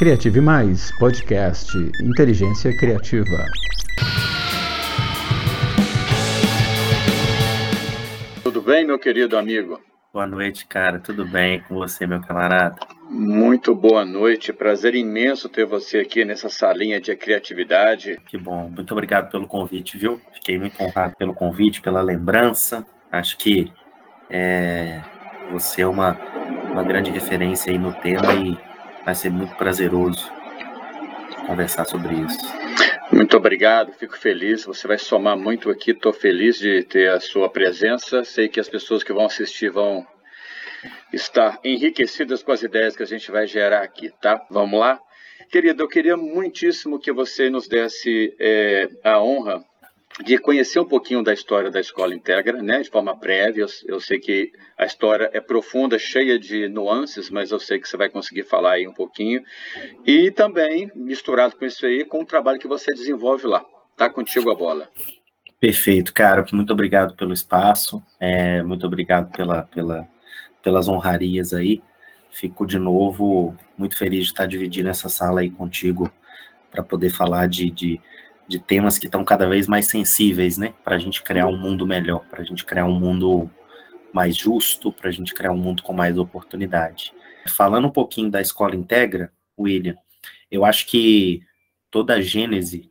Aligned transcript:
Criative 0.00 0.40
Mais, 0.40 0.90
podcast 0.98 1.76
Inteligência 2.02 2.74
Criativa. 2.74 3.44
Tudo 8.42 8.62
bem, 8.62 8.86
meu 8.86 8.98
querido 8.98 9.36
amigo? 9.36 9.78
Boa 10.10 10.26
noite, 10.26 10.66
cara. 10.66 10.98
Tudo 10.98 11.26
bem 11.26 11.60
com 11.68 11.74
você, 11.74 12.06
meu 12.06 12.22
camarada? 12.22 12.76
Muito 13.10 13.74
boa 13.74 14.02
noite. 14.02 14.54
Prazer 14.54 14.94
imenso 14.94 15.50
ter 15.50 15.66
você 15.66 15.98
aqui 15.98 16.24
nessa 16.24 16.48
salinha 16.48 16.98
de 16.98 17.14
criatividade. 17.14 18.18
Que 18.26 18.38
bom. 18.38 18.70
Muito 18.74 18.92
obrigado 18.92 19.30
pelo 19.30 19.46
convite, 19.46 19.98
viu? 19.98 20.18
Fiquei 20.32 20.58
muito 20.58 20.82
honrado 20.82 21.14
pelo 21.16 21.34
convite, 21.34 21.82
pela 21.82 22.00
lembrança. 22.00 22.86
Acho 23.12 23.36
que 23.36 23.70
é, 24.30 25.02
você 25.52 25.82
é 25.82 25.86
uma, 25.86 26.16
uma 26.72 26.82
grande 26.82 27.10
referência 27.10 27.70
aí 27.70 27.76
no 27.76 27.92
tema 27.92 28.32
e 28.32 28.69
vai 29.04 29.14
ser 29.14 29.30
muito 29.30 29.54
prazeroso 29.56 30.30
conversar 31.46 31.84
sobre 31.84 32.14
isso. 32.14 32.38
Muito 33.12 33.36
obrigado, 33.36 33.92
fico 33.92 34.16
feliz. 34.16 34.64
Você 34.64 34.86
vai 34.86 34.98
somar 34.98 35.36
muito 35.36 35.68
aqui. 35.68 35.90
Estou 35.90 36.12
feliz 36.12 36.58
de 36.58 36.84
ter 36.84 37.10
a 37.10 37.18
sua 37.18 37.50
presença. 37.50 38.22
Sei 38.22 38.48
que 38.48 38.60
as 38.60 38.68
pessoas 38.68 39.02
que 39.02 39.12
vão 39.12 39.26
assistir 39.26 39.70
vão 39.70 40.06
estar 41.12 41.58
enriquecidas 41.64 42.42
com 42.42 42.52
as 42.52 42.62
ideias 42.62 42.96
que 42.96 43.02
a 43.02 43.06
gente 43.06 43.30
vai 43.30 43.46
gerar 43.46 43.82
aqui, 43.82 44.10
tá? 44.20 44.40
Vamos 44.48 44.78
lá? 44.78 45.00
Querido, 45.50 45.82
eu 45.82 45.88
queria 45.88 46.16
muitíssimo 46.16 47.00
que 47.00 47.12
você 47.12 47.50
nos 47.50 47.66
desse 47.66 48.34
é, 48.38 48.88
a 49.02 49.20
honra 49.20 49.64
de 50.24 50.38
conhecer 50.38 50.78
um 50.80 50.84
pouquinho 50.84 51.22
da 51.22 51.32
história 51.32 51.70
da 51.70 51.80
Escola 51.80 52.14
Integra, 52.14 52.62
né, 52.62 52.82
de 52.82 52.90
forma 52.90 53.16
prévia. 53.16 53.62
Eu, 53.62 53.94
eu, 53.94 54.00
sei 54.00 54.18
que 54.18 54.52
a 54.76 54.84
história 54.84 55.30
é 55.32 55.40
profunda, 55.40 55.98
cheia 55.98 56.38
de 56.38 56.68
nuances, 56.68 57.30
mas 57.30 57.50
eu 57.50 57.58
sei 57.58 57.78
que 57.78 57.88
você 57.88 57.96
vai 57.96 58.08
conseguir 58.08 58.44
falar 58.44 58.72
aí 58.72 58.86
um 58.86 58.92
pouquinho. 58.92 59.42
E 60.06 60.30
também, 60.30 60.90
misturado 60.94 61.56
com 61.56 61.64
isso 61.64 61.86
aí, 61.86 62.04
com 62.04 62.20
o 62.20 62.26
trabalho 62.26 62.58
que 62.58 62.68
você 62.68 62.92
desenvolve 62.92 63.46
lá. 63.46 63.64
Tá 63.96 64.08
contigo 64.08 64.50
a 64.50 64.54
bola. 64.54 64.88
Perfeito, 65.58 66.12
cara. 66.14 66.44
Muito 66.52 66.72
obrigado 66.72 67.14
pelo 67.14 67.32
espaço, 67.32 68.02
é, 68.18 68.62
muito 68.62 68.86
obrigado 68.86 69.30
pela, 69.30 69.62
pela, 69.64 70.08
pelas 70.62 70.88
honrarias 70.88 71.52
aí. 71.52 71.82
Fico 72.30 72.66
de 72.66 72.78
novo 72.78 73.56
muito 73.76 73.96
feliz 73.96 74.24
de 74.24 74.30
estar 74.32 74.46
dividindo 74.46 74.88
essa 74.88 75.08
sala 75.08 75.40
aí 75.40 75.50
contigo 75.50 76.10
para 76.70 76.82
poder 76.82 77.10
falar 77.10 77.48
de, 77.48 77.70
de 77.70 78.00
de 78.50 78.58
temas 78.58 78.98
que 78.98 79.06
estão 79.06 79.24
cada 79.24 79.48
vez 79.48 79.68
mais 79.68 79.86
sensíveis, 79.86 80.58
né? 80.58 80.74
Para 80.82 80.96
a 80.96 80.98
gente 80.98 81.22
criar 81.22 81.46
um 81.46 81.56
mundo 81.56 81.86
melhor, 81.86 82.24
para 82.28 82.42
a 82.42 82.44
gente 82.44 82.64
criar 82.64 82.84
um 82.84 82.98
mundo 82.98 83.48
mais 84.12 84.36
justo, 84.36 84.90
para 84.92 85.08
a 85.08 85.12
gente 85.12 85.32
criar 85.32 85.52
um 85.52 85.56
mundo 85.56 85.84
com 85.84 85.92
mais 85.92 86.18
oportunidade. 86.18 87.12
Falando 87.48 87.86
um 87.86 87.92
pouquinho 87.92 88.28
da 88.28 88.40
escola 88.40 88.74
integra, 88.74 89.32
William, 89.56 89.94
eu 90.50 90.64
acho 90.64 90.88
que 90.88 91.42
toda 91.92 92.14
a 92.14 92.20
gênese 92.20 92.90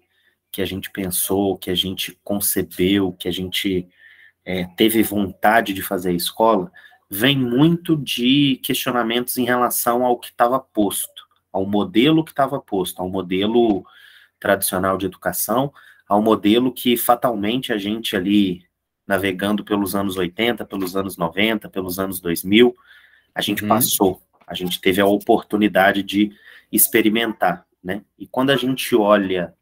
que 0.50 0.62
a 0.62 0.66
gente 0.66 0.90
pensou, 0.92 1.58
que 1.58 1.70
a 1.70 1.76
gente 1.76 2.18
concebeu, 2.24 3.12
que 3.12 3.28
a 3.28 3.32
gente 3.32 3.86
é, 4.46 4.64
teve 4.78 5.04
vontade 5.04 5.74
de 5.74 5.82
fazer 5.82 6.12
a 6.12 6.14
escola, 6.14 6.72
vem 7.10 7.38
muito 7.38 7.98
de 7.98 8.62
questionamentos 8.64 9.36
em 9.38 9.44
relação 9.44 10.06
ao 10.06 10.18
que 10.18 10.28
estava 10.28 10.58
posto, 10.58 11.28
ao 11.52 11.66
modelo 11.66 12.24
que 12.24 12.32
estava 12.32 12.62
posto, 12.62 13.02
ao 13.02 13.10
modelo 13.10 13.86
tradicional 14.40 14.98
de 14.98 15.06
educação 15.06 15.74
ao 16.08 16.22
modelo 16.22 16.72
que 16.72 16.98
fatalmente 16.98 17.72
a 17.72 17.78
gente 17.78 18.16
ali 18.16 18.64
navegando 19.06 19.64
pelos 19.64 19.96
anos 19.96 20.18
80, 20.18 20.66
pelos 20.66 20.96
anos 20.96 21.18
90, 21.18 21.68
pelos 21.70 22.00
anos 22.00 22.20
2000, 22.20 22.76
a 23.34 23.42
gente 23.42 23.64
uhum. 23.64 23.70
passou, 23.70 24.22
a 24.46 24.54
gente 24.54 24.80
teve 24.80 25.02
a 25.02 25.06
oportunidade 25.06 26.04
de 26.04 26.32
experimentar, 26.72 27.66
né? 27.84 28.04
E 28.18 28.28
quando 28.28 28.52
a 28.52 28.56
gente 28.56 28.96
olha 28.96 29.54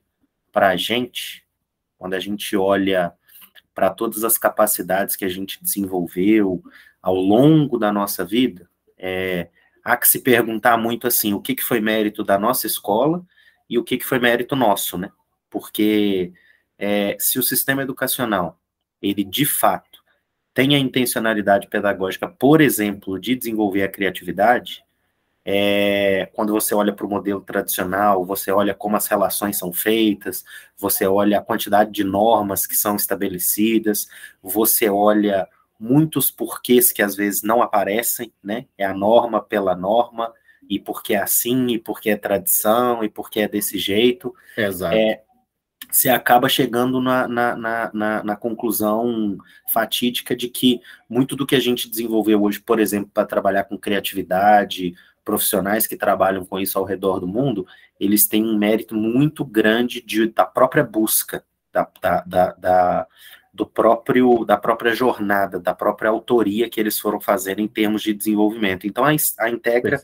para 0.51 0.69
a 0.69 0.75
gente, 0.75 1.45
quando 1.97 2.13
a 2.13 2.19
gente 2.19 2.57
olha 2.57 3.13
para 3.73 3.89
todas 3.89 4.23
as 4.23 4.37
capacidades 4.37 5.15
que 5.15 5.23
a 5.23 5.29
gente 5.29 5.63
desenvolveu 5.63 6.61
ao 7.01 7.15
longo 7.15 7.77
da 7.77 7.93
nossa 7.93 8.25
vida, 8.25 8.69
é, 8.97 9.47
há 9.83 9.95
que 9.95 10.07
se 10.07 10.19
perguntar 10.19 10.77
muito 10.77 11.07
assim, 11.07 11.33
o 11.33 11.39
que, 11.39 11.55
que 11.55 11.63
foi 11.63 11.79
mérito 11.79 12.23
da 12.23 12.37
nossa 12.37 12.67
escola 12.67 13.25
e 13.69 13.77
o 13.77 13.83
que, 13.83 13.97
que 13.97 14.05
foi 14.05 14.19
mérito 14.19 14.55
nosso, 14.55 14.97
né? 14.97 15.11
Porque 15.49 16.33
é, 16.77 17.15
se 17.19 17.39
o 17.39 17.43
sistema 17.43 17.83
educacional, 17.83 18.59
ele 19.01 19.23
de 19.23 19.45
fato 19.45 20.03
tem 20.53 20.75
a 20.75 20.79
intencionalidade 20.79 21.67
pedagógica, 21.67 22.27
por 22.27 22.61
exemplo, 22.61 23.19
de 23.19 23.35
desenvolver 23.35 23.83
a 23.83 23.89
criatividade, 23.89 24.83
é, 25.49 26.29
quando 26.33 26.51
você 26.51 26.75
olha 26.75 26.91
para 26.91 27.05
o 27.05 27.09
modelo 27.09 27.39
tradicional, 27.39 28.25
você 28.25 28.51
olha 28.51 28.73
como 28.73 28.97
as 28.97 29.07
relações 29.07 29.57
são 29.57 29.71
feitas, 29.71 30.43
você 30.77 31.07
olha 31.07 31.37
a 31.37 31.41
quantidade 31.41 31.89
de 31.89 32.03
normas 32.03 32.67
que 32.67 32.75
são 32.75 32.97
estabelecidas, 32.97 34.09
você 34.43 34.89
olha 34.89 35.47
muitos 35.79 36.29
porquês 36.29 36.91
que 36.91 37.01
às 37.01 37.15
vezes 37.15 37.43
não 37.43 37.61
aparecem, 37.61 38.33
né? 38.43 38.65
É 38.77 38.85
a 38.85 38.93
norma 38.93 39.41
pela 39.41 39.73
norma, 39.73 40.33
e 40.69 40.79
porque 40.79 41.13
é 41.13 41.21
assim, 41.21 41.67
e 41.67 41.79
porque 41.79 42.09
é 42.09 42.17
tradição, 42.17 43.03
e 43.03 43.09
porque 43.09 43.41
é 43.41 43.47
desse 43.47 43.77
jeito. 43.77 44.33
Exato. 44.55 44.95
É, 44.95 45.21
você 45.89 46.09
acaba 46.09 46.49
chegando 46.49 47.01
na, 47.01 47.27
na, 47.27 47.55
na, 47.93 48.23
na, 48.23 48.35
conclusão 48.35 49.37
fatídica 49.71 50.35
de 50.35 50.49
que 50.49 50.81
muito 51.09 51.35
do 51.35 51.45
que 51.45 51.55
a 51.55 51.59
gente 51.59 51.89
desenvolveu 51.89 52.43
hoje, 52.43 52.59
por 52.59 52.79
exemplo, 52.79 53.09
para 53.13 53.25
trabalhar 53.25 53.63
com 53.63 53.77
criatividade, 53.77 54.93
profissionais 55.23 55.85
que 55.85 55.95
trabalham 55.95 56.45
com 56.45 56.59
isso 56.59 56.77
ao 56.77 56.85
redor 56.85 57.19
do 57.19 57.27
mundo, 57.27 57.65
eles 57.99 58.27
têm 58.27 58.45
um 58.45 58.57
mérito 58.57 58.95
muito 58.95 59.43
grande 59.43 60.01
de, 60.01 60.27
da 60.27 60.45
própria 60.45 60.83
busca, 60.83 61.43
da, 61.71 61.89
da, 62.25 62.51
da, 62.53 63.07
do 63.53 63.65
próprio 63.65 64.45
da 64.45 64.55
própria 64.55 64.93
jornada, 64.93 65.59
da 65.59 65.73
própria 65.73 66.09
autoria 66.09 66.69
que 66.69 66.79
eles 66.79 66.97
foram 66.97 67.19
fazendo 67.19 67.59
em 67.59 67.67
termos 67.67 68.01
de 68.01 68.13
desenvolvimento. 68.13 68.87
Então 68.87 69.03
a, 69.03 69.09
a 69.39 69.49
Integra 69.49 70.01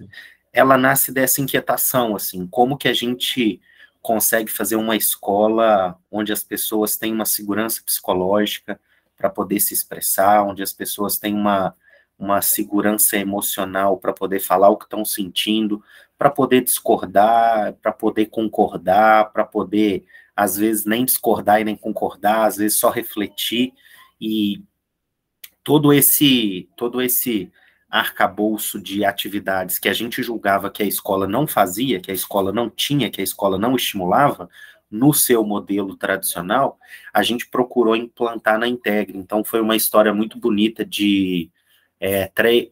ela 0.53 0.78
nasce 0.78 1.12
dessa 1.12 1.41
inquietação, 1.41 2.16
assim, 2.16 2.46
como 2.46 2.78
que 2.78 2.88
a 2.88 2.94
gente 2.94 3.59
consegue 4.02 4.52
fazer 4.52 4.75
uma 4.75 4.96
escola 4.96 5.97
onde 6.12 6.31
as 6.31 6.44
pessoas 6.44 6.96
têm 6.96 7.12
uma 7.12 7.25
segurança 7.25 7.81
psicológica 7.84 8.80
para 9.18 9.30
poder 9.30 9.59
se 9.59 9.74
expressar, 9.74 10.44
onde 10.44 10.62
as 10.62 10.72
pessoas 10.72 11.18
têm 11.18 11.34
uma, 11.34 11.75
uma 12.19 12.41
segurança 12.41 13.18
emocional 13.18 13.97
para 13.97 14.14
poder 14.14 14.40
falar 14.40 14.69
o 14.69 14.78
que 14.78 14.86
estão 14.86 15.03
sentindo, 15.03 15.84
para 16.18 16.30
poder 16.30 16.62
discordar, 16.62 17.74
para 17.81 17.91
poder 17.91 18.28
concordar, 18.28 19.31
para 19.31 19.46
poder, 19.46 20.06
às 20.35 20.56
vezes, 20.56 20.85
nem 20.85 21.03
discordar 21.06 21.62
e 21.62 21.64
nem 21.64 21.75
concordar, 21.75 22.46
às 22.46 22.58
vezes 22.58 22.78
só 22.78 22.90
refletir, 22.90 23.74
e 24.22 24.64
todo 25.64 25.94
esse, 25.94 26.70
todo 26.75 27.02
esse 27.02 27.52
arcabouço 27.94 28.81
de 28.81 29.06
atividades 29.06 29.78
que 29.78 29.88
a 29.88 29.94
gente 29.94 30.24
julgava 30.24 30.72
que 30.72 30.81
a 30.81 30.86
escola 30.86 31.28
não 31.28 31.46
fazia, 31.46 32.00
que 32.00 32.09
a 32.09 32.14
escola 32.14 32.52
não 32.52 32.68
tinha, 32.68 33.08
que 33.12 33.22
a 33.22 33.24
escola 33.24 33.56
não 33.56 33.76
estimulava, 33.76 34.50
no 34.90 35.14
seu 35.14 35.44
modelo 35.44 35.96
tradicional, 35.96 36.80
a 37.14 37.22
gente 37.22 37.48
procurou 37.48 37.96
implantar 37.96 38.58
na 38.58 38.68
Integre. 38.68 39.18
Então, 39.18 39.44
foi 39.44 39.62
uma 39.62 39.76
história 39.76 40.12
muito 40.12 40.40
bonita 40.40 40.84
de 40.84 41.52
é, 42.00 42.32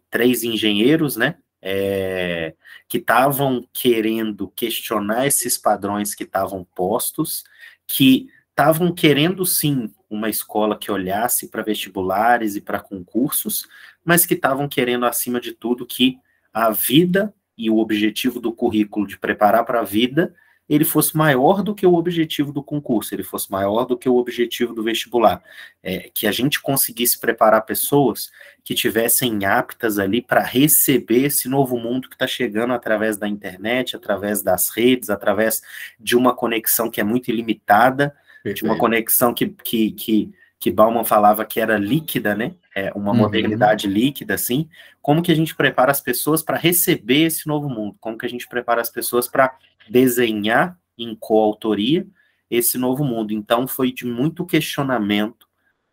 três 0.10 0.44
engenheiros, 0.44 1.16
né, 1.16 1.38
é, 1.62 2.56
que 2.88 2.98
estavam 2.98 3.68
querendo 3.72 4.48
questionar 4.50 5.28
esses 5.28 5.56
padrões 5.56 6.16
que 6.16 6.24
estavam 6.24 6.66
postos, 6.76 7.44
que 7.86 8.28
estavam 8.50 8.92
querendo 8.92 9.46
sim 9.46 9.92
uma 10.16 10.30
escola 10.30 10.78
que 10.78 10.92
olhasse 10.92 11.48
para 11.48 11.64
vestibulares 11.64 12.56
e 12.56 12.62
para 12.62 12.80
concursos, 12.80 13.68
mas 14.04 14.26
que 14.26 14.34
estavam 14.34 14.68
querendo, 14.68 15.06
acima 15.06 15.40
de 15.40 15.54
tudo, 15.54 15.86
que 15.86 16.20
a 16.54 16.70
vida 16.70 17.34
e 17.58 17.70
o 17.70 17.78
objetivo 17.78 18.40
do 18.40 18.52
currículo 18.52 19.08
de 19.08 19.18
preparar 19.18 19.66
para 19.66 19.80
a 19.80 19.84
vida 19.84 20.34
ele 20.74 20.86
fosse 20.86 21.18
maior 21.18 21.62
do 21.62 21.76
que 21.76 21.86
o 21.86 21.96
objetivo 21.96 22.54
do 22.54 22.64
concurso, 22.64 23.14
ele 23.14 23.24
fosse 23.24 23.52
maior 23.52 23.84
do 23.84 23.98
que 23.98 24.08
o 24.08 24.16
objetivo 24.16 24.74
do 24.74 24.82
vestibular. 24.82 25.44
É, 25.84 26.10
que 26.14 26.26
a 26.26 26.32
gente 26.32 26.62
conseguisse 26.62 27.20
preparar 27.20 27.66
pessoas 27.66 28.32
que 28.64 28.74
tivessem 28.74 29.44
aptas 29.44 30.00
ali 30.00 30.22
para 30.22 30.42
receber 30.42 31.26
esse 31.26 31.50
novo 31.50 31.78
mundo 31.78 32.08
que 32.08 32.16
está 32.16 32.26
chegando 32.26 32.74
através 32.74 33.18
da 33.18 33.28
internet, 33.28 33.98
através 33.98 34.42
das 34.42 34.70
redes, 34.70 35.10
através 35.10 35.62
de 36.00 36.16
uma 36.16 36.34
conexão 36.34 36.90
que 36.90 37.02
é 37.02 37.04
muito 37.04 37.30
ilimitada, 37.30 38.16
Perfeito. 38.44 38.58
de 38.58 38.64
uma 38.64 38.78
conexão 38.78 39.34
que, 39.34 39.48
que, 39.48 39.92
que, 39.92 40.32
que 40.60 40.72
Bauman 40.72 41.04
falava 41.04 41.46
que 41.46 41.60
era 41.60 41.78
líquida, 41.78 42.36
né? 42.36 42.56
É 42.76 42.92
uma 42.94 43.12
uhum. 43.12 43.18
modernidade 43.18 43.88
líquida, 43.88 44.34
assim. 44.34 44.70
Como 45.02 45.22
que 45.22 45.32
a 45.32 45.36
gente 45.36 45.56
prepara 45.56 45.92
as 45.92 46.02
pessoas 46.02 46.42
para 46.42 46.58
receber 46.58 47.26
esse 47.26 47.48
novo 47.48 47.70
mundo? 47.70 47.96
Como 48.00 48.18
que 48.18 48.26
a 48.26 48.30
gente 48.30 48.48
prepara 48.48 48.82
as 48.82 48.90
pessoas 48.90 49.28
para 49.28 49.56
desenhar 49.90 50.78
em 50.98 51.16
coautoria 51.16 52.08
esse 52.50 52.78
novo 52.78 53.04
mundo? 53.04 53.34
Então, 53.34 53.68
foi 53.68 53.92
de 53.92 54.06
muito 54.06 54.46
questionamento 54.46 55.48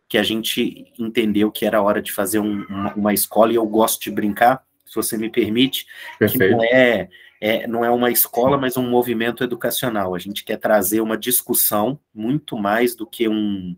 que 0.07 0.17
a 0.17 0.23
gente 0.23 0.91
entendeu 0.97 1.51
que 1.51 1.65
era 1.65 1.81
hora 1.81 2.01
de 2.01 2.11
fazer 2.11 2.39
um, 2.39 2.63
uma, 2.63 2.93
uma, 2.95 3.13
escola, 3.13 3.51
e 3.51 3.55
eu 3.55 3.65
gosto 3.67 4.01
de 4.01 4.09
brincar, 4.09 4.63
se 4.83 4.95
você 4.95 5.15
me 5.17 5.29
permite, 5.29 5.85
Perfeito. 6.17 6.45
que 6.45 6.51
não 6.51 6.63
é 6.63 7.09
é, 7.41 7.65
não 7.67 7.85
é 7.85 7.89
uma 7.89 8.11
escola, 8.11 8.57
mas 8.57 8.75
um 8.75 8.89
movimento 8.89 9.43
educacional. 9.43 10.13
A 10.13 10.19
gente 10.19 10.43
quer 10.43 10.57
trazer 10.57 10.99
uma 11.01 11.17
discussão 11.17 11.99
muito 12.13 12.57
mais 12.57 12.95
do 12.95 13.07
que 13.07 13.29
um 13.29 13.75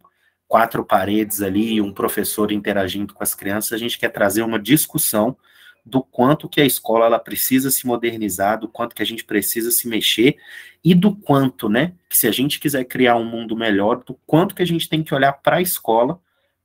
quatro 0.48 0.84
paredes 0.84 1.42
ali 1.42 1.75
e 1.75 1.81
um 1.81 1.94
professor 1.94 2.52
interagindo 2.52 3.13
com 3.13 3.24
as 3.24 3.36
crianças. 3.36 3.74
A 3.74 3.78
gente 3.78 3.98
quer 3.98 4.10
trazer 4.10 4.42
uma 4.42 4.60
discussão 4.60 5.38
do 5.86 6.04
quanto 6.04 6.50
que 6.50 6.62
a 6.62 6.66
escola 6.66 7.06
ela 7.06 7.19
precisa 7.19 7.72
se 7.72 7.88
modernizar, 7.88 8.60
do 8.60 8.68
quanto 8.68 8.96
que 8.96 9.02
a 9.02 9.06
gente 9.06 9.24
precisa 9.24 9.72
se 9.72 9.88
mexer 9.88 10.36
e 10.84 10.94
do 10.94 11.16
quanto, 11.16 11.69
né, 11.69 11.94
que 12.10 12.18
se 12.18 12.28
a 12.28 12.31
gente 12.31 12.60
quiser 12.60 12.84
criar 12.86 13.16
um 13.16 13.25
mundo 13.25 13.56
melhor, 13.56 14.04
do 14.04 14.13
quanto 14.25 14.54
que 14.54 14.62
a 14.62 14.66
gente 14.66 14.88
tem 14.88 15.04
que 15.04 15.13
olhar 15.13 15.34
para 15.34 15.58
a 15.58 15.62
escola 15.62 16.19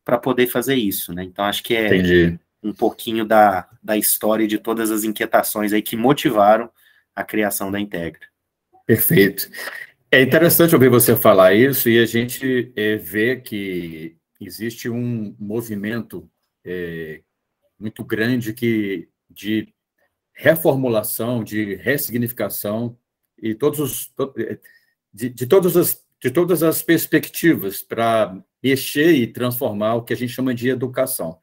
para 0.05 0.19
poder 0.19 0.47
fazer 0.47 0.77
isso, 0.77 1.13
né? 1.13 1.25
Então 1.25 1.45
acho 1.45 1.63
que 1.63 1.75
é 1.75 1.87
Entendi. 1.87 2.39
um 2.63 2.73
pouquinho 2.73 3.25
da, 3.25 3.69
da 3.83 3.97
história 3.97 4.45
e 4.45 4.49
de 4.49 4.59
todas 4.59 4.91
as 4.91 5.03
inquietações 5.03 5.73
aí 5.73 5.83
que 5.83 5.97
motivaram 5.97 6.71
a 7.17 7.25
criação 7.25 7.73
da 7.73 7.81
Integra. 7.81 8.29
Perfeito. 8.87 9.51
É 10.13 10.23
interessante 10.23 10.75
ouvir 10.75 10.89
você 10.91 11.17
falar 11.17 11.55
isso 11.55 11.89
e 11.89 11.99
a 11.99 12.07
gente 12.07 12.73
é, 12.77 12.97
vê 12.97 13.37
que 13.37 14.17
existe 14.41 14.89
um 14.89 15.35
movimento 15.39 16.31
é, 16.65 17.23
muito 17.79 18.05
grande 18.05 18.53
que, 18.53 19.09
de 19.29 19.75
reformulação, 20.33 21.43
de 21.43 21.75
ressignificação 21.77 22.97
e 23.43 23.55
todos 23.55 23.81
os, 23.81 24.13
de, 25.13 25.31
de, 25.31 25.47
todas 25.47 25.77
as, 25.77 26.01
de 26.23 26.31
todas 26.31 26.63
as 26.63 26.83
perspectivas 26.83 27.83
para 27.83 28.39
mexer 28.63 29.13
e 29.13 29.27
transformar 29.27 29.95
o 29.95 30.03
que 30.03 30.13
a 30.13 30.17
gente 30.17 30.33
chama 30.33 30.55
de 30.55 30.69
educação. 30.69 31.39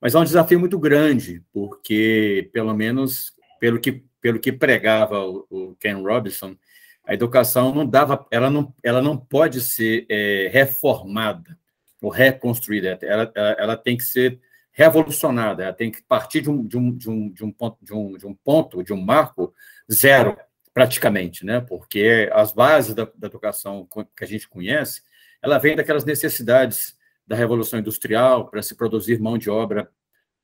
Mas 0.00 0.14
é 0.14 0.18
um 0.18 0.24
desafio 0.24 0.60
muito 0.60 0.78
grande, 0.78 1.42
porque, 1.52 2.50
pelo 2.52 2.74
menos, 2.74 3.32
pelo 3.58 3.80
que, 3.80 4.04
pelo 4.26 4.40
que 4.40 4.50
pregava 4.50 5.24
o, 5.24 5.46
o 5.48 5.76
Ken 5.76 6.02
Robinson, 6.02 6.56
a 7.04 7.14
educação 7.14 7.72
não 7.72 7.86
dava, 7.86 8.26
ela 8.28 8.50
não, 8.50 8.74
ela 8.82 9.00
não 9.00 9.16
pode 9.16 9.60
ser 9.60 10.04
é, 10.08 10.50
reformada 10.52 11.56
ou 12.02 12.10
reconstruída, 12.10 12.98
ela, 13.02 13.30
ela, 13.32 13.50
ela 13.56 13.76
tem 13.76 13.96
que 13.96 14.02
ser 14.02 14.40
revolucionada, 14.72 15.62
ela 15.62 15.72
tem 15.72 15.92
que 15.92 16.02
partir 16.02 16.40
de 16.40 16.50
um, 16.50 16.66
de 16.66 16.76
um, 16.76 16.96
de 16.96 17.08
um, 17.08 17.30
de 17.30 17.44
um, 17.44 17.52
ponto, 17.52 17.78
de 17.80 17.94
um, 17.94 18.16
de 18.16 18.26
um 18.26 18.34
ponto, 18.34 18.82
de 18.82 18.92
um 18.92 19.00
marco 19.00 19.54
zero, 19.88 20.36
praticamente, 20.74 21.46
né? 21.46 21.60
porque 21.60 22.28
as 22.32 22.50
bases 22.50 22.96
da, 22.96 23.08
da 23.14 23.28
educação 23.28 23.86
que 24.16 24.24
a 24.24 24.26
gente 24.26 24.48
conhece, 24.48 25.02
ela 25.40 25.56
vem 25.56 25.76
daquelas 25.76 26.04
necessidades 26.04 26.96
da 27.24 27.36
Revolução 27.36 27.78
Industrial 27.78 28.48
para 28.50 28.60
se 28.60 28.74
produzir 28.74 29.20
mão 29.20 29.38
de 29.38 29.48
obra 29.48 29.88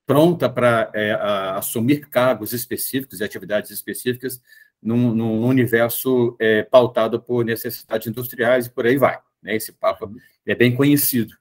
pronta 0.07 0.49
para 0.49 0.91
é, 0.95 1.13
assumir 1.57 2.09
cargos 2.09 2.53
específicos 2.53 3.21
e 3.21 3.25
atividades 3.25 3.71
específicas 3.71 4.41
num, 4.83 5.15
num 5.15 5.47
universo 5.47 6.37
é, 6.41 6.63
pautado 6.63 7.21
por 7.21 7.45
necessidades 7.45 8.07
industriais 8.07 8.67
e 8.67 8.71
por 8.71 8.87
aí 8.87 8.97
vai. 8.97 9.19
Né? 9.43 9.57
Esse 9.57 9.73
papo 9.73 10.13
é 10.45 10.55
bem 10.55 10.75
conhecido. 10.75 11.35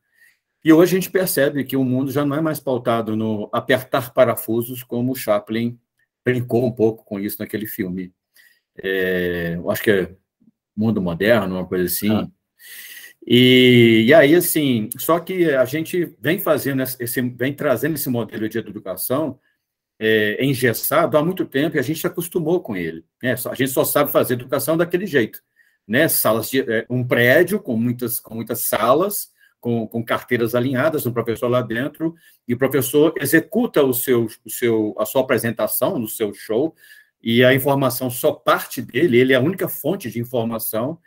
E 0.63 0.71
hoje 0.71 0.95
a 0.95 0.99
gente 0.99 1.09
percebe 1.09 1.63
que 1.63 1.75
o 1.75 1.83
mundo 1.83 2.11
já 2.11 2.23
não 2.23 2.35
é 2.35 2.41
mais 2.41 2.59
pautado 2.59 3.15
no 3.15 3.49
apertar 3.51 4.13
parafusos, 4.13 4.83
como 4.83 5.11
o 5.11 5.15
Chaplin 5.15 5.79
brincou 6.23 6.63
um 6.63 6.71
pouco 6.71 7.03
com 7.03 7.19
isso 7.19 7.37
naquele 7.39 7.65
filme. 7.65 8.13
É, 8.77 9.55
eu 9.55 9.71
acho 9.71 9.81
que 9.81 9.91
é 9.91 10.15
Mundo 10.75 11.01
Moderno, 11.01 11.55
uma 11.55 11.65
coisa 11.65 11.85
assim. 11.85 12.11
Ah. 12.11 12.27
E, 13.25 14.05
e, 14.07 14.13
aí, 14.13 14.35
assim, 14.35 14.89
só 14.97 15.19
que 15.19 15.51
a 15.51 15.65
gente 15.65 16.15
vem 16.19 16.39
fazendo 16.39 16.81
esse, 16.81 17.21
vem 17.21 17.53
trazendo 17.53 17.95
esse 17.95 18.09
modelo 18.09 18.49
de 18.49 18.57
educação 18.57 19.39
é, 19.99 20.43
engessado 20.43 21.17
há 21.17 21.23
muito 21.23 21.45
tempo 21.45 21.75
e 21.75 21.79
a 21.79 21.83
gente 21.83 21.99
se 21.99 22.07
acostumou 22.07 22.61
com 22.61 22.75
ele. 22.75 23.05
Né? 23.21 23.33
A 23.33 23.55
gente 23.55 23.69
só 23.69 23.83
sabe 23.83 24.11
fazer 24.11 24.33
educação 24.33 24.75
daquele 24.75 25.05
jeito, 25.05 25.39
né? 25.87 26.07
Salas 26.07 26.49
de 26.49 26.61
é, 26.61 26.85
um 26.89 27.03
prédio 27.07 27.59
com 27.59 27.77
muitas 27.77 28.19
com 28.19 28.33
muitas 28.33 28.61
salas 28.61 29.31
com, 29.61 29.87
com 29.87 30.03
carteiras 30.03 30.55
alinhadas, 30.55 31.05
um 31.05 31.13
professor 31.13 31.47
lá 31.47 31.61
dentro, 31.61 32.15
e 32.47 32.53
o 32.55 32.57
professor 32.57 33.13
executa 33.21 33.83
o 33.83 33.93
seu, 33.93 34.27
o 34.43 34.49
seu, 34.49 34.95
a 34.97 35.05
sua 35.05 35.21
apresentação 35.21 35.99
no 35.99 36.07
seu 36.07 36.33
show, 36.33 36.75
e 37.21 37.45
a 37.45 37.53
informação 37.53 38.09
só 38.09 38.31
parte 38.31 38.81
dele, 38.81 39.19
ele 39.19 39.33
é 39.33 39.35
a 39.35 39.41
única 39.41 39.69
fonte 39.69 40.09
de 40.09 40.19
informação 40.19 40.97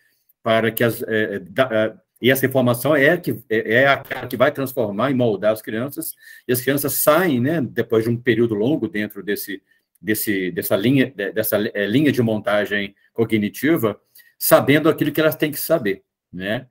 para 0.40 0.70
que 0.70 0.84
as. 0.84 1.02
É, 1.02 1.40
da, 1.40 1.68
é, 1.72 2.03
e 2.24 2.30
essa 2.30 2.46
informação 2.46 2.96
é, 2.96 3.18
que, 3.18 3.38
é, 3.50 3.74
é 3.82 3.86
aquela 3.86 4.26
que 4.26 4.34
vai 4.34 4.50
transformar 4.50 5.10
e 5.10 5.14
moldar 5.14 5.52
as 5.52 5.60
crianças, 5.60 6.14
e 6.48 6.54
as 6.54 6.62
crianças 6.62 6.94
saem, 6.94 7.38
né, 7.38 7.60
depois 7.60 8.04
de 8.04 8.08
um 8.08 8.16
período 8.16 8.54
longo 8.54 8.88
dentro 8.88 9.22
desse, 9.22 9.62
desse, 10.00 10.50
dessa, 10.50 10.74
linha, 10.74 11.12
dessa 11.14 11.58
é, 11.74 11.84
linha 11.84 12.10
de 12.10 12.22
montagem 12.22 12.94
cognitiva, 13.12 14.00
sabendo 14.38 14.88
aquilo 14.88 15.12
que 15.12 15.20
elas 15.20 15.36
têm 15.36 15.52
que 15.52 15.60
saber. 15.60 16.02
Né? 16.32 16.66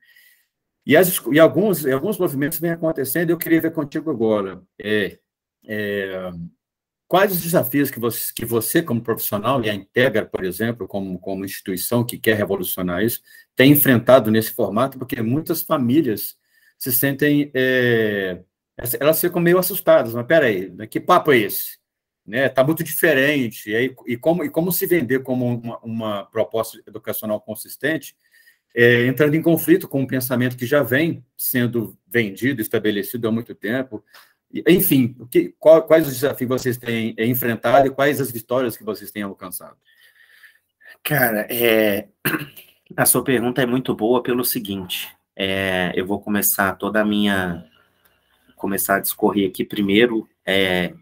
E, 0.84 0.98
as, 0.98 1.22
e 1.32 1.40
alguns, 1.40 1.86
alguns 1.86 2.18
movimentos 2.18 2.58
vêm 2.58 2.72
acontecendo, 2.72 3.30
eu 3.30 3.38
queria 3.38 3.62
ver 3.62 3.74
contigo 3.74 4.10
agora. 4.10 4.60
É, 4.82 5.20
é, 5.68 6.32
quais 7.13 7.31
os 7.31 7.44
desafios 7.44 7.92
que 7.92 8.00
você, 8.00 8.33
que 8.33 8.44
você, 8.44 8.81
como 8.81 9.00
profissional, 9.00 9.63
e 9.63 9.69
a 9.69 9.75
Integra, 9.75 10.25
por 10.25 10.44
exemplo, 10.44 10.88
como, 10.88 11.19
como 11.19 11.45
instituição 11.45 12.04
que 12.04 12.18
quer 12.18 12.36
revolucionar 12.36 13.04
isso, 13.04 13.21
tem 13.56 13.71
enfrentado 13.71 14.31
nesse 14.31 14.51
formato, 14.51 14.98
porque 14.98 15.21
muitas 15.21 15.62
famílias 15.62 16.36
se 16.80 16.92
sentem. 16.92 17.51
É, 17.54 18.42
elas 19.00 19.21
ficam 19.21 19.39
meio 19.39 19.60
assustadas, 19.60 20.15
mas 20.15 20.25
peraí, 20.25 20.71
né, 20.71 20.88
que 20.88 21.00
papo 21.00 21.31
é 21.31 21.38
esse? 21.38 21.77
Né, 22.25 22.50
tá 22.50 22.63
muito 22.63 22.83
diferente, 22.83 23.69
e, 23.69 23.75
aí, 23.75 23.95
e, 24.07 24.18
como, 24.18 24.44
e 24.44 24.50
como 24.50 24.71
se 24.71 24.88
vender 24.88 25.21
como 25.21 25.45
uma, 25.45 25.77
uma 25.83 26.25
proposta 26.25 26.81
educacional 26.88 27.39
consistente 27.39 28.16
é, 28.75 29.06
entrando 29.06 29.36
em 29.36 29.42
conflito 29.42 29.88
com 29.88 30.01
um 30.01 30.07
pensamento 30.07 30.57
que 30.57 30.66
já 30.66 30.81
vem 30.81 31.24
sendo 31.38 31.95
vendido, 32.07 32.59
estabelecido 32.59 33.27
há 33.27 33.31
muito 33.31 33.54
tempo. 33.54 34.04
Enfim, 34.68 35.16
que, 35.32 35.56
qual, 35.58 35.82
quais 35.82 36.08
os 36.08 36.14
desafios 36.14 36.48
vocês 36.48 36.78
têm 36.78 37.16
enfrentado 37.18 37.88
e 37.88 37.92
quais 37.92 38.22
as 38.22 38.32
vitórias 38.32 38.78
que 38.78 38.84
vocês 38.84 39.10
têm 39.10 39.24
alcançado? 39.24 39.76
Cara, 41.02 41.48
é, 41.50 42.08
a 42.96 43.06
sua 43.06 43.24
pergunta 43.24 43.62
é 43.62 43.66
muito 43.66 43.96
boa 43.96 44.22
pelo 44.22 44.46
seguinte: 44.46 45.10
é, 45.36 45.92
eu 45.96 46.06
vou 46.06 46.22
começar 46.22 46.74
toda 46.74 47.02
a 47.02 47.06
minha. 47.06 47.66
começar 48.56 48.98
a 48.98 49.00
discorrer 49.00 49.50
aqui 49.50 49.66
primeiro, 49.66 50.30
é, 50.46 50.94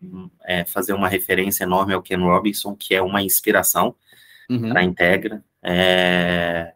é 0.46 0.64
fazer 0.64 0.94
uma 0.94 1.10
referência 1.10 1.66
enorme 1.66 1.94
ao 1.94 2.02
Ken 2.02 2.18
Robinson, 2.18 2.74
que 2.76 2.96
é 2.96 3.02
uma 3.02 3.22
inspiração 3.22 3.96
uhum. 4.50 4.70
para 4.70 4.80
a 4.80 4.84
Integra. 4.84 5.44
É, 5.62 6.74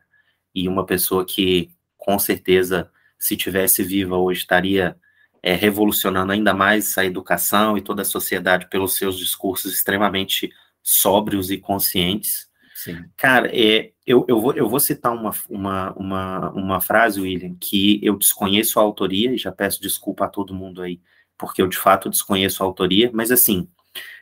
e 0.53 0.67
uma 0.67 0.86
pessoa 0.86 1.25
que, 1.25 1.72
com 1.98 2.20
certeza, 2.20 2.91
se 3.17 3.36
tivesse 3.36 3.82
viva 3.82 4.17
hoje, 4.17 4.41
estaria 4.41 4.96
é, 5.45 5.53
revolucionando 5.53 6.31
ainda 6.31 6.55
mais 6.55 6.97
a 6.97 7.05
educação 7.05 7.77
e 7.77 7.81
toda 7.81 8.01
a 8.01 8.05
sociedade 8.05 8.67
pelos 8.67 8.95
seus 8.95 9.15
discursos 9.15 9.71
extremamente 9.71 10.51
sóbrios 10.81 11.51
e 11.51 11.57
conscientes. 11.59 12.49
Sim. 12.73 13.05
Cara, 13.15 13.47
é, 13.53 13.91
eu, 14.07 14.25
eu, 14.27 14.41
vou, 14.41 14.53
eu 14.53 14.67
vou 14.67 14.79
citar 14.79 15.13
uma, 15.13 15.31
uma, 15.47 15.93
uma, 15.93 16.49
uma 16.49 16.81
frase, 16.81 17.21
William, 17.21 17.55
que 17.59 17.99
eu 18.03 18.17
desconheço 18.17 18.79
a 18.79 18.83
autoria, 18.83 19.33
e 19.33 19.37
já 19.37 19.51
peço 19.51 19.79
desculpa 19.79 20.25
a 20.25 20.29
todo 20.29 20.55
mundo 20.55 20.81
aí, 20.81 20.99
porque 21.37 21.61
eu 21.61 21.67
de 21.67 21.77
fato 21.77 22.09
desconheço 22.09 22.63
a 22.63 22.65
autoria, 22.65 23.11
mas 23.13 23.29
assim, 23.29 23.69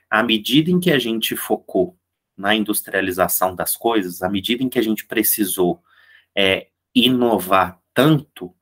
à 0.10 0.22
medida 0.22 0.70
em 0.70 0.80
que 0.80 0.92
a 0.92 1.00
gente 1.00 1.38
focou 1.38 1.98
na 2.36 2.54
industrialização 2.54 3.56
das 3.56 3.78
coisas, 3.78 4.22
à 4.22 4.28
medida 4.28 4.62
em 4.62 4.68
que 4.68 4.80
a 4.80 4.84
gente 4.84 5.06
precisou 5.06 5.82
é, 6.36 6.68
inovar 6.94 7.80
tanto 7.94 8.54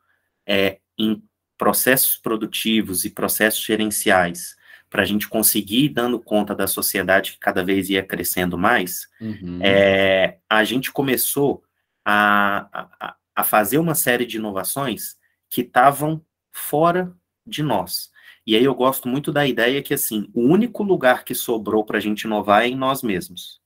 é, 0.45 0.77
em 0.95 1.23
processos 1.61 2.17
produtivos 2.17 3.05
e 3.05 3.11
processos 3.11 3.63
gerenciais 3.63 4.57
para 4.89 5.03
a 5.03 5.05
gente 5.05 5.29
conseguir 5.29 5.89
dando 5.89 6.19
conta 6.19 6.55
da 6.55 6.65
sociedade 6.65 7.33
que 7.33 7.37
cada 7.37 7.63
vez 7.63 7.87
ia 7.87 8.01
crescendo 8.01 8.57
mais, 8.57 9.07
uhum. 9.21 9.59
é, 9.61 10.39
a 10.49 10.63
gente 10.63 10.91
começou 10.91 11.63
a, 12.03 12.89
a, 12.99 13.15
a, 13.35 13.43
fazer 13.43 13.77
uma 13.77 13.93
série 13.93 14.25
de 14.25 14.37
inovações 14.37 15.17
que 15.51 15.61
estavam 15.61 16.25
fora 16.51 17.13
de 17.45 17.61
nós. 17.61 18.09
E 18.43 18.55
aí 18.55 18.63
eu 18.63 18.73
gosto 18.73 19.07
muito 19.07 19.31
da 19.31 19.45
ideia 19.45 19.83
que, 19.83 19.93
assim, 19.93 20.31
o 20.33 20.41
único 20.41 20.81
lugar 20.81 21.23
que 21.23 21.35
sobrou 21.35 21.85
para 21.85 21.99
a 21.99 22.01
gente 22.01 22.23
inovar 22.23 22.63
é 22.63 22.69
em 22.69 22.75
nós 22.75 23.03
mesmos. 23.03 23.61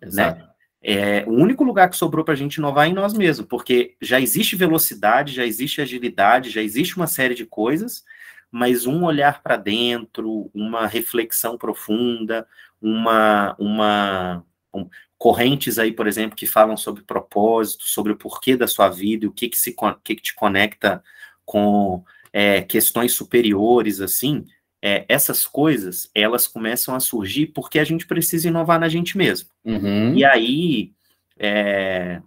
Né? 0.00 0.08
Exato. 0.08 0.40
Né? 0.40 0.50
É, 0.88 1.24
o 1.26 1.32
único 1.32 1.64
lugar 1.64 1.90
que 1.90 1.96
sobrou 1.96 2.24
para 2.24 2.34
a 2.34 2.36
gente 2.36 2.58
inovar 2.58 2.86
é 2.86 2.90
em 2.90 2.94
nós 2.94 3.12
mesmos, 3.12 3.48
porque 3.48 3.96
já 4.00 4.20
existe 4.20 4.54
velocidade, 4.54 5.34
já 5.34 5.44
existe 5.44 5.80
agilidade, 5.80 6.48
já 6.48 6.62
existe 6.62 6.96
uma 6.96 7.08
série 7.08 7.34
de 7.34 7.44
coisas, 7.44 8.04
mas 8.52 8.86
um 8.86 9.02
olhar 9.04 9.42
para 9.42 9.56
dentro, 9.56 10.48
uma 10.54 10.86
reflexão 10.86 11.58
profunda, 11.58 12.46
uma, 12.80 13.56
uma 13.58 14.44
um, 14.72 14.88
correntes 15.18 15.76
aí, 15.80 15.90
por 15.90 16.06
exemplo, 16.06 16.36
que 16.36 16.46
falam 16.46 16.76
sobre 16.76 17.02
propósito, 17.02 17.82
sobre 17.82 18.12
o 18.12 18.16
porquê 18.16 18.56
da 18.56 18.68
sua 18.68 18.88
vida, 18.88 19.26
o 19.26 19.32
que 19.32 19.48
que, 19.48 19.58
se, 19.58 19.74
que, 20.04 20.14
que 20.14 20.22
te 20.22 20.36
conecta 20.36 21.02
com 21.44 22.04
é, 22.32 22.62
questões 22.62 23.12
superiores, 23.12 24.00
assim, 24.00 24.44
é, 24.82 25.04
essas 25.08 25.46
coisas, 25.46 26.10
elas 26.14 26.46
começam 26.46 26.94
a 26.94 27.00
surgir 27.00 27.46
porque 27.46 27.78
a 27.78 27.84
gente 27.84 28.06
precisa 28.06 28.48
inovar 28.48 28.78
na 28.78 28.88
gente 28.88 29.16
mesmo. 29.16 29.48
Uhum. 29.64 30.14
E 30.14 30.24
aí, 30.24 30.92
é, 31.38 32.20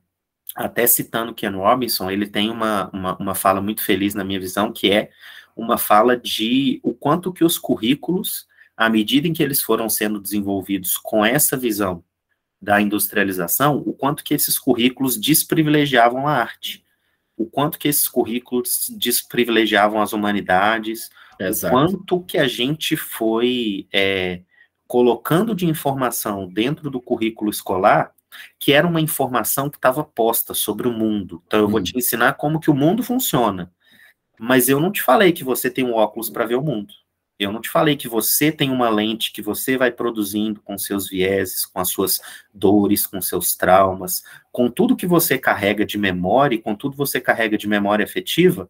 até 0.56 0.86
citando 0.88 1.34
Ken 1.34 1.51
Robinson, 1.51 2.10
ele 2.10 2.27
tem 2.27 2.50
uma, 2.50 2.89
uma, 2.91 3.18
uma 3.18 3.36
fala 3.36 3.62
muito 3.62 3.82
feliz 3.82 4.13
na 4.13 4.24
minha 4.24 4.39
visão, 4.39 4.72
que 4.72 4.91
é 4.91 5.10
uma 5.56 5.77
fala 5.77 6.18
de 6.18 6.79
o 6.84 6.94
quanto 6.94 7.34
que 7.34 7.44
os 7.44 7.58
currículos, 7.58 8.48
à 8.75 8.89
medida 8.89 9.27
em 9.27 9.34
que 9.34 9.44
eles 9.44 9.62
foram 9.62 9.89
sendo 9.89 10.20
desenvolvidos 10.20 10.98
com 10.98 11.24
essa 11.24 11.56
visão 11.56 12.03
da 12.62 12.82
industrialização, 12.82 13.77
o 13.86 13.94
quanto 13.94 14.24
que 14.24 14.34
esses 14.34 14.60
currículos 14.60 15.18
desprivilegiavam 15.18 16.27
a 16.27 16.34
arte, 16.34 16.84
o 17.38 17.46
quanto 17.46 17.79
que 17.79 17.88
esses 17.88 18.08
currículos 18.08 18.88
desprivilegiavam 18.89 20.01
as 20.01 20.12
humanidades, 20.12 21.10
Exato. 21.39 21.74
o 21.74 21.77
quanto 21.77 22.24
que 22.25 22.38
a 22.38 22.48
gente 22.48 22.98
foi 22.98 23.88
é, 23.93 24.41
colocando 24.88 25.55
de 25.55 25.65
informação 25.65 26.48
dentro 26.48 26.89
do 26.89 27.01
currículo 27.01 27.50
escolar 27.50 28.13
que 28.60 28.74
era 28.74 28.88
uma 28.88 29.01
informação 29.01 29.69
que 29.69 29.77
estava 29.77 30.03
posta 30.03 30.53
sobre 30.53 30.88
o 30.88 30.91
mundo. 30.91 31.41
Então 31.48 31.60
eu 31.60 31.67
hum. 31.67 31.72
vou 31.72 31.84
te 31.84 31.98
ensinar 31.98 32.34
como 32.34 32.60
que 32.60 32.69
o 32.69 32.75
mundo 32.75 33.03
funciona. 33.03 33.72
Mas 34.39 34.69
eu 34.69 34.79
não 34.79 34.91
te 34.91 35.01
falei 35.01 35.31
que 35.31 35.43
você 35.43 35.69
tem 35.69 35.84
um 35.84 35.93
óculos 35.93 36.29
para 36.29 36.46
ver 36.46 36.55
o 36.55 36.62
mundo. 36.62 36.93
Eu 37.38 37.53
não 37.53 37.62
te 37.62 37.69
falei 37.69 37.96
que 37.96 38.08
você 38.08 38.51
tem 38.51 38.69
uma 38.69 38.89
lente 38.89 39.31
que 39.31 39.41
você 39.41 39.77
vai 39.77 39.91
produzindo 39.91 40.62
com 40.62 40.77
seus 40.77 41.10
vieses, 41.10 41.65
com 41.65 41.79
as 41.79 41.89
suas 41.89 42.19
dores, 42.53 43.08
com 43.08 43.22
seus 43.22 43.55
traumas, 43.55 44.24
com 44.51 44.69
tudo 44.69 44.96
que 44.96 45.08
você 45.08 45.38
carrega 45.38 45.86
de 45.86 45.98
memória, 45.98 46.62
com 46.62 46.75
tudo 46.75 46.91
que 46.91 46.98
você 46.98 47.19
carrega 47.22 47.58
de 47.58 47.67
memória 47.67 48.03
afetiva, 48.03 48.69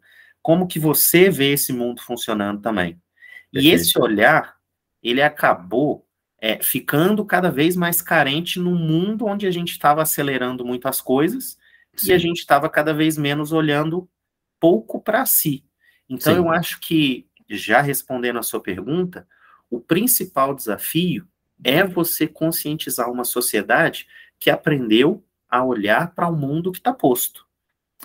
como 0.50 0.65
que 0.65 0.79
você 0.79 1.29
vê 1.29 1.53
esse 1.53 1.72
mundo 1.72 2.01
funcionando 2.01 2.60
também. 2.60 3.00
Perfeito. 3.51 3.68
E 3.68 3.70
esse 3.70 4.00
olhar, 4.00 4.56
ele 5.03 5.22
acabou 5.22 6.08
é, 6.41 6.58
ficando 6.63 7.24
cada 7.24 7.51
vez 7.51 7.75
mais 7.75 8.01
carente 8.01 8.60
num 8.60 8.74
mundo 8.74 9.27
onde 9.27 9.46
a 9.46 9.51
gente 9.51 9.74
estava 9.74 10.01
acelerando 10.01 10.65
muito 10.65 10.88
as 10.88 11.01
coisas 11.01 11.56
Sim. 11.96 12.10
e 12.10 12.13
a 12.13 12.18
gente 12.18 12.39
estava 12.39 12.68
cada 12.68 12.96
vez 12.96 13.15
menos 13.15 13.51
olhando 13.51 14.10
pouco 14.60 15.00
para 15.00 15.24
si. 15.27 15.63
Então, 16.10 16.34
Sim. 16.34 16.39
eu 16.39 16.50
acho 16.50 16.79
que 16.79 17.27
já 17.48 17.79
respondendo 17.79 18.39
a 18.39 18.44
sua 18.44 18.60
pergunta, 18.60 19.27
o 19.70 19.79
principal 19.79 20.56
desafio 20.56 21.27
é 21.63 21.84
você 21.84 22.25
conscientizar 22.25 23.12
uma 23.12 23.24
sociedade 23.24 24.08
que 24.39 24.50
aprendeu 24.50 25.24
a 25.48 25.63
olhar 25.63 26.15
para 26.15 26.27
o 26.27 26.36
mundo 26.36 26.72
que 26.72 26.79
está 26.79 26.91
posto. 26.91 27.48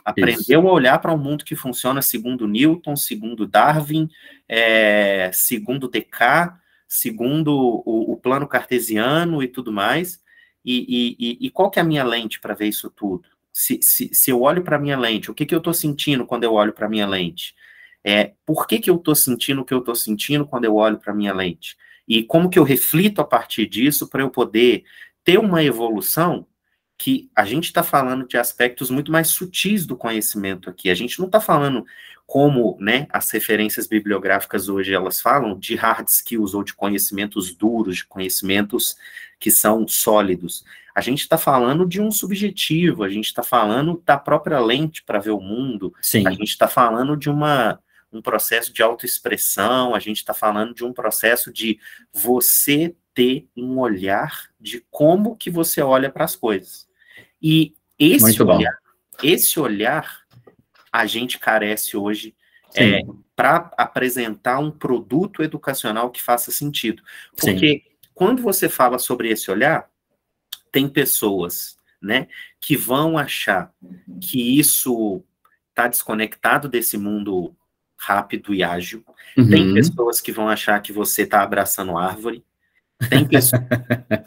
Aprendeu 0.03 0.61
Isso. 0.61 0.69
a 0.69 0.73
olhar 0.73 0.99
para 0.99 1.13
um 1.13 1.19
mundo 1.19 1.45
que 1.45 1.55
funciona 1.55 2.01
segundo 2.01 2.47
Newton, 2.47 2.97
segundo 2.97 3.47
Darwin, 3.47 4.09
é, 4.49 5.31
segundo 5.33 5.89
Descartes, 5.89 6.59
segundo 6.87 7.53
o, 7.55 8.13
o, 8.13 8.17
plano 8.17 8.47
cartesiano 8.47 9.43
e 9.43 9.49
tudo 9.49 9.73
mais. 9.73 10.23
E, 10.65 11.17
e, 11.19 11.47
e 11.47 11.51
qual 11.51 11.71
que 11.71 11.79
é 11.79 11.83
a 11.83 11.85
minha 11.85 12.05
lente 12.05 12.41
para 12.41 12.55
ver 12.55 12.69
isso 12.69 12.91
tudo? 12.91 13.25
Se, 13.53 13.81
se, 13.83 14.15
se 14.15 14.31
eu 14.31 14.43
olho 14.43 14.63
para 14.63 14.77
a 14.77 14.79
minha 14.79 14.99
lente, 14.99 15.31
o 15.31 15.35
que, 15.35 15.47
que 15.47 15.55
eu 15.55 15.59
estou 15.59 15.75
sentindo 15.75 16.27
quando 16.27 16.45
eu 16.45 16.55
olho 16.55 16.73
para 16.73 16.87
a 16.87 16.89
minha 16.89 17.07
lente? 17.07 17.55
É, 18.03 18.33
por 18.45 18.67
que, 18.67 18.79
que 18.79 18.91
eu 18.91 18.97
estou 18.97 19.15
sentindo 19.15 19.63
o 19.63 19.65
que 19.65 19.73
eu 19.73 19.79
estou 19.79 19.95
sentindo 19.95 20.47
quando 20.47 20.65
eu 20.65 20.75
olho 20.75 20.99
para 20.99 21.13
a 21.13 21.17
minha 21.17 21.33
lente? 21.33 21.77
E 22.07 22.23
como 22.23 22.51
que 22.51 22.59
eu 22.59 22.65
reflito 22.65 23.21
a 23.21 23.25
partir 23.25 23.67
disso 23.67 24.09
para 24.09 24.23
eu 24.23 24.31
poder 24.31 24.85
ter 25.25 25.39
uma 25.39 25.65
evolução 25.65 26.47
que 26.97 27.31
a 27.35 27.45
gente 27.45 27.65
está 27.65 27.83
falando 27.83 28.27
de 28.27 28.37
aspectos 28.37 28.91
muito 28.91 29.11
mais 29.11 29.29
sutis 29.29 29.85
do 29.85 29.97
conhecimento 29.97 30.71
aqui. 30.71 30.91
A 30.91 30.95
gente 30.95 31.19
não 31.19 31.27
está 31.27 31.41
falando 31.41 31.85
como 32.27 32.77
né, 32.81 33.07
as 33.11 33.31
referências 33.31 33.87
bibliográficas 33.87 34.69
hoje 34.69 34.95
elas 34.95 35.21
falam 35.21 35.59
de 35.59 35.75
hard 35.75 36.09
skills 36.09 36.55
ou 36.55 36.63
de 36.63 36.75
conhecimentos 36.75 37.55
duros, 37.55 37.97
de 37.97 38.05
conhecimentos 38.07 38.97
que 39.39 39.51
são 39.51 39.87
sólidos. 39.87 40.65
A 40.95 41.01
gente 41.01 41.21
está 41.21 41.37
falando 41.37 41.85
de 41.87 42.01
um 42.01 42.11
subjetivo, 42.11 43.03
a 43.03 43.09
gente 43.09 43.27
está 43.27 43.43
falando 43.43 44.01
da 44.07 44.17
própria 44.17 44.61
lente 44.61 45.03
para 45.03 45.19
ver 45.19 45.33
o 45.33 45.41
mundo, 45.41 45.93
Sim. 46.01 46.27
a 46.27 46.31
gente 46.31 46.45
está 46.45 46.69
falando 46.69 47.17
de 47.17 47.29
uma 47.29 47.79
um 48.13 48.23
processo 48.23 48.73
de 48.73 48.81
autoexpressão, 48.81 49.93
a 49.93 49.99
gente 49.99 50.19
está 50.19 50.33
falando 50.33 50.73
de 50.73 50.85
um 50.85 50.93
processo 50.93 51.53
de 51.53 51.81
você 52.13 52.95
ter 53.15 53.49
um 53.57 53.79
olhar 53.79 54.51
de 54.61 54.85
como 54.91 55.37
que 55.37 55.49
você 55.49 55.81
olha 55.81 56.11
para 56.11 56.25
as 56.25 56.35
coisas. 56.35 56.89
E 57.41 57.75
esse 57.99 58.43
olhar, 58.43 58.77
esse 59.23 59.61
olhar, 59.61 60.23
a 60.93 61.07
gente 61.07 61.39
carece 61.39 61.97
hoje 61.97 62.35
é, 62.75 63.01
para 63.37 63.71
apresentar 63.77 64.59
um 64.59 64.71
produto 64.71 65.43
educacional 65.43 66.11
que 66.11 66.23
faça 66.23 66.51
sentido. 66.51 67.03
Porque 67.37 67.69
Sim. 67.69 67.83
quando 68.13 68.43
você 68.43 68.69
fala 68.69 68.99
sobre 68.99 69.31
esse 69.31 69.51
olhar, 69.51 69.89
tem 70.73 70.89
pessoas 70.89 71.77
né, 72.03 72.27
que 72.61 72.77
vão 72.77 73.17
achar 73.17 73.73
que 74.21 74.59
isso 74.59 75.23
está 75.71 75.89
desconectado 75.89 76.69
desse 76.69 76.99
mundo 76.99 77.57
rápido 77.97 78.53
e 78.53 78.63
ágil. 78.63 79.05
Uhum. 79.37 79.49
Tem 79.49 79.75
pessoas 79.75 80.21
que 80.21 80.33
vão 80.33 80.49
achar 80.49 80.81
que 80.81 80.93
você 80.93 81.23
está 81.23 81.43
abraçando 81.43 81.97
árvore. 81.97 82.45
Tem 83.09 83.27
pessoas, 83.27 83.63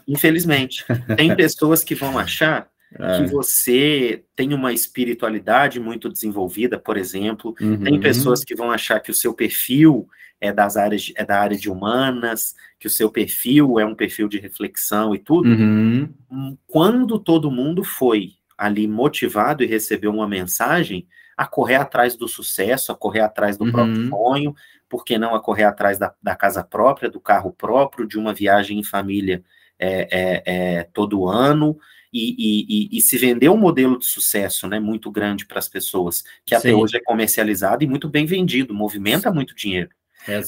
infelizmente, 0.06 0.84
tem 1.16 1.34
pessoas 1.34 1.82
que 1.82 1.94
vão 1.94 2.18
achar 2.18 2.68
é. 2.98 3.18
que 3.18 3.30
você 3.30 4.24
tem 4.34 4.54
uma 4.54 4.72
espiritualidade 4.72 5.78
muito 5.78 6.08
desenvolvida, 6.08 6.78
por 6.78 6.96
exemplo. 6.96 7.54
Uhum. 7.60 7.82
Tem 7.82 8.00
pessoas 8.00 8.44
que 8.44 8.54
vão 8.54 8.70
achar 8.70 9.00
que 9.00 9.10
o 9.10 9.14
seu 9.14 9.34
perfil 9.34 10.08
é 10.40 10.52
das 10.52 10.76
áreas 10.76 11.12
é 11.16 11.24
da 11.24 11.40
área 11.40 11.56
de 11.56 11.68
humanas, 11.68 12.54
que 12.78 12.86
o 12.86 12.90
seu 12.90 13.10
perfil 13.10 13.78
é 13.78 13.84
um 13.84 13.94
perfil 13.94 14.28
de 14.28 14.38
reflexão 14.38 15.14
e 15.14 15.18
tudo. 15.18 15.48
Uhum. 15.48 16.56
Quando 16.66 17.18
todo 17.18 17.50
mundo 17.50 17.82
foi 17.82 18.32
ali 18.56 18.86
motivado 18.86 19.62
e 19.62 19.66
recebeu 19.66 20.12
uma 20.12 20.28
mensagem, 20.28 21.06
a 21.36 21.46
correr 21.46 21.76
atrás 21.76 22.16
do 22.16 22.26
sucesso, 22.26 22.90
a 22.90 22.96
correr 22.96 23.20
atrás 23.20 23.56
do 23.56 23.64
uhum. 23.64 23.70
próprio 23.70 24.08
sonho, 24.08 24.54
por 24.88 25.04
que 25.04 25.18
não 25.18 25.34
a 25.34 25.40
correr 25.40 25.64
atrás 25.64 25.98
da, 25.98 26.14
da, 26.22 26.34
casa 26.34 26.64
própria, 26.64 27.10
do 27.10 27.20
carro 27.20 27.52
próprio, 27.52 28.06
de 28.06 28.18
uma 28.18 28.32
viagem 28.32 28.78
em 28.78 28.84
família 28.84 29.42
é, 29.78 30.08
é, 30.10 30.42
é 30.78 30.84
todo 30.84 31.28
ano, 31.28 31.78
e, 32.12 32.88
e, 32.90 32.98
e, 32.98 33.02
se 33.02 33.18
vender 33.18 33.50
um 33.50 33.56
modelo 33.56 33.98
de 33.98 34.06
sucesso 34.06 34.66
né, 34.66 34.80
muito 34.80 35.10
grande 35.10 35.44
para 35.44 35.58
as 35.58 35.68
pessoas, 35.68 36.24
que 36.44 36.54
até 36.54 36.70
Sim. 36.70 36.74
hoje 36.74 36.96
é 36.96 37.00
comercializado 37.00 37.84
e 37.84 37.86
muito 37.86 38.08
bem 38.08 38.24
vendido, 38.24 38.72
movimenta 38.72 39.30
muito 39.30 39.54
dinheiro. 39.54 39.90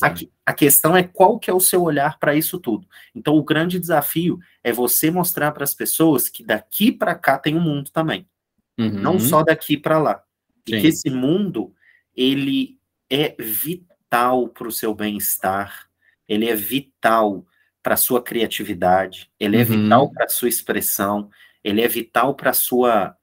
A, 0.02 0.50
a, 0.50 0.52
questão 0.52 0.97
é 0.97 1.02
qual 1.02 1.38
que 1.38 1.50
é 1.50 1.54
o 1.54 1.61
seu 1.61 1.82
olhar 1.82 2.18
para 2.18 2.35
isso 2.35 2.59
tudo. 2.59 2.87
Então, 3.14 3.37
o 3.37 3.42
grande 3.42 3.78
desafio 3.78 4.38
é 4.62 4.73
você 4.73 5.11
mostrar 5.11 5.52
para 5.52 5.64
as 5.64 5.73
pessoas 5.73 6.28
que 6.28 6.42
daqui 6.42 6.92
para 6.92 7.14
cá 7.14 7.38
tem 7.38 7.54
um 7.54 7.61
mundo 7.61 7.90
também. 7.90 8.26
Uhum. 8.78 8.90
Não 8.90 9.18
só 9.18 9.42
daqui 9.42 9.76
para 9.76 9.99
lá. 9.99 10.23
Sim. 10.68 10.76
E 10.76 10.80
que 10.80 10.87
esse 10.88 11.09
mundo, 11.09 11.73
ele 12.14 12.78
é 13.09 13.35
vital 13.38 13.89
para 14.48 14.66
o 14.66 14.72
seu 14.72 14.94
bem-estar, 14.94 15.88
ele 16.28 16.48
é 16.48 16.54
vital 16.54 17.46
para 17.82 17.94
a 17.94 17.96
sua 17.96 18.22
criatividade, 18.22 19.30
ele 19.38 19.56
é 19.56 19.60
uhum. 19.60 19.82
vital 19.82 20.10
para 20.10 20.24
a 20.24 20.28
sua 20.28 20.48
expressão, 20.48 21.30
ele 21.64 21.80
é 21.80 21.88
vital 21.88 22.34
para 22.34 22.52
sua 22.52 23.16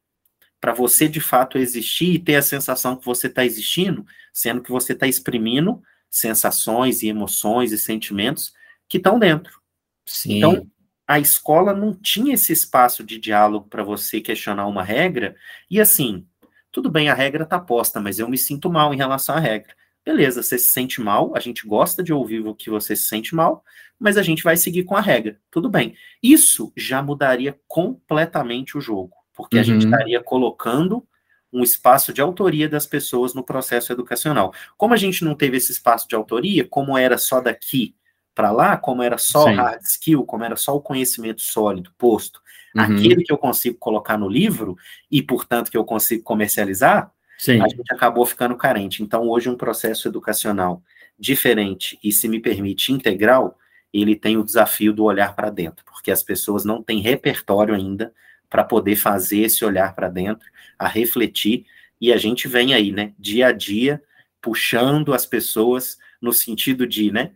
para 0.60 0.74
você 0.74 1.08
de 1.08 1.22
fato 1.22 1.58
existir 1.60 2.16
e 2.16 2.20
ter 2.20 2.36
a 2.36 2.42
sensação 2.42 2.96
que 2.96 3.06
você 3.06 3.28
está 3.28 3.46
existindo, 3.46 4.04
sendo 4.34 4.62
que 4.62 4.72
você 4.72 4.94
está 4.94 5.06
exprimindo 5.06 5.82
sensações 6.10 7.04
e 7.04 7.08
emoções 7.08 7.72
e 7.72 7.78
sentimentos 7.78 8.54
que 8.90 8.98
estão 8.98 9.20
dentro. 9.20 9.62
Sim. 10.04 10.38
Então, 10.38 10.68
a 11.08 11.20
escola 11.20 11.74
não 11.74 11.94
tinha 11.94 12.34
esse 12.34 12.52
espaço 12.52 13.04
de 13.04 13.20
diálogo 13.20 13.68
para 13.70 13.84
você 13.84 14.20
questionar 14.20 14.66
uma 14.66 14.84
regra, 14.84 15.36
e 15.70 15.80
assim, 15.80 16.26
tudo 16.72 16.90
bem, 16.90 17.08
a 17.08 17.14
regra 17.14 17.44
está 17.44 17.60
posta, 17.60 18.00
mas 18.00 18.18
eu 18.18 18.28
me 18.28 18.38
sinto 18.38 18.70
mal 18.70 18.94
em 18.94 18.98
relação 18.98 19.36
à 19.36 19.40
regra. 19.40 19.76
Beleza, 20.08 20.42
você 20.42 20.58
se 20.58 20.72
sente 20.72 21.02
mal, 21.02 21.34
a 21.36 21.40
gente 21.42 21.68
gosta 21.68 22.02
de 22.02 22.14
ouvir 22.14 22.40
o 22.40 22.56
que 22.56 22.70
você 22.70 22.96
se 22.96 23.08
sente 23.08 23.36
mal, 23.36 23.62
mas 24.00 24.16
a 24.16 24.24
gente 24.24 24.42
vai 24.42 24.56
seguir 24.56 24.86
com 24.86 24.96
a 24.96 25.02
regra. 25.02 25.38
Tudo 25.52 25.70
bem. 25.70 25.98
Isso 26.24 26.72
já 26.78 27.04
mudaria 27.04 27.60
completamente 27.68 28.78
o 28.78 28.82
jogo, 28.82 29.12
porque 29.34 29.58
uhum. 29.58 29.62
a 29.62 29.66
gente 29.66 29.86
uhum. 29.86 29.92
estaria 29.92 30.24
colocando 30.24 31.06
um 31.52 31.62
espaço 31.62 32.14
de 32.14 32.22
autoria 32.22 32.70
das 32.70 32.86
pessoas 32.86 33.34
no 33.34 33.44
processo 33.44 33.92
educacional. 33.92 34.54
Como 34.78 34.94
a 34.94 34.98
gente 34.98 35.26
não 35.26 35.36
teve 35.36 35.58
esse 35.58 35.74
espaço 35.74 36.08
de 36.08 36.16
autoria, 36.16 36.66
como 36.66 36.98
era 36.98 37.18
só 37.18 37.42
daqui 37.42 37.94
para 38.34 38.50
lá, 38.50 38.78
como 38.78 39.04
era 39.04 39.18
só 39.18 39.44
Sim. 39.44 39.56
hard 39.56 39.82
skill, 39.82 40.24
como 40.24 40.46
era 40.46 40.56
só 40.56 40.74
o 40.74 40.82
conhecimento 40.82 41.42
sólido 41.42 41.92
posto, 41.98 42.40
uhum. 42.74 42.82
aquele 42.82 43.26
que 43.26 43.34
eu 43.34 43.38
consigo 43.38 43.78
colocar 43.78 44.18
no 44.18 44.30
livro 44.30 44.78
e, 45.12 45.22
portanto, 45.22 45.70
que 45.70 45.76
eu 45.78 45.84
consigo 45.84 46.24
comercializar, 46.24 47.12
Sim. 47.38 47.62
a 47.62 47.68
gente 47.68 47.92
acabou 47.92 48.26
ficando 48.26 48.56
carente. 48.56 49.04
Então, 49.04 49.28
hoje, 49.28 49.50
um 49.50 49.56
processo 49.56 50.08
educacional 50.08 50.82
diferente 51.18 52.00
e, 52.04 52.12
se 52.12 52.28
me 52.28 52.40
permite, 52.40 52.92
integral, 52.92 53.58
ele 53.94 54.16
tem 54.16 54.38
o 54.38 54.44
desafio 54.44 54.94
do 54.94 55.04
olhar 55.04 55.36
para 55.36 55.50
dentro, 55.50 55.84
porque 55.86 56.12
as 56.12 56.22
pessoas 56.22 56.66
não 56.66 56.82
têm 56.82 57.00
repertório 57.00 57.74
ainda 57.74 58.14
para 58.50 58.64
poder 58.64 58.96
fazer 58.96 59.40
esse 59.40 59.64
olhar 59.66 59.94
para 59.94 60.10
dentro, 60.10 60.48
a 60.78 60.88
refletir, 60.88 61.66
e 62.00 62.14
a 62.14 62.18
gente 62.18 62.48
vem 62.48 62.74
aí, 62.74 62.92
né, 62.92 63.14
dia 63.18 63.48
a 63.48 63.52
dia, 63.52 64.02
puxando 64.42 65.14
as 65.14 65.26
pessoas 65.26 65.98
no 66.22 66.32
sentido 66.32 66.88
de, 66.88 67.12
né, 67.12 67.32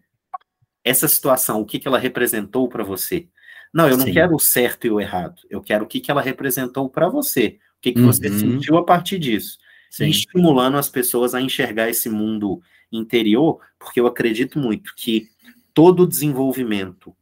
essa 0.84 1.08
situação, 1.08 1.62
o 1.62 1.66
que, 1.66 1.80
que 1.80 1.88
ela 1.88 1.98
representou 1.98 2.68
para 2.68 2.84
você. 2.84 3.28
Não, 3.74 3.88
eu 3.88 3.98
não 3.98 4.06
Sim. 4.06 4.14
quero 4.14 4.36
o 4.36 4.40
certo 4.40 4.86
e 4.86 4.92
o 4.92 5.00
errado. 5.00 5.42
Eu 5.50 5.62
quero 5.62 5.86
o 5.86 5.88
que, 5.88 6.00
que 6.00 6.12
ela 6.12 6.22
representou 6.22 6.90
para 6.90 7.08
você. 7.08 7.60
O 7.78 7.82
que, 7.82 7.94
que 7.94 8.00
uhum. 8.02 8.08
você 8.08 8.30
sentiu 8.30 8.78
a 8.78 8.86
partir 8.86 9.18
disso. 9.18 9.58
Sim. 9.92 10.08
estimulando 10.08 10.78
as 10.78 10.88
pessoas 10.88 11.36
a 11.36 11.42
enxergar 11.42 11.90
esse 11.90 12.10
mundo 12.10 12.62
interior, 12.90 13.60
porque 13.78 14.00
eu 14.00 14.08
acredito 14.08 14.58
muito 14.58 14.96
que 14.96 15.28
todo 15.74 16.08
desenvolvimento 16.08 17.14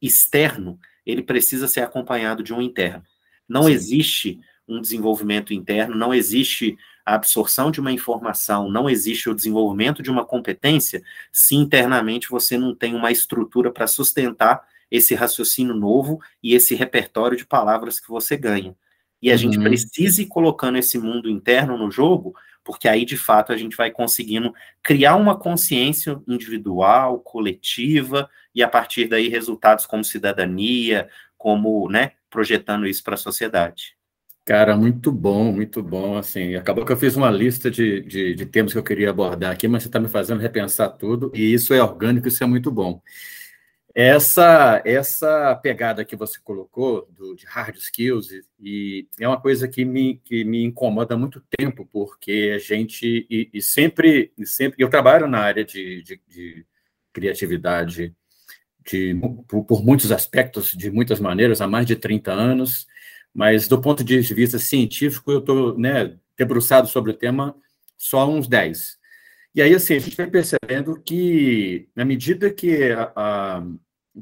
externo 0.00 0.78
ele 1.04 1.22
precisa 1.22 1.68
ser 1.68 1.80
acompanhado 1.80 2.42
de 2.42 2.54
um 2.54 2.62
interno. 2.62 3.02
Não 3.46 3.64
Sim. 3.64 3.72
existe 3.72 4.40
um 4.66 4.80
desenvolvimento 4.80 5.52
interno, 5.52 5.94
não 5.94 6.14
existe 6.14 6.78
a 7.04 7.14
absorção 7.14 7.70
de 7.70 7.78
uma 7.78 7.92
informação, 7.92 8.70
não 8.70 8.88
existe 8.88 9.28
o 9.28 9.34
desenvolvimento 9.34 10.02
de 10.02 10.10
uma 10.10 10.24
competência 10.24 11.02
se 11.30 11.54
internamente 11.56 12.30
você 12.30 12.56
não 12.56 12.74
tem 12.74 12.94
uma 12.94 13.12
estrutura 13.12 13.70
para 13.70 13.86
sustentar 13.86 14.66
esse 14.90 15.14
raciocínio 15.14 15.74
novo 15.74 16.22
e 16.42 16.54
esse 16.54 16.74
repertório 16.74 17.36
de 17.36 17.44
palavras 17.44 18.00
que 18.00 18.08
você 18.08 18.34
ganha. 18.34 18.74
E 19.20 19.30
a 19.30 19.32
uhum. 19.32 19.38
gente 19.38 19.58
precisa 19.58 20.22
ir 20.22 20.26
colocando 20.26 20.78
esse 20.78 20.98
mundo 20.98 21.28
interno 21.28 21.76
no 21.76 21.90
jogo, 21.90 22.34
porque 22.64 22.88
aí 22.88 23.04
de 23.04 23.16
fato 23.16 23.52
a 23.52 23.56
gente 23.56 23.76
vai 23.76 23.90
conseguindo 23.90 24.52
criar 24.82 25.16
uma 25.16 25.36
consciência 25.36 26.20
individual, 26.28 27.20
coletiva, 27.20 28.28
e 28.54 28.62
a 28.62 28.68
partir 28.68 29.08
daí 29.08 29.28
resultados 29.28 29.86
como 29.86 30.04
cidadania, 30.04 31.08
como, 31.36 31.88
né, 31.88 32.12
projetando 32.28 32.86
isso 32.86 33.02
para 33.02 33.14
a 33.14 33.18
sociedade. 33.18 33.96
Cara, 34.44 34.74
muito 34.74 35.12
bom, 35.12 35.52
muito 35.52 35.82
bom. 35.82 36.16
Assim, 36.16 36.54
acabou 36.54 36.84
que 36.84 36.90
eu 36.90 36.96
fiz 36.96 37.14
uma 37.16 37.30
lista 37.30 37.70
de, 37.70 38.00
de, 38.00 38.34
de 38.34 38.46
temas 38.46 38.72
que 38.72 38.78
eu 38.78 38.82
queria 38.82 39.10
abordar 39.10 39.52
aqui, 39.52 39.68
mas 39.68 39.82
você 39.82 39.88
está 39.90 40.00
me 40.00 40.08
fazendo 40.08 40.40
repensar 40.40 40.88
tudo, 40.88 41.30
e 41.34 41.52
isso 41.52 41.74
é 41.74 41.82
orgânico, 41.82 42.28
isso 42.28 42.42
é 42.42 42.46
muito 42.46 42.70
bom. 42.70 43.02
Essa 44.00 44.80
essa 44.84 45.56
pegada 45.56 46.04
que 46.04 46.14
você 46.14 46.38
colocou 46.38 47.08
do, 47.10 47.34
de 47.34 47.44
hard 47.46 47.74
skills 47.78 48.30
e, 48.30 48.44
e 48.60 49.08
é 49.18 49.26
uma 49.26 49.40
coisa 49.40 49.66
que 49.66 49.84
me, 49.84 50.18
que 50.18 50.44
me 50.44 50.62
incomoda 50.62 51.16
há 51.16 51.18
muito 51.18 51.42
tempo, 51.58 51.84
porque 51.92 52.52
a 52.54 52.58
gente 52.60 53.26
e, 53.28 53.50
e 53.52 53.60
sempre 53.60 54.32
e 54.38 54.46
sempre 54.46 54.84
eu 54.84 54.88
trabalho 54.88 55.26
na 55.26 55.40
área 55.40 55.64
de, 55.64 56.00
de, 56.04 56.20
de 56.28 56.64
criatividade 57.12 58.14
de, 58.88 59.16
por, 59.48 59.64
por, 59.64 59.84
muitos 59.84 60.12
aspectos, 60.12 60.70
de 60.76 60.92
muitas 60.92 61.18
maneiras, 61.18 61.60
há 61.60 61.66
mais 61.66 61.84
de 61.84 61.96
30 61.96 62.30
anos. 62.30 62.86
Mas 63.34 63.66
do 63.66 63.80
ponto 63.80 64.04
de 64.04 64.20
vista 64.20 64.60
científico, 64.60 65.32
eu 65.32 65.40
estou 65.40 65.76
né, 65.76 66.16
debruçado 66.36 66.86
sobre 66.86 67.10
o 67.10 67.14
tema 67.14 67.52
só 67.96 68.20
há 68.20 68.26
uns 68.28 68.46
10. 68.46 68.96
E 69.56 69.60
aí, 69.60 69.74
assim, 69.74 69.96
a 69.96 69.98
gente 69.98 70.16
vai 70.16 70.28
percebendo 70.28 71.00
que, 71.00 71.88
na 71.96 72.04
medida 72.04 72.48
que 72.48 72.92
a, 72.92 73.60